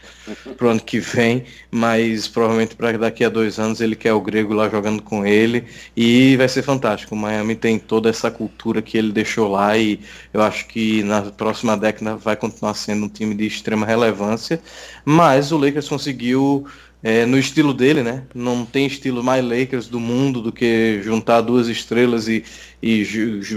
[0.58, 4.52] pro ano que vem, mas provavelmente para daqui a dois anos ele quer o Grego
[4.52, 5.64] lá jogando com ele
[5.96, 7.14] e vai ser fantástico.
[7.14, 10.00] O Miami tem toda essa cultura que ele deixou lá e
[10.34, 14.60] eu acho que na próxima década vai continuar sendo um time de extrema relevância.
[15.02, 16.66] Mas o Lakers conseguiu
[17.06, 18.24] é, no estilo dele, né?
[18.34, 22.42] Não tem estilo mais Lakers do mundo do que juntar duas estrelas e,
[22.82, 23.06] e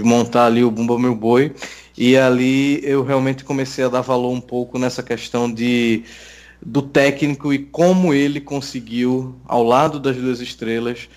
[0.04, 1.52] montar ali o Bumba Meu Boi.
[1.98, 6.04] E ali eu realmente comecei a dar valor um pouco nessa questão de
[6.64, 11.08] do técnico e como ele conseguiu, ao lado das duas estrelas,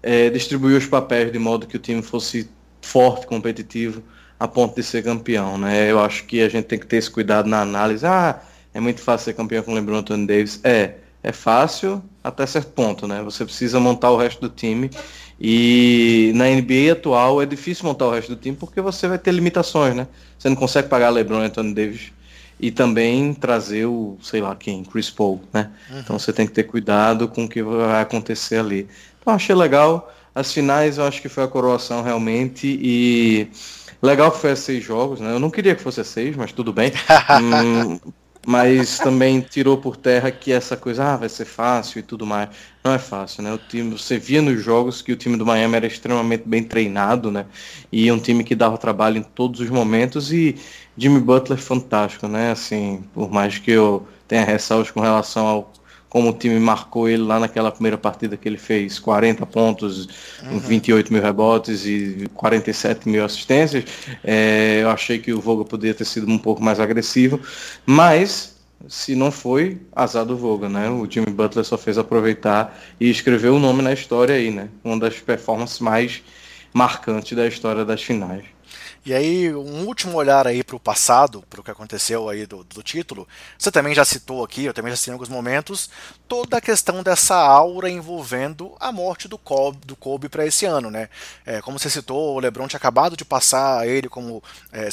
[0.00, 2.48] é, distribuir os papéis de modo que o time fosse
[2.80, 4.00] forte, competitivo,
[4.38, 5.58] a ponto de ser campeão.
[5.58, 5.90] Né?
[5.90, 8.06] Eu acho que a gente tem que ter esse cuidado na análise.
[8.06, 8.40] Ah,
[8.72, 10.60] é muito fácil ser campeão com o LeBron Anthony Davis.
[10.62, 13.22] É, é fácil até certo ponto, né?
[13.22, 14.90] Você precisa montar o resto do time.
[15.40, 19.32] E na NBA atual é difícil montar o resto do time porque você vai ter
[19.32, 20.06] limitações, né?
[20.38, 22.12] Você não consegue pagar LeBron e Anthony Davis
[22.60, 25.70] e também trazer o, sei lá quem, Chris Paul, né?
[25.90, 26.00] Uhum.
[26.00, 28.86] Então você tem que ter cuidado com o que vai acontecer ali.
[29.20, 30.12] Então achei legal.
[30.34, 33.48] As finais eu acho que foi a coroação realmente e
[34.02, 35.32] legal que foi a seis jogos, né?
[35.32, 36.92] Eu não queria que fosse a seis, mas tudo bem.
[37.42, 37.98] hum,
[38.46, 42.48] mas também tirou por terra que essa coisa ah, vai ser fácil e tudo mais.
[42.82, 43.52] Não é fácil, né?
[43.52, 47.30] O time, você via nos jogos que o time do Miami era extremamente bem treinado,
[47.30, 47.46] né?
[47.92, 50.56] E um time que dava trabalho em todos os momentos e
[50.96, 52.50] Jimmy Butler fantástico, né?
[52.52, 55.72] Assim, por mais que eu tenha ressalvas com relação ao
[56.10, 60.08] como o time marcou ele lá naquela primeira partida que ele fez 40 pontos,
[60.42, 60.58] uhum.
[60.58, 63.84] 28 mil rebotes e 47 mil assistências.
[64.22, 67.40] É, eu achei que o Vogel poderia ter sido um pouco mais agressivo,
[67.86, 68.56] mas
[68.88, 70.90] se não foi, azar do Vogel, né?
[70.90, 74.68] O Jimmy Butler só fez aproveitar e escreveu o nome na história aí, né?
[74.82, 76.22] Uma das performances mais
[76.72, 78.44] marcantes da história das finais.
[79.02, 82.62] E aí, um último olhar aí para o passado, para o que aconteceu aí do,
[82.62, 83.26] do, título.
[83.58, 85.88] Você também já citou aqui, eu também já citei em alguns momentos,
[86.28, 90.90] toda a questão dessa aura envolvendo a morte do Kobe, do Kobe para esse ano,
[90.90, 91.08] né?
[91.46, 94.88] É, como você citou, o LeBron tinha acabado de passar ele como é,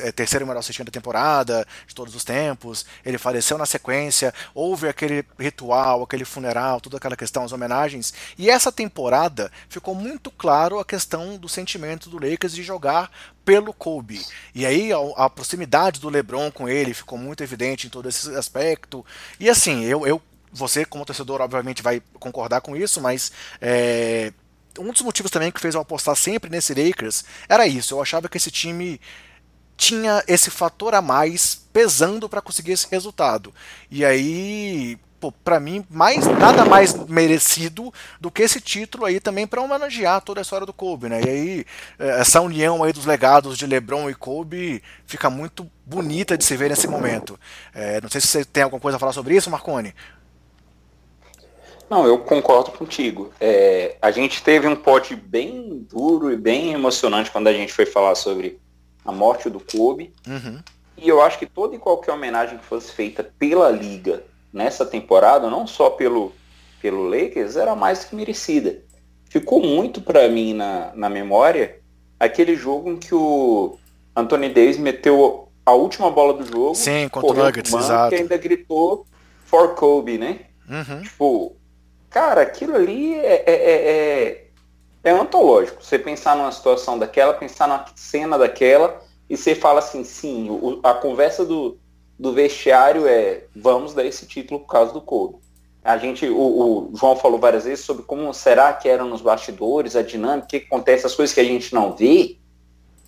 [0.00, 2.84] é, terceiro melhor cestinha da temporada de todos os tempos.
[3.06, 8.12] Ele faleceu na sequência, houve aquele ritual, aquele funeral, toda aquela questão, as homenagens.
[8.36, 13.10] E essa temporada ficou muito claro a questão do sentimento do Lakers de jogar
[13.46, 14.20] pelo Kobe.
[14.52, 19.06] E aí a, proximidade do LeBron com ele ficou muito evidente em todo esse aspecto.
[19.38, 20.20] E assim, eu, eu
[20.52, 24.32] você como torcedor obviamente vai concordar com isso, mas é,
[24.78, 27.94] um dos motivos também que fez eu apostar sempre nesse Lakers era isso.
[27.94, 29.00] Eu achava que esse time
[29.76, 33.52] tinha esse fator a mais pesando para conseguir esse resultado.
[33.90, 34.98] E aí
[35.44, 40.40] para mim, mais nada mais merecido do que esse título aí também para homenagear toda
[40.40, 41.20] a história do Kobe, né?
[41.24, 41.66] E aí
[41.98, 46.56] eh, essa união aí dos legados de LeBron e Kobe fica muito bonita de se
[46.56, 47.38] ver nesse momento.
[47.74, 49.94] É, não sei se você tem alguma coisa a falar sobre isso, Marconi.
[51.88, 53.32] Não, eu concordo contigo.
[53.40, 57.86] É, a gente teve um pote bem duro e bem emocionante quando a gente foi
[57.86, 58.60] falar sobre
[59.06, 60.12] a morte do Kobe.
[60.26, 60.60] Uhum.
[60.96, 65.50] E eu acho que toda e qualquer homenagem que fosse feita pela liga nessa temporada,
[65.50, 66.32] não só pelo,
[66.80, 68.82] pelo Lakers, era mais que merecida.
[69.28, 71.80] Ficou muito para mim na, na memória
[72.18, 73.78] aquele jogo em que o
[74.14, 76.74] Anthony Davis meteu a última bola do jogo.
[76.74, 78.14] Sim, contra o Nuggets, exato.
[78.14, 79.06] E ainda gritou
[79.44, 80.40] for Kobe, né?
[80.68, 81.02] Uhum.
[81.02, 81.56] Tipo,
[82.08, 84.45] cara, aquilo ali é, é, é,
[85.06, 85.84] é, antológico.
[85.84, 89.00] Você pensar numa situação daquela, pensar na cena daquela,
[89.30, 91.78] e você fala assim, sim, o, a conversa do,
[92.18, 95.36] do vestiário é vamos dar esse título por causa do Kobe.
[95.84, 99.94] A gente, o, o, João falou várias vezes sobre como será que eram nos bastidores,
[99.94, 102.38] a dinâmica, o que acontece, as coisas que a gente não vê,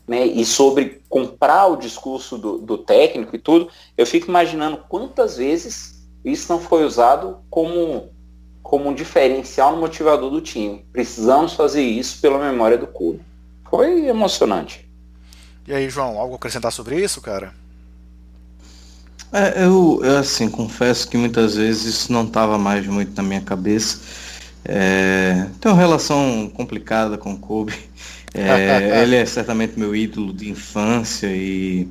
[0.06, 5.36] né, e sobre comprar o discurso do, do técnico e tudo, eu fico imaginando quantas
[5.36, 8.10] vezes isso não foi usado como,
[8.62, 10.84] como um diferencial no motivador do time.
[10.92, 13.20] Precisamos fazer isso pela memória do Kobe.
[13.68, 14.88] Foi emocionante.
[15.66, 17.52] E aí, João, algo a acrescentar sobre isso, cara?
[19.32, 23.42] É, eu, eu, assim, confesso que muitas vezes isso não estava mais muito na minha
[23.42, 24.00] cabeça.
[24.64, 27.74] É, tenho uma relação complicada com o Kobe.
[28.32, 31.88] É, ele é certamente meu ídolo de infância e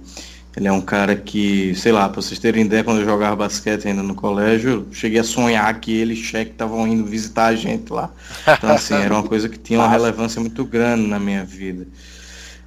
[0.58, 3.88] ele é um cara que, sei lá, para vocês terem ideia, quando eu jogava basquete
[3.88, 7.56] ainda no colégio, eu cheguei a sonhar que ele e Shaq estavam indo visitar a
[7.56, 8.10] gente lá.
[8.42, 11.88] Então, assim, era uma coisa que tinha uma relevância muito grande na minha vida.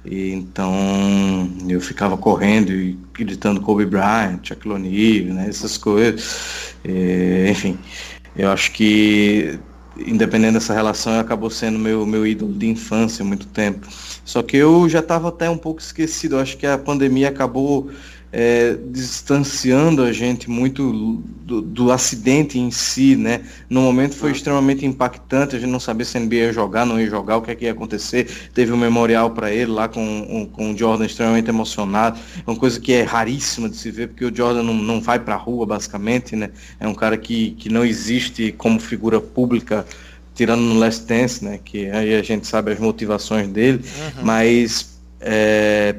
[0.05, 0.73] E então
[1.67, 6.73] eu ficava correndo e gritando Kobe Bryant, Shaquille O'Neal, né, essas coisas.
[6.85, 7.77] E, enfim,
[8.37, 9.59] eu acho que
[9.97, 13.87] independente dessa relação, acabou sendo meu, meu ídolo de infância muito tempo.
[14.23, 16.35] Só que eu já estava até um pouco esquecido.
[16.35, 17.89] Eu acho que a pandemia acabou
[18.33, 23.41] é, distanciando a gente muito do, do, acidente em si, né?
[23.69, 24.35] No momento foi uhum.
[24.35, 27.41] extremamente impactante, a gente não sabia se a NBA ia jogar, não ia jogar, o
[27.41, 28.29] que, é que ia acontecer.
[28.53, 32.19] Teve um memorial para ele lá com, um, com o Jordan extremamente emocionado.
[32.37, 35.19] É uma coisa que é raríssima de se ver, porque o Jordan não, não vai
[35.19, 36.51] para a rua, basicamente, né?
[36.79, 39.85] É um cara que, que não existe como figura pública
[40.33, 41.59] tirando no Last Dance, né?
[41.63, 44.23] Que aí a gente sabe as motivações dele, uhum.
[44.23, 45.95] mas é,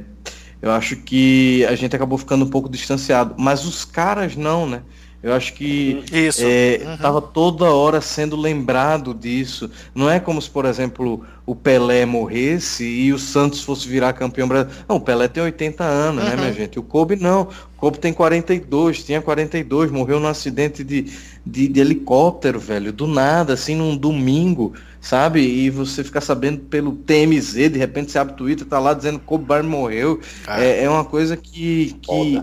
[0.62, 3.34] eu acho que a gente acabou ficando um pouco distanciado.
[3.36, 4.82] Mas os caras não, né?
[5.22, 7.30] Eu acho que estava é, uhum.
[7.32, 9.70] toda hora sendo lembrado disso.
[9.94, 14.48] Não é como se, por exemplo, o Pelé morresse e o Santos fosse virar campeão
[14.48, 14.84] brasileiro.
[14.88, 16.30] Não, o Pelé tem 80 anos, uhum.
[16.30, 16.54] né, minha uhum.
[16.54, 16.78] gente?
[16.78, 17.42] O Kobe não.
[17.42, 21.06] O Kobe tem 42, tinha 42, morreu num acidente de,
[21.46, 24.72] de, de helicóptero, velho, do nada, assim, num domingo
[25.02, 25.40] sabe?
[25.40, 29.18] E você ficar sabendo pelo TMZ, de repente você abre o Twitter, tá lá dizendo
[29.18, 30.20] que Kobe Bryant morreu.
[30.46, 30.62] Ah.
[30.62, 32.40] É, é, uma coisa que, que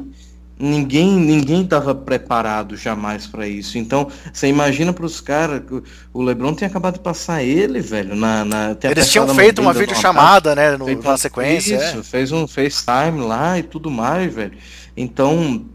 [0.60, 3.78] ninguém ninguém estava preparado jamais para isso.
[3.78, 5.62] Então, você imagina para os caras,
[6.14, 10.54] o LeBron tinha acabado de passar ele, velho, na, na Eles tinham feito uma videochamada,
[10.54, 11.76] né, no, na sequência.
[11.76, 12.04] Isso, é.
[12.04, 14.58] fez um FaceTime lá e tudo mais, velho.
[14.98, 15.66] Então,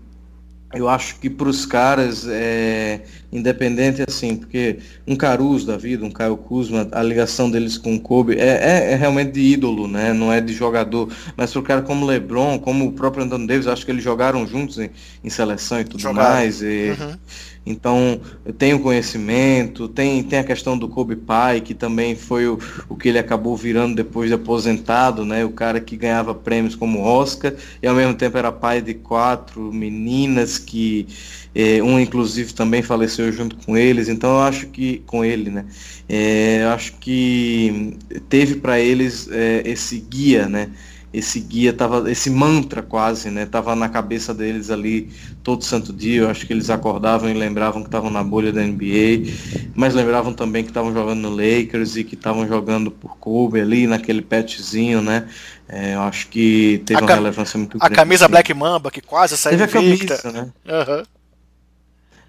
[0.74, 3.00] eu acho que para os caras, é,
[3.32, 8.00] independente assim, porque um Caruso da vida, um Caio Kuzma, a ligação deles com o
[8.00, 10.12] Kobe é, é, é realmente de ídolo, né?
[10.12, 11.12] não é de jogador.
[11.36, 14.46] Mas para o cara como LeBron, como o próprio Anthony Davis, acho que eles jogaram
[14.46, 14.90] juntos em,
[15.22, 16.34] em seleção e tudo Jogaram.
[16.34, 16.62] mais.
[16.62, 17.16] E, uhum.
[17.66, 18.20] Então,
[18.58, 22.58] tem o conhecimento, tem, tem a questão do Kobe Pai, que também foi o,
[22.88, 25.44] o que ele acabou virando depois de aposentado, né?
[25.44, 29.72] O cara que ganhava prêmios como Oscar, e ao mesmo tempo era pai de quatro
[29.72, 31.06] meninas que
[31.54, 35.64] é, um inclusive também faleceu junto com eles, então eu acho que com ele, né?
[36.08, 37.96] É, eu acho que
[38.28, 40.70] teve para eles é, esse guia, né?
[41.14, 43.46] Esse guia tava, esse mantra quase, né?
[43.46, 45.10] Tava na cabeça deles ali
[45.44, 46.22] todo santo dia.
[46.22, 49.30] Eu acho que eles acordavam e lembravam que estavam na bolha da NBA,
[49.76, 53.86] mas lembravam também que estavam jogando no Lakers e que estavam jogando por Kobe ali
[53.86, 55.28] naquele patchzinho, né?
[55.68, 57.94] É, eu acho que teve a uma relevância muito grande.
[57.94, 58.32] A camisa assim.
[58.32, 60.52] Black Mamba que quase saiu teve a camisa, né?
[60.66, 61.02] Uhum.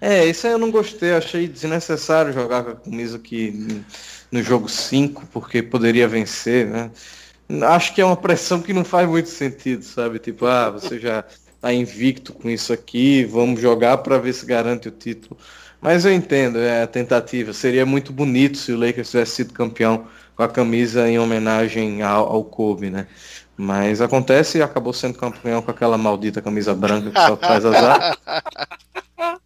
[0.00, 3.82] É, isso aí eu não gostei, achei desnecessário jogar com a camisa que
[4.30, 6.90] no jogo 5, porque poderia vencer, né?
[7.62, 10.18] Acho que é uma pressão que não faz muito sentido, sabe?
[10.18, 11.24] Tipo, ah, você já
[11.60, 15.36] tá invicto com isso aqui, vamos jogar para ver se garante o título.
[15.80, 17.52] Mas eu entendo, é a tentativa.
[17.52, 22.26] Seria muito bonito se o Lakers tivesse sido campeão com a camisa em homenagem ao,
[22.26, 23.06] ao Kobe, né?
[23.56, 28.18] Mas acontece e acabou sendo campeão com aquela maldita camisa branca que só faz azar.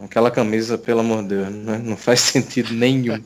[0.00, 1.80] Aquela camisa, pelo amor de Deus, né?
[1.82, 3.22] não faz sentido nenhum.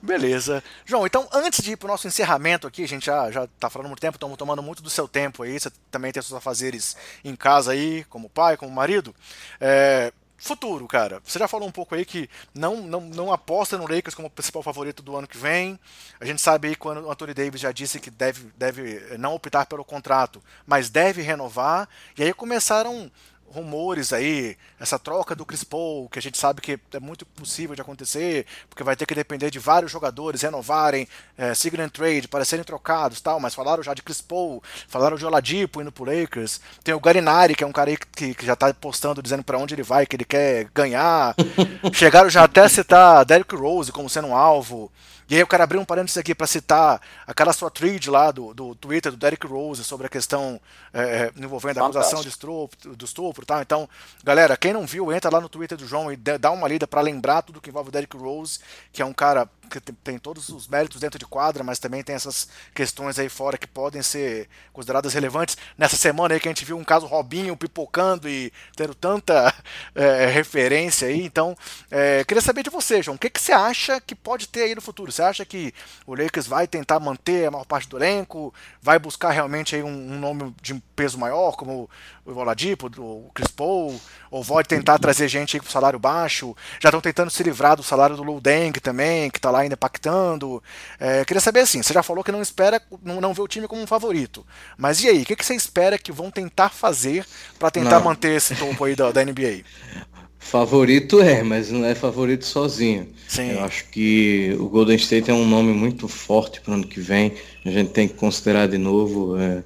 [0.00, 0.62] Beleza.
[0.84, 3.68] João, então antes de ir para o nosso encerramento aqui, a gente já, já tá
[3.68, 6.96] falando muito tempo, estamos tomando muito do seu tempo aí, você também tem seus afazeres
[7.24, 9.12] em casa aí, como pai, como marido.
[9.60, 11.20] É, futuro, cara.
[11.24, 14.62] Você já falou um pouco aí que não, não, não aposta no Lakers como principal
[14.62, 15.78] favorito do ano que vem.
[16.20, 19.66] A gente sabe aí quando o Anthony Davis já disse que deve, deve não optar
[19.66, 21.88] pelo contrato, mas deve renovar.
[22.16, 23.10] E aí começaram
[23.50, 27.74] rumores aí, essa troca do Chris Paul, que a gente sabe que é muito possível
[27.74, 32.44] de acontecer, porque vai ter que depender de vários jogadores renovarem, é, sign trade para
[32.44, 36.60] serem trocados tal, mas falaram já de Chris Paul, falaram de Oladipo indo pro Lakers,
[36.84, 39.58] tem o Garinari, que é um cara aí que, que já tá postando, dizendo para
[39.58, 41.34] onde ele vai, que ele quer ganhar,
[41.92, 44.90] chegaram já até a citar Derrick Rose como sendo um alvo,
[45.28, 48.54] e aí eu quero abrir um parênteses aqui para citar aquela sua thread lá do,
[48.54, 50.60] do Twitter do Derek Rose sobre a questão
[50.92, 53.60] é, é envolvendo a acusação de estupro, do estupro tal.
[53.60, 53.88] Então,
[54.24, 57.00] galera, quem não viu, entra lá no Twitter do João e dá uma lida para
[57.00, 58.58] lembrar tudo que envolve o Derek Rose,
[58.92, 62.14] que é um cara que tem todos os méritos dentro de quadra, mas também tem
[62.14, 65.56] essas questões aí fora que podem ser consideradas relevantes.
[65.76, 69.54] Nessa semana aí que a gente viu um caso Robinho pipocando e tendo tanta
[69.94, 71.56] é, referência aí, então
[71.90, 74.74] é, queria saber de você, João, o que, que você acha que pode ter aí
[74.74, 75.12] no futuro?
[75.12, 75.72] Você acha que
[76.06, 79.88] o Lakers vai tentar manter a maior parte do elenco, vai buscar realmente aí um,
[79.88, 81.88] um nome de peso maior, como
[82.24, 83.98] o Oladipo, o Chris Paul,
[84.30, 86.54] ou vai tentar trazer gente aí com salário baixo?
[86.80, 89.76] Já estão tentando se livrar do salário do Lou Deng também, que está lá ainda
[89.76, 90.62] pactando.
[90.98, 93.68] É, queria saber assim, você já falou que não espera, não, não vê o time
[93.68, 94.44] como um favorito.
[94.76, 97.24] Mas e aí, o que, que você espera que vão tentar fazer
[97.58, 98.04] para tentar não.
[98.04, 99.62] manter esse topo aí da, da NBA?
[100.40, 103.08] Favorito é, mas não é favorito sozinho.
[103.26, 103.50] Sim.
[103.50, 107.00] Eu acho que o Golden State é um nome muito forte para o ano que
[107.00, 107.34] vem.
[107.66, 109.62] A gente tem que considerar de novo é,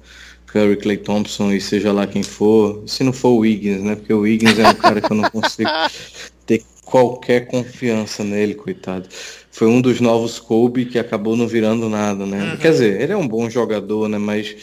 [0.53, 2.83] Curry, Clay Thompson e seja lá quem for.
[2.87, 3.95] Se não for o Wiggins, né?
[3.95, 5.69] Porque o Wiggins é um cara que eu não consigo
[6.45, 9.09] ter qualquer confiança nele, coitado
[9.53, 12.51] foi um dos novos Kobe que acabou não virando nada, né?
[12.51, 12.57] Uhum.
[12.57, 14.17] Quer dizer, ele é um bom jogador, né?
[14.17, 14.55] Mas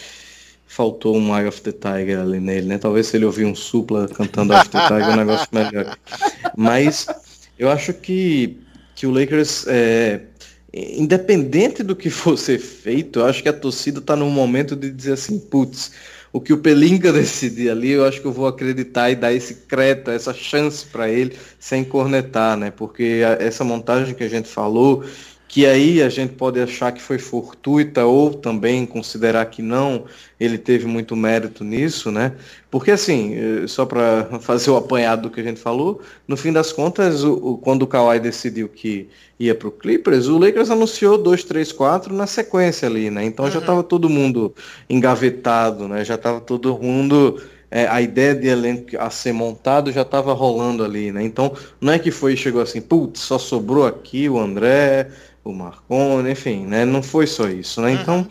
[0.67, 2.77] faltou um Eye of the Tiger ali nele, né?
[2.77, 5.97] Talvez se ele ouvir um supla cantando Eye of the Tiger, o negócio melhor.
[6.57, 7.07] Mas
[7.57, 8.59] eu acho que,
[8.97, 10.23] que o Lakers, é,
[10.73, 14.91] independente do que for ser feito, eu acho que a torcida tá num momento de
[14.91, 15.93] dizer assim, putz,
[16.33, 19.55] o que o Pelinka decidir ali, eu acho que eu vou acreditar e dar esse
[19.55, 22.71] crédito, essa chance para ele, sem cornetar, né?
[22.71, 25.05] Porque essa montagem que a gente falou,
[25.51, 30.05] que aí a gente pode achar que foi fortuita ou também considerar que não,
[30.39, 32.37] ele teve muito mérito nisso, né?
[32.71, 36.53] Porque assim, eh, só para fazer o apanhado do que a gente falou, no fim
[36.53, 39.09] das contas, o, o quando o Kawhi decidiu que
[39.41, 43.25] ia para o Clippers, o Lakers anunciou 2, 3, 4 na sequência ali, né?
[43.25, 43.51] Então uhum.
[43.51, 44.55] já estava todo mundo
[44.89, 46.05] engavetado, né?
[46.05, 50.85] Já estava todo mundo é, a ideia de elenco a ser montado já estava rolando
[50.85, 51.23] ali, né?
[51.23, 55.09] Então não é que foi chegou assim, putz, só sobrou aqui o André,
[55.45, 56.85] o Marconi, enfim, né?
[56.85, 57.93] Não foi só isso, né?
[57.93, 58.27] Então,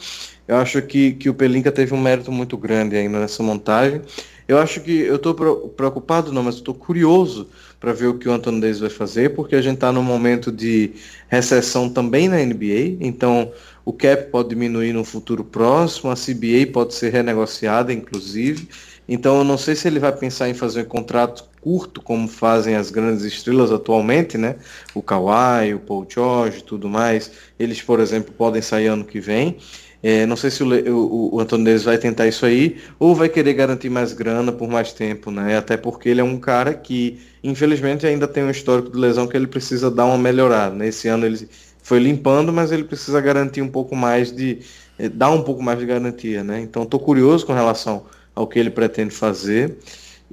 [0.48, 4.02] eu acho que, que o Pelinka teve um mérito muito grande ainda nessa montagem.
[4.48, 7.48] Eu acho que eu estou preocupado, não, mas estou curioso
[7.80, 10.52] para ver o que o Anthony Davis vai fazer, porque a gente está num momento
[10.52, 10.92] de
[11.28, 13.52] recessão também na NBA, então
[13.86, 18.68] o cap pode diminuir no futuro próximo, a CBA pode ser renegociada, inclusive.
[19.08, 22.76] Então eu não sei se ele vai pensar em fazer um contrato curto, como fazem
[22.76, 24.56] as grandes estrelas atualmente, né?
[24.94, 27.32] O Kawhi, o Paul George tudo mais.
[27.60, 29.58] Eles, por exemplo, podem sair ano que vem.
[30.02, 33.28] É, não sei se o, o, o Antônio Neves vai tentar isso aí ou vai
[33.28, 35.58] querer garantir mais grana por mais tempo, né?
[35.58, 39.36] Até porque ele é um cara que, infelizmente, ainda tem um histórico de lesão que
[39.36, 40.74] ele precisa dar uma melhorada.
[40.74, 40.88] Né?
[40.88, 41.50] Esse ano ele
[41.84, 44.60] foi limpando, mas ele precisa garantir um pouco mais de.
[44.98, 46.62] É, dar um pouco mais de garantia, né?
[46.62, 49.78] Então estou curioso com relação ao que ele pretende fazer.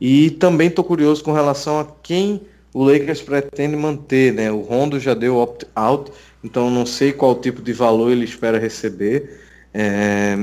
[0.00, 2.42] E também estou curioso com relação a quem
[2.72, 4.52] o Lakers pretende manter, né?
[4.52, 6.12] O Rondo já deu opt-out,
[6.44, 9.40] então não sei qual tipo de valor ele espera receber.
[9.72, 10.36] É,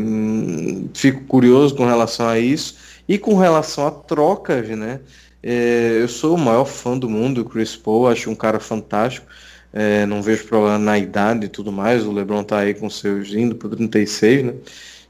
[0.94, 2.76] fico curioso com relação a isso.
[3.08, 5.00] E com relação a trocas, né?
[5.42, 9.28] É, eu sou o maior fã do mundo do Chris Paul, acho um cara fantástico.
[9.74, 12.06] É, não vejo problema na idade e tudo mais.
[12.06, 14.54] O LeBron tá aí com seus indo para 36, né?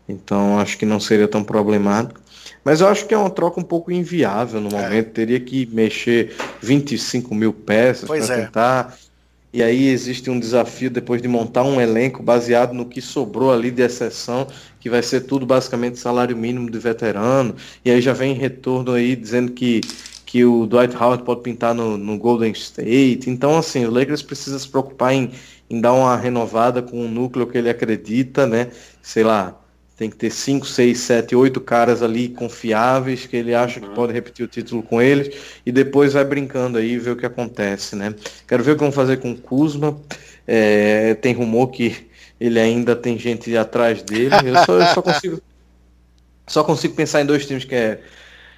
[0.07, 2.19] Então acho que não seria tão problemático.
[2.63, 4.81] Mas eu acho que é uma troca um pouco inviável no é.
[4.81, 5.07] momento.
[5.07, 5.11] É.
[5.11, 8.45] Teria que mexer 25 mil peças para é.
[8.45, 8.97] tentar.
[9.53, 13.69] E aí existe um desafio depois de montar um elenco baseado no que sobrou ali
[13.69, 14.47] de exceção,
[14.79, 17.55] que vai ser tudo basicamente salário mínimo de veterano.
[17.85, 19.81] E aí já vem retorno aí dizendo que,
[20.25, 23.29] que o Dwight Howard pode pintar no, no Golden State.
[23.29, 25.29] Então, assim, o Lakers precisa se preocupar em,
[25.69, 28.71] em dar uma renovada com o núcleo que ele acredita, né?
[29.03, 29.62] Sei lá,
[29.95, 33.93] tem que ter 5, 6, 7, 8 caras ali confiáveis que ele acha que uhum.
[33.93, 37.25] pode repetir o título com eles e depois vai brincando aí e ver o que
[37.25, 38.13] acontece, né?
[38.47, 39.97] Quero ver o que vão fazer com o Kuzma.
[40.47, 42.07] É, tem rumor que
[42.39, 44.35] ele ainda tem gente atrás dele.
[44.45, 45.41] Eu só, eu só consigo
[46.47, 48.01] só consigo pensar em dois times que é,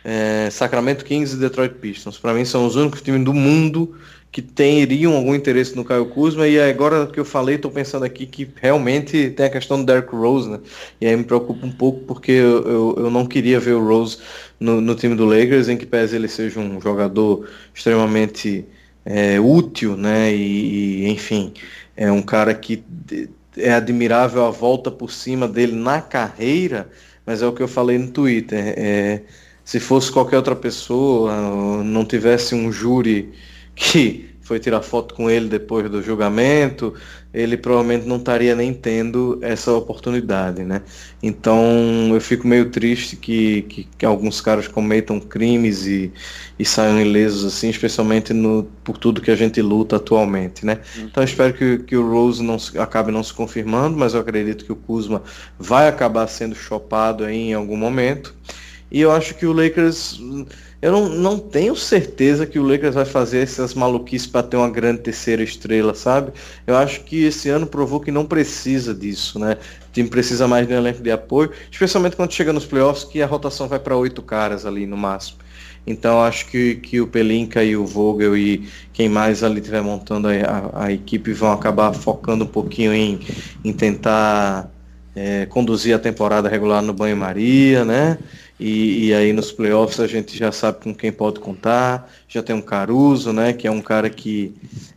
[0.03, 2.17] é Sacramento Kings e Detroit Pistons.
[2.17, 3.95] Para mim são os únicos times do mundo
[4.35, 8.25] que teriam algum interesse no Caio Kuzma, e agora que eu falei, estou pensando aqui
[8.25, 10.59] que realmente tem a questão do Derrick Rose, né?
[10.99, 14.17] E aí me preocupa um pouco porque eu, eu, eu não queria ver o Rose
[14.59, 18.65] no, no, time do Lakers, em que pese ele seja um jogador extremamente
[19.05, 20.35] é, útil, né?
[20.35, 21.53] E, e, enfim,
[21.95, 22.83] é um cara que
[23.55, 26.89] é admirável a volta por cima dele na carreira,
[27.25, 28.73] mas é o que eu falei no Twitter.
[28.75, 29.21] É,
[29.63, 33.33] se fosse qualquer outra pessoa, não tivesse um júri
[33.75, 36.93] que foi tirar foto com ele depois do julgamento,
[37.33, 40.83] ele provavelmente não estaria nem tendo essa oportunidade, né?
[41.21, 46.13] Então eu fico meio triste que, que, que alguns caras cometam crimes e,
[46.59, 50.79] e saiam ilesos assim, especialmente no, por tudo que a gente luta atualmente, né?
[50.95, 51.05] Uhum.
[51.05, 54.63] Então espero que, que o Rose não se, acabe não se confirmando, mas eu acredito
[54.63, 55.23] que o Kuzma
[55.57, 58.35] vai acabar sendo chopado aí em algum momento.
[58.91, 60.19] E eu acho que o Lakers
[60.85, 64.69] eu não, não tenho certeza que o Lakers vai fazer essas maluquices para ter uma
[64.69, 66.31] grande terceira estrela, sabe?
[66.67, 69.57] Eu acho que esse ano provou que não precisa disso, né?
[69.89, 73.19] O time precisa mais de um elenco de apoio, especialmente quando chega nos playoffs, que
[73.19, 75.39] a rotação vai para oito caras ali no máximo.
[75.87, 80.27] Então acho que, que o Pelinka e o Vogel e quem mais ali estiver montando
[80.27, 83.19] a, a, a, equipe vão acabar focando um pouquinho em,
[83.63, 84.69] em tentar
[85.15, 88.19] é, conduzir a temporada regular no banho-maria, né?
[88.59, 92.09] E, e, aí nos playoffs a gente já sabe com quem pode contar.
[92.27, 93.51] Já tem um Caruso, né?
[93.51, 94.53] Que é um cara que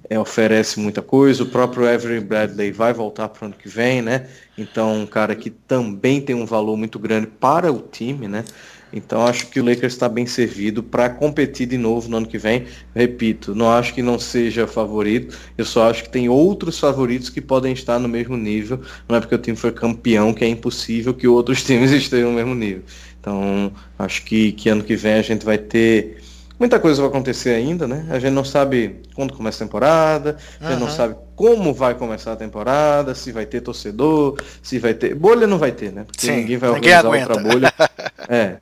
[0.09, 1.43] é, oferece muita coisa.
[1.43, 4.29] O próprio Avery Bradley vai voltar para o ano que vem, né?
[4.57, 8.45] Então um cara que também tem um valor muito grande para o time, né?
[8.93, 12.39] Então acho que o Lakers está bem servido para competir de novo no ano que
[12.39, 12.67] vem.
[12.95, 17.41] Repito, não acho que não seja favorito, eu só acho que tem outros favoritos que
[17.41, 18.81] podem estar no mesmo nível.
[19.09, 22.37] Não é porque o time foi campeão que é impossível que outros times estejam no
[22.37, 22.83] mesmo nível.
[23.21, 26.23] Então, acho que, que ano que vem a gente vai ter.
[26.59, 28.07] Muita coisa vai acontecer ainda, né?
[28.11, 32.33] A gente não sabe quando começa a temporada, a gente não sabe como vai começar
[32.33, 35.15] a temporada, se vai ter torcedor, se vai ter.
[35.15, 36.05] Bolha não vai ter, né?
[36.05, 37.73] Porque Sim, ninguém vai organizar ninguém outra bolha.
[38.29, 38.57] é.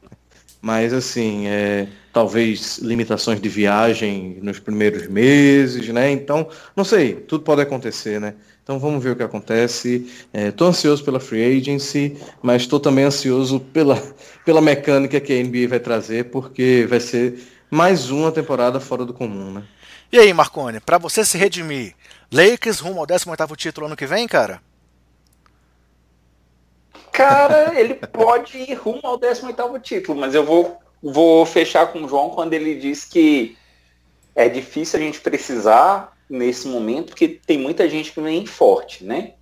[0.61, 6.11] Mas assim, é, talvez limitações de viagem nos primeiros meses, né?
[6.11, 8.35] Então, não sei, tudo pode acontecer, né?
[8.67, 10.11] Então vamos ver o que acontece.
[10.35, 13.95] Estou é, ansioso pela free agency, mas estou também ansioso pela,
[14.45, 19.15] pela mecânica que a NBA vai trazer, porque vai ser mais uma temporada fora do
[19.15, 19.63] comum, né?
[20.11, 21.95] E aí, Marcone, para você se redimir,
[22.33, 24.61] Lakers rumo ao 18º título ano que vem, cara?
[27.13, 32.09] Cara, ele pode ir rumo ao 18º título, mas eu vou, vou fechar com o
[32.09, 33.57] João quando ele diz que
[34.35, 39.35] é difícil a gente precisar nesse momento, porque tem muita gente que vem forte, né?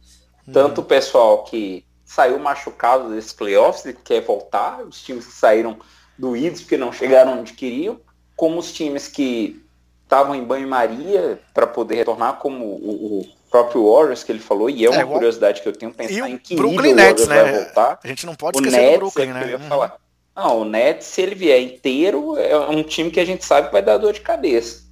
[0.53, 5.79] Tanto o pessoal que saiu machucado desses playoffs e quer voltar, os times que saíram
[6.19, 7.99] doídos porque não chegaram onde queriam,
[8.37, 9.65] como os times que
[10.03, 14.85] estavam em banho-maria para poder retornar, como o, o, próprio Warriors que ele falou, e
[14.85, 17.53] é uma é, curiosidade que eu tenho pensar em que Brooklyn Nets, o Warriors né?
[17.53, 18.01] vai voltar.
[18.03, 19.45] A gente não pode o esquecer Nets, do Brooklyn, é né?
[19.45, 19.69] Eu ia uhum.
[19.69, 19.97] falar.
[20.35, 23.73] Não, o Nets, se ele vier inteiro, é um time que a gente sabe que
[23.73, 24.83] vai dar dor de cabeça.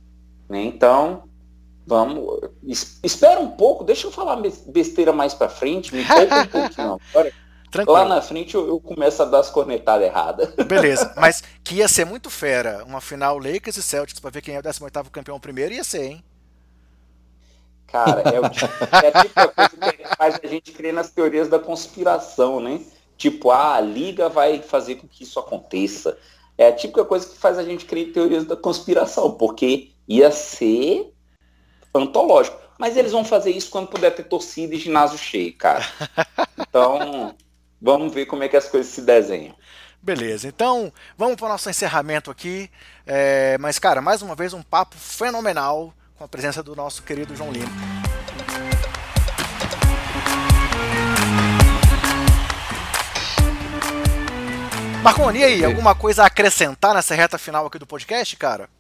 [0.49, 0.63] Né?
[0.63, 1.25] Então,
[1.87, 2.41] Vamos.
[3.03, 7.33] espera um pouco, deixa eu falar besteira mais pra frente, me poupa um pouquinho agora.
[7.71, 7.99] Tranquilo.
[7.99, 10.55] Lá na frente eu, eu, começo a dar as cornetadas erradas.
[10.69, 12.85] Beleza, mas que ia ser muito fera.
[12.85, 16.05] Uma final Lakers e Celtics pra ver quem é o 18 campeão primeiro ia ser,
[16.05, 16.25] hein?
[17.87, 21.59] Cara, é, o, é a típica coisa que faz a gente crer nas teorias da
[21.59, 22.81] conspiração, né?
[23.17, 26.17] Tipo, ah, a liga vai fazer com que isso aconteça.
[26.57, 30.31] É a típica coisa que faz a gente crer em teorias da conspiração, porque ia
[30.31, 31.12] ser
[31.95, 32.59] antológico.
[32.79, 35.85] Mas eles vão fazer isso quando puder ter torcida e ginásio cheio, cara.
[36.59, 37.35] Então,
[37.81, 39.55] vamos ver como é que as coisas se desenham.
[40.01, 42.71] Beleza, então vamos para o nosso encerramento aqui.
[43.07, 47.37] É, mas, cara, mais uma vez um papo fenomenal com a presença do nosso querido
[47.37, 47.69] João Lima.
[55.03, 58.71] Marconi, e aí, alguma coisa a acrescentar nessa reta final aqui do podcast, cara?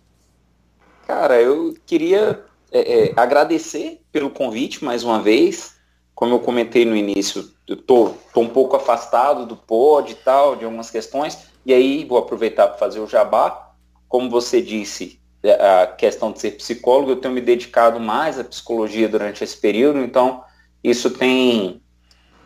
[1.06, 2.42] Cara, eu queria
[2.72, 5.76] é, é, agradecer pelo convite mais uma vez.
[6.14, 10.56] Como eu comentei no início, eu tô, tô um pouco afastado do pod e tal,
[10.56, 13.70] de algumas questões, e aí vou aproveitar para fazer o jabá.
[14.08, 18.44] Como você disse, é, a questão de ser psicólogo, eu tenho me dedicado mais à
[18.44, 20.42] psicologia durante esse período, então
[20.82, 21.80] isso tem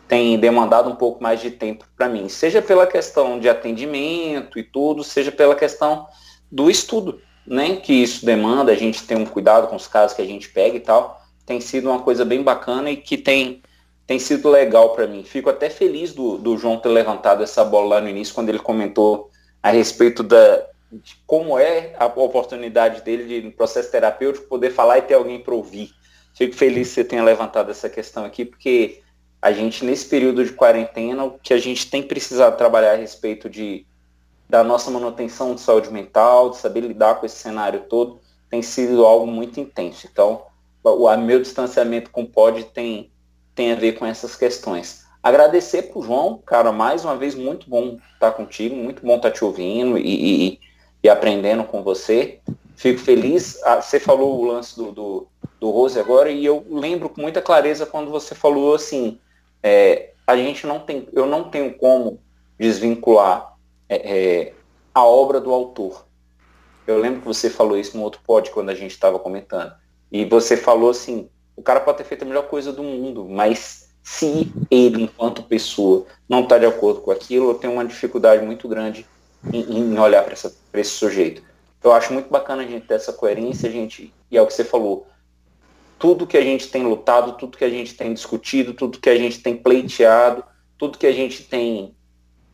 [0.07, 4.63] tem demandado um pouco mais de tempo para mim, seja pela questão de atendimento e
[4.63, 6.07] tudo, seja pela questão
[6.49, 7.77] do estudo, né?
[7.77, 10.75] Que isso demanda, a gente tem um cuidado com os casos que a gente pega
[10.75, 11.21] e tal.
[11.45, 13.61] Tem sido uma coisa bem bacana e que tem,
[14.05, 15.23] tem sido legal para mim.
[15.23, 18.59] Fico até feliz do, do João ter levantado essa bola lá no início, quando ele
[18.59, 19.31] comentou
[19.63, 24.97] a respeito da, de como é a oportunidade dele de, no processo terapêutico, poder falar
[24.97, 25.89] e ter alguém para ouvir.
[26.35, 29.01] Fico feliz que você tenha levantado essa questão aqui, porque
[29.41, 33.49] a gente, nesse período de quarentena, o que a gente tem precisado trabalhar a respeito
[33.49, 33.85] de,
[34.49, 38.19] da nossa manutenção de saúde mental, de saber lidar com esse cenário todo,
[38.49, 40.07] tem sido algo muito intenso.
[40.11, 40.43] Então,
[40.83, 43.11] o, meu distanciamento com o POD tem,
[43.53, 45.05] tem a ver com essas questões.
[45.21, 49.31] Agradecer para o João, cara, mais uma vez, muito bom estar contigo, muito bom estar
[49.31, 50.59] te ouvindo e, e,
[51.03, 52.39] e aprendendo com você.
[52.77, 53.61] Fico feliz.
[53.63, 55.27] Ah, você falou o lance do, do,
[55.59, 59.19] do Rose agora, e eu lembro com muita clareza quando você falou assim,
[59.61, 62.21] é, a gente não tem, eu não tenho como
[62.57, 63.56] desvincular
[63.89, 64.53] é, é,
[64.93, 66.05] a obra do autor.
[66.85, 69.73] Eu lembro que você falou isso no outro pod quando a gente estava comentando.
[70.11, 73.89] E você falou assim, o cara pode ter feito a melhor coisa do mundo, mas
[74.01, 78.67] se ele, enquanto pessoa, não está de acordo com aquilo, eu tenho uma dificuldade muito
[78.67, 79.05] grande
[79.51, 80.33] em, em olhar para
[80.79, 81.43] esse sujeito.
[81.83, 84.53] Eu acho muito bacana a gente ter essa coerência, a gente, e é o que
[84.53, 85.07] você falou,
[85.99, 89.17] tudo que a gente tem lutado, tudo que a gente tem discutido, tudo que a
[89.17, 90.41] gente tem pleiteado,
[90.77, 91.96] tudo que a gente tem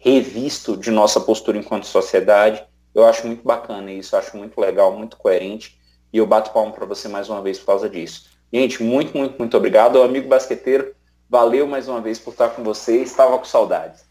[0.04, 2.64] revisto de nossa postura enquanto sociedade.
[2.94, 5.80] Eu acho muito bacana isso, acho muito legal, muito coerente.
[6.12, 8.26] E eu bato palmo para você mais uma vez por causa disso.
[8.52, 10.02] Gente, muito, muito, muito obrigado.
[10.02, 10.94] amigo basqueteiro,
[11.30, 12.98] valeu mais uma vez por estar com você.
[13.02, 14.06] Estava com saudades.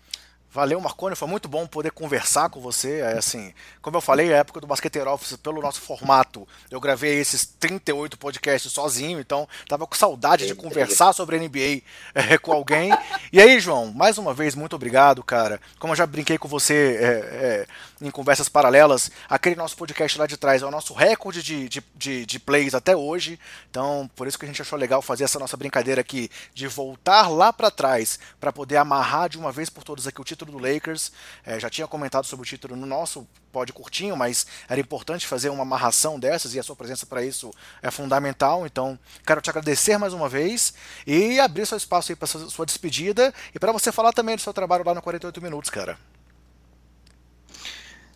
[0.53, 3.01] Valeu, Marconi, foi muito bom poder conversar com você.
[3.01, 7.19] É assim, como eu falei, a época do Basqueteiro Office, pelo nosso formato, eu gravei
[7.19, 11.81] esses 38 podcasts sozinho, então tava com saudade de conversar sobre NBA
[12.15, 12.91] é, com alguém.
[13.33, 15.59] E aí, João, mais uma vez, muito obrigado, cara.
[15.79, 17.67] Como eu já brinquei com você é, é,
[18.03, 21.83] em conversas paralelas, aquele nosso podcast lá de trás é o nosso recorde de, de,
[21.95, 23.39] de, de plays até hoje.
[23.71, 27.29] Então, por isso que a gente achou legal fazer essa nossa brincadeira aqui de voltar
[27.29, 30.59] lá para trás para poder amarrar de uma vez por todas aqui o título do
[30.59, 31.13] Lakers.
[31.47, 35.51] É, já tinha comentado sobre o título no nosso pod curtinho, mas era importante fazer
[35.51, 38.67] uma amarração dessas e a sua presença para isso é fundamental.
[38.67, 40.75] Então, quero te agradecer mais uma vez
[41.07, 44.53] e abrir seu espaço aí para sua despedida e para você falar também do seu
[44.53, 45.99] trabalho lá no 48 Minutos, cara.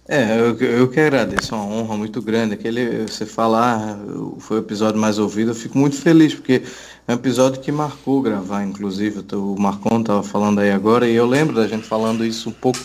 [0.09, 2.55] É, eu, eu que agradeço, é uma honra muito grande.
[2.55, 3.99] Aquele, você falar,
[4.39, 6.62] foi o episódio mais ouvido, eu fico muito feliz, porque
[7.09, 9.24] é um episódio que marcou gravar, inclusive.
[9.33, 12.78] O Marcon estava falando aí agora, e eu lembro da gente falando isso um pouco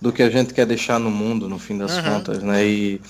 [0.00, 2.02] do que a gente quer deixar no mundo, no fim das uhum.
[2.02, 2.66] contas, né?
[2.66, 3.00] E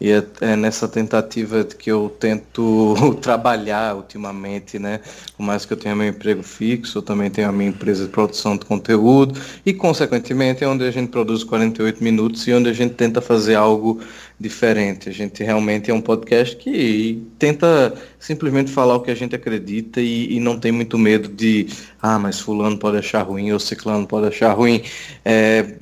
[0.00, 5.00] e é, é, nessa tentativa que eu tento trabalhar ultimamente, né?
[5.36, 8.10] Por mais que eu tenha meu emprego fixo, eu também tenho a minha empresa de
[8.10, 12.72] produção de conteúdo e, consequentemente, é onde a gente produz 48 minutos e onde a
[12.72, 14.00] gente tenta fazer algo
[14.38, 15.08] diferente.
[15.08, 20.00] A gente realmente é um podcast que tenta simplesmente falar o que a gente acredita
[20.00, 21.68] e, e não tem muito medo de,
[22.02, 24.82] ah, mas fulano pode achar ruim ou ciclano pode achar ruim.
[25.24, 25.76] É,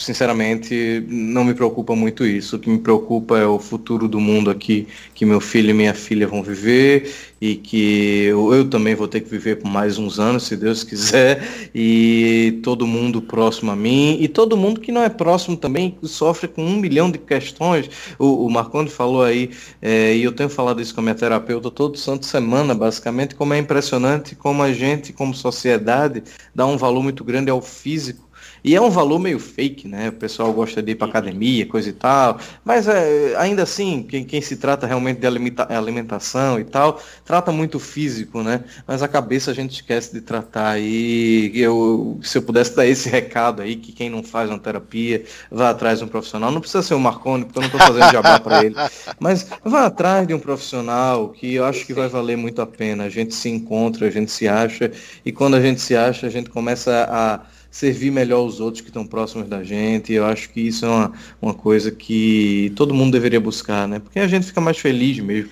[0.00, 2.56] sinceramente, não me preocupa muito isso.
[2.56, 5.94] O que me preocupa é o futuro do mundo aqui, que meu filho e minha
[5.94, 10.20] filha vão viver e que eu, eu, também vou ter que viver por mais uns
[10.20, 11.42] anos, se Deus quiser,
[11.74, 16.48] e todo mundo próximo a mim, e todo mundo que não é próximo também sofre
[16.48, 17.88] com um milhão de questões.
[18.18, 19.50] O, o Marconde falou aí,
[19.80, 23.54] é, e eu tenho falado isso com a minha terapeuta todo santo semana, basicamente, como
[23.54, 26.22] é impressionante como a gente, como sociedade,
[26.54, 28.29] dá um valor muito grande ao físico
[28.62, 30.08] e é um valor meio fake, né?
[30.08, 32.38] O pessoal gosta de ir para academia, coisa e tal.
[32.64, 37.50] Mas é, ainda assim, quem, quem se trata realmente de alimenta alimentação e tal, trata
[37.52, 38.64] muito físico, né?
[38.86, 40.78] Mas a cabeça a gente esquece de tratar.
[40.78, 45.24] E eu, se eu pudesse dar esse recado aí, que quem não faz uma terapia,
[45.50, 46.50] vá atrás de um profissional.
[46.50, 48.74] Não precisa ser o um Marconi, porque eu não estou fazendo jabá para ele.
[49.18, 53.04] Mas vá atrás de um profissional que eu acho que vai valer muito a pena.
[53.04, 54.90] A gente se encontra, a gente se acha.
[55.24, 58.88] E quando a gente se acha, a gente começa a servir melhor os outros que
[58.88, 60.12] estão próximos da gente.
[60.12, 63.98] Eu acho que isso é uma, uma coisa que todo mundo deveria buscar, né?
[63.98, 65.50] Porque a gente fica mais feliz mesmo.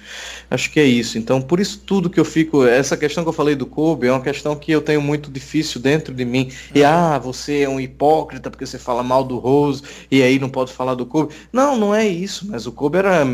[0.51, 1.19] Acho que é isso.
[1.19, 4.12] Então, por isso tudo que eu fico, essa questão que eu falei do Kobe é
[4.12, 6.51] uma questão que eu tenho muito difícil dentro de mim.
[6.75, 6.89] E uhum.
[6.89, 10.73] ah, você é um hipócrita porque você fala mal do Rose e aí não pode
[10.73, 11.35] falar do Kobe.
[11.53, 12.47] Não, não é isso.
[12.49, 13.27] Mas o Kobe era.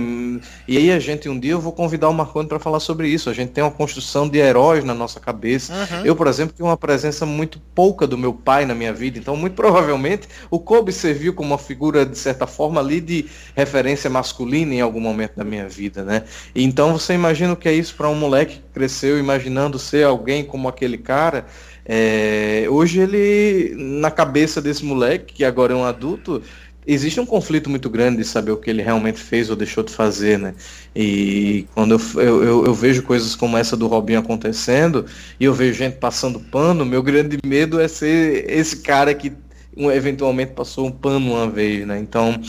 [0.66, 3.31] E aí a gente um dia eu vou convidar o Marconi para falar sobre isso.
[3.31, 5.73] A gente tem uma construção de heróis na nossa cabeça.
[5.73, 6.07] Uhum.
[6.07, 9.19] Eu, por exemplo, tenho uma presença muito pouca do meu pai na minha vida.
[9.19, 14.11] Então, muito provavelmente, o Kobe serviu como uma figura de certa forma ali de referência
[14.11, 16.24] masculina em algum momento da minha vida, né?
[16.55, 20.44] Então você imagina o que é isso para um moleque que cresceu imaginando ser alguém
[20.44, 21.47] como aquele cara.
[21.85, 26.43] É, hoje ele, na cabeça desse moleque, que agora é um adulto,
[26.86, 29.93] existe um conflito muito grande de saber o que ele realmente fez ou deixou de
[29.93, 30.55] fazer, né?
[30.94, 35.05] E quando eu, eu, eu, vejo coisas como essa do Robinho acontecendo
[35.39, 39.32] e eu vejo gente passando pano, meu grande medo é ser esse cara que
[39.76, 41.98] eventualmente passou um pano uma vez, né?
[41.98, 42.40] Então,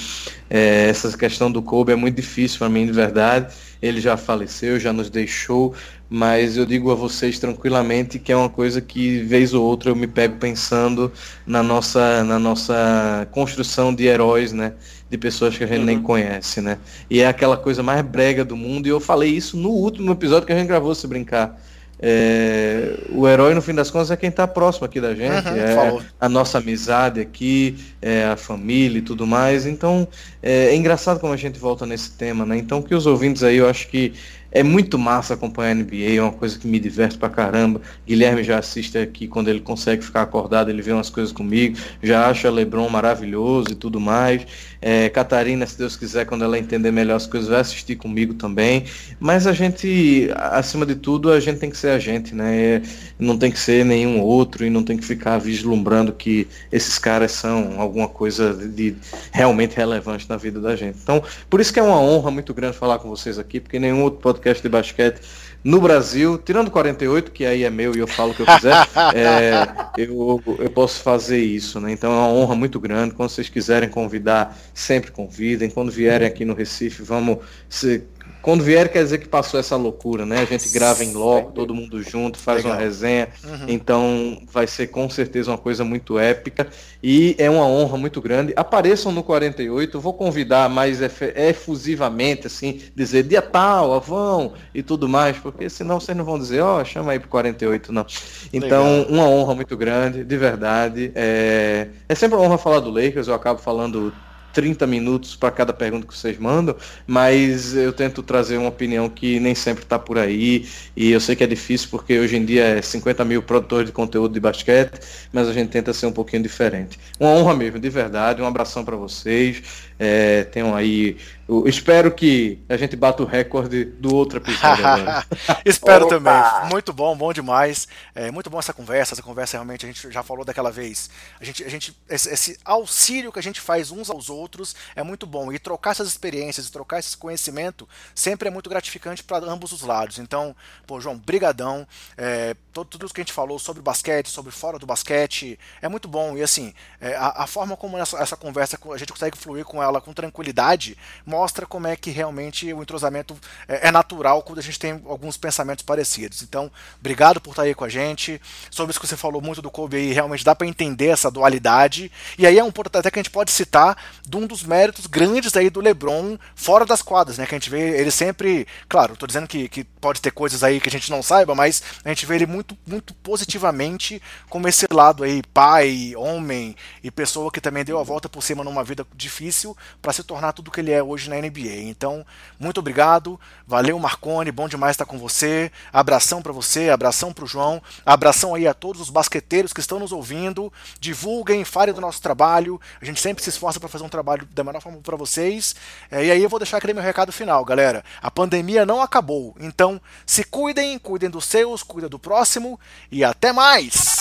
[0.49, 3.53] é, essa questão do Kobe é muito difícil para mim, de verdade.
[3.81, 5.73] Ele já faleceu, já nos deixou,
[6.09, 9.95] mas eu digo a vocês tranquilamente que é uma coisa que, vez ou outra, eu
[9.95, 11.11] me pego pensando
[11.45, 14.73] na nossa, na nossa construção de heróis, né?
[15.09, 15.85] De pessoas que a gente uhum.
[15.85, 16.77] nem conhece, né?
[17.09, 20.45] E é aquela coisa mais brega do mundo, e eu falei isso no último episódio
[20.45, 21.59] que a gente gravou, se brincar
[21.99, 25.55] é, o herói, no fim das contas, é quem está próximo aqui da gente, uhum,
[25.55, 29.65] é a nossa amizade aqui, é a família e tudo mais.
[29.65, 30.07] Então,
[30.43, 32.57] é, é, engraçado como a gente volta nesse tema, né?
[32.57, 34.13] Então, que os ouvintes aí, eu acho que
[34.55, 37.81] é muito massa acompanhar a NBA, é uma coisa que me diverte pra caramba.
[38.07, 42.29] Guilherme já assiste aqui quando ele consegue ficar acordado, ele vê umas coisas comigo, já
[42.29, 44.47] acha LeBron maravilhoso e tudo mais.
[44.81, 48.85] É, Catarina, se Deus quiser, quando ela entender melhor as coisas, vai assistir comigo também.
[49.19, 52.55] Mas a gente, acima de tudo, a gente tem que ser a gente, né?
[52.55, 52.81] É,
[53.19, 57.33] não tem que ser nenhum outro e não tem que ficar vislumbrando que esses caras
[57.33, 58.95] são alguma coisa de
[59.33, 60.99] realmente relevante na vida da gente.
[61.01, 64.03] Então, por isso que é uma honra muito grande falar com vocês aqui, porque nenhum
[64.03, 65.21] outro podcast podcast de basquete
[65.63, 68.75] no Brasil, tirando 48, que aí é meu e eu falo o que eu quiser,
[69.15, 69.67] é,
[69.97, 71.91] eu, eu posso fazer isso, né?
[71.91, 73.15] Então é uma honra muito grande.
[73.15, 75.67] Quando vocês quiserem convidar, sempre convidem.
[75.67, 78.03] Quando vierem aqui no Recife, vamos se
[78.45, 80.37] quando vier, quer dizer que passou essa loucura, né?
[80.37, 82.73] A gente grava em loco, todo mundo junto, faz Legal.
[82.73, 83.27] uma resenha.
[83.43, 83.65] Uhum.
[83.67, 86.67] Então vai ser com certeza uma coisa muito épica.
[87.01, 88.53] E é uma honra muito grande.
[88.55, 90.99] Apareçam no 48, vou convidar mais
[91.35, 96.61] efusivamente, assim, dizer dia tal, vão e tudo mais, porque senão vocês não vão dizer,
[96.61, 98.05] ó, oh, chama aí pro 48, não.
[98.53, 99.11] Então, Legal.
[99.11, 101.11] uma honra muito grande, de verdade.
[101.15, 101.87] É...
[102.07, 104.13] é sempre uma honra falar do Lakers, eu acabo falando
[104.55, 109.37] 30 minutos para cada pergunta que vocês mandam, mas eu tento trazer uma opinião que
[109.37, 110.65] nem sempre está por aí,
[110.95, 113.91] e eu sei que é difícil porque hoje em dia é 50 mil produtores de
[113.91, 114.97] conteúdo de basquete,
[115.33, 116.97] mas a gente tenta ser um pouquinho diferente.
[117.19, 119.61] Uma honra mesmo, de verdade, um abração para vocês,
[119.99, 121.17] é, tenham aí
[121.47, 124.83] eu espero que a gente bata o recorde do outro episódio.
[125.63, 126.15] espero Opa!
[126.15, 126.69] também.
[126.71, 127.87] Muito bom, bom demais.
[128.15, 129.13] É muito bom essa conversa.
[129.13, 131.09] Essa conversa realmente a gente já falou daquela vez.
[131.39, 135.03] A gente, a gente esse, esse, auxílio que a gente faz uns aos outros é
[135.03, 135.51] muito bom.
[135.51, 140.17] E trocar essas experiências, trocar esse conhecimento sempre é muito gratificante para ambos os lados.
[140.17, 140.55] Então,
[140.87, 141.87] pô, João, brigadão.
[142.17, 146.07] É, tudo, tudo que a gente falou sobre basquete, sobre fora do basquete, é muito
[146.07, 146.35] bom.
[146.35, 149.81] E assim, é, a, a, forma como essa, essa conversa a gente consegue fluir com
[149.81, 153.37] ela com tranquilidade mostra como é que realmente o entrosamento
[153.67, 156.41] é, é, natural quando a gente tem alguns pensamentos parecidos.
[156.41, 158.41] Então, obrigado por estar aí com a gente.
[158.69, 162.11] Sobre isso que você falou muito do Kobe aí, realmente dá para entender essa dualidade.
[162.37, 163.95] E aí é um ponto até que a gente pode citar
[164.27, 167.45] de um dos méritos grandes aí do LeBron fora das quadras, né?
[167.45, 170.79] Que a gente vê ele sempre, claro, estou dizendo que, que pode ter coisas aí
[170.79, 174.85] que a gente não saiba, mas a gente vê ele muito, muito positivamente como esse
[174.91, 179.05] lado aí, pai, homem e pessoa que também deu a volta por cima numa vida
[179.13, 181.83] difícil para se tornar tudo que ele é hoje na NBA.
[181.83, 182.25] Então,
[182.59, 185.71] muito obrigado, valeu Marcone, bom demais estar com você.
[185.91, 189.99] Abração para você, abração para o João, abração aí a todos os basqueteiros que estão
[189.99, 190.71] nos ouvindo.
[190.99, 192.79] Divulguem, falem do nosso trabalho.
[193.01, 195.75] A gente sempre se esforça para fazer um trabalho da melhor forma para vocês.
[196.09, 198.03] É, e aí eu vou deixar aquele meu recado final, galera.
[198.21, 202.19] A pandemia não acabou, então se cuidem, cuidem dos seus, cuidem do
[202.55, 202.79] próximo
[203.11, 204.14] e até mais.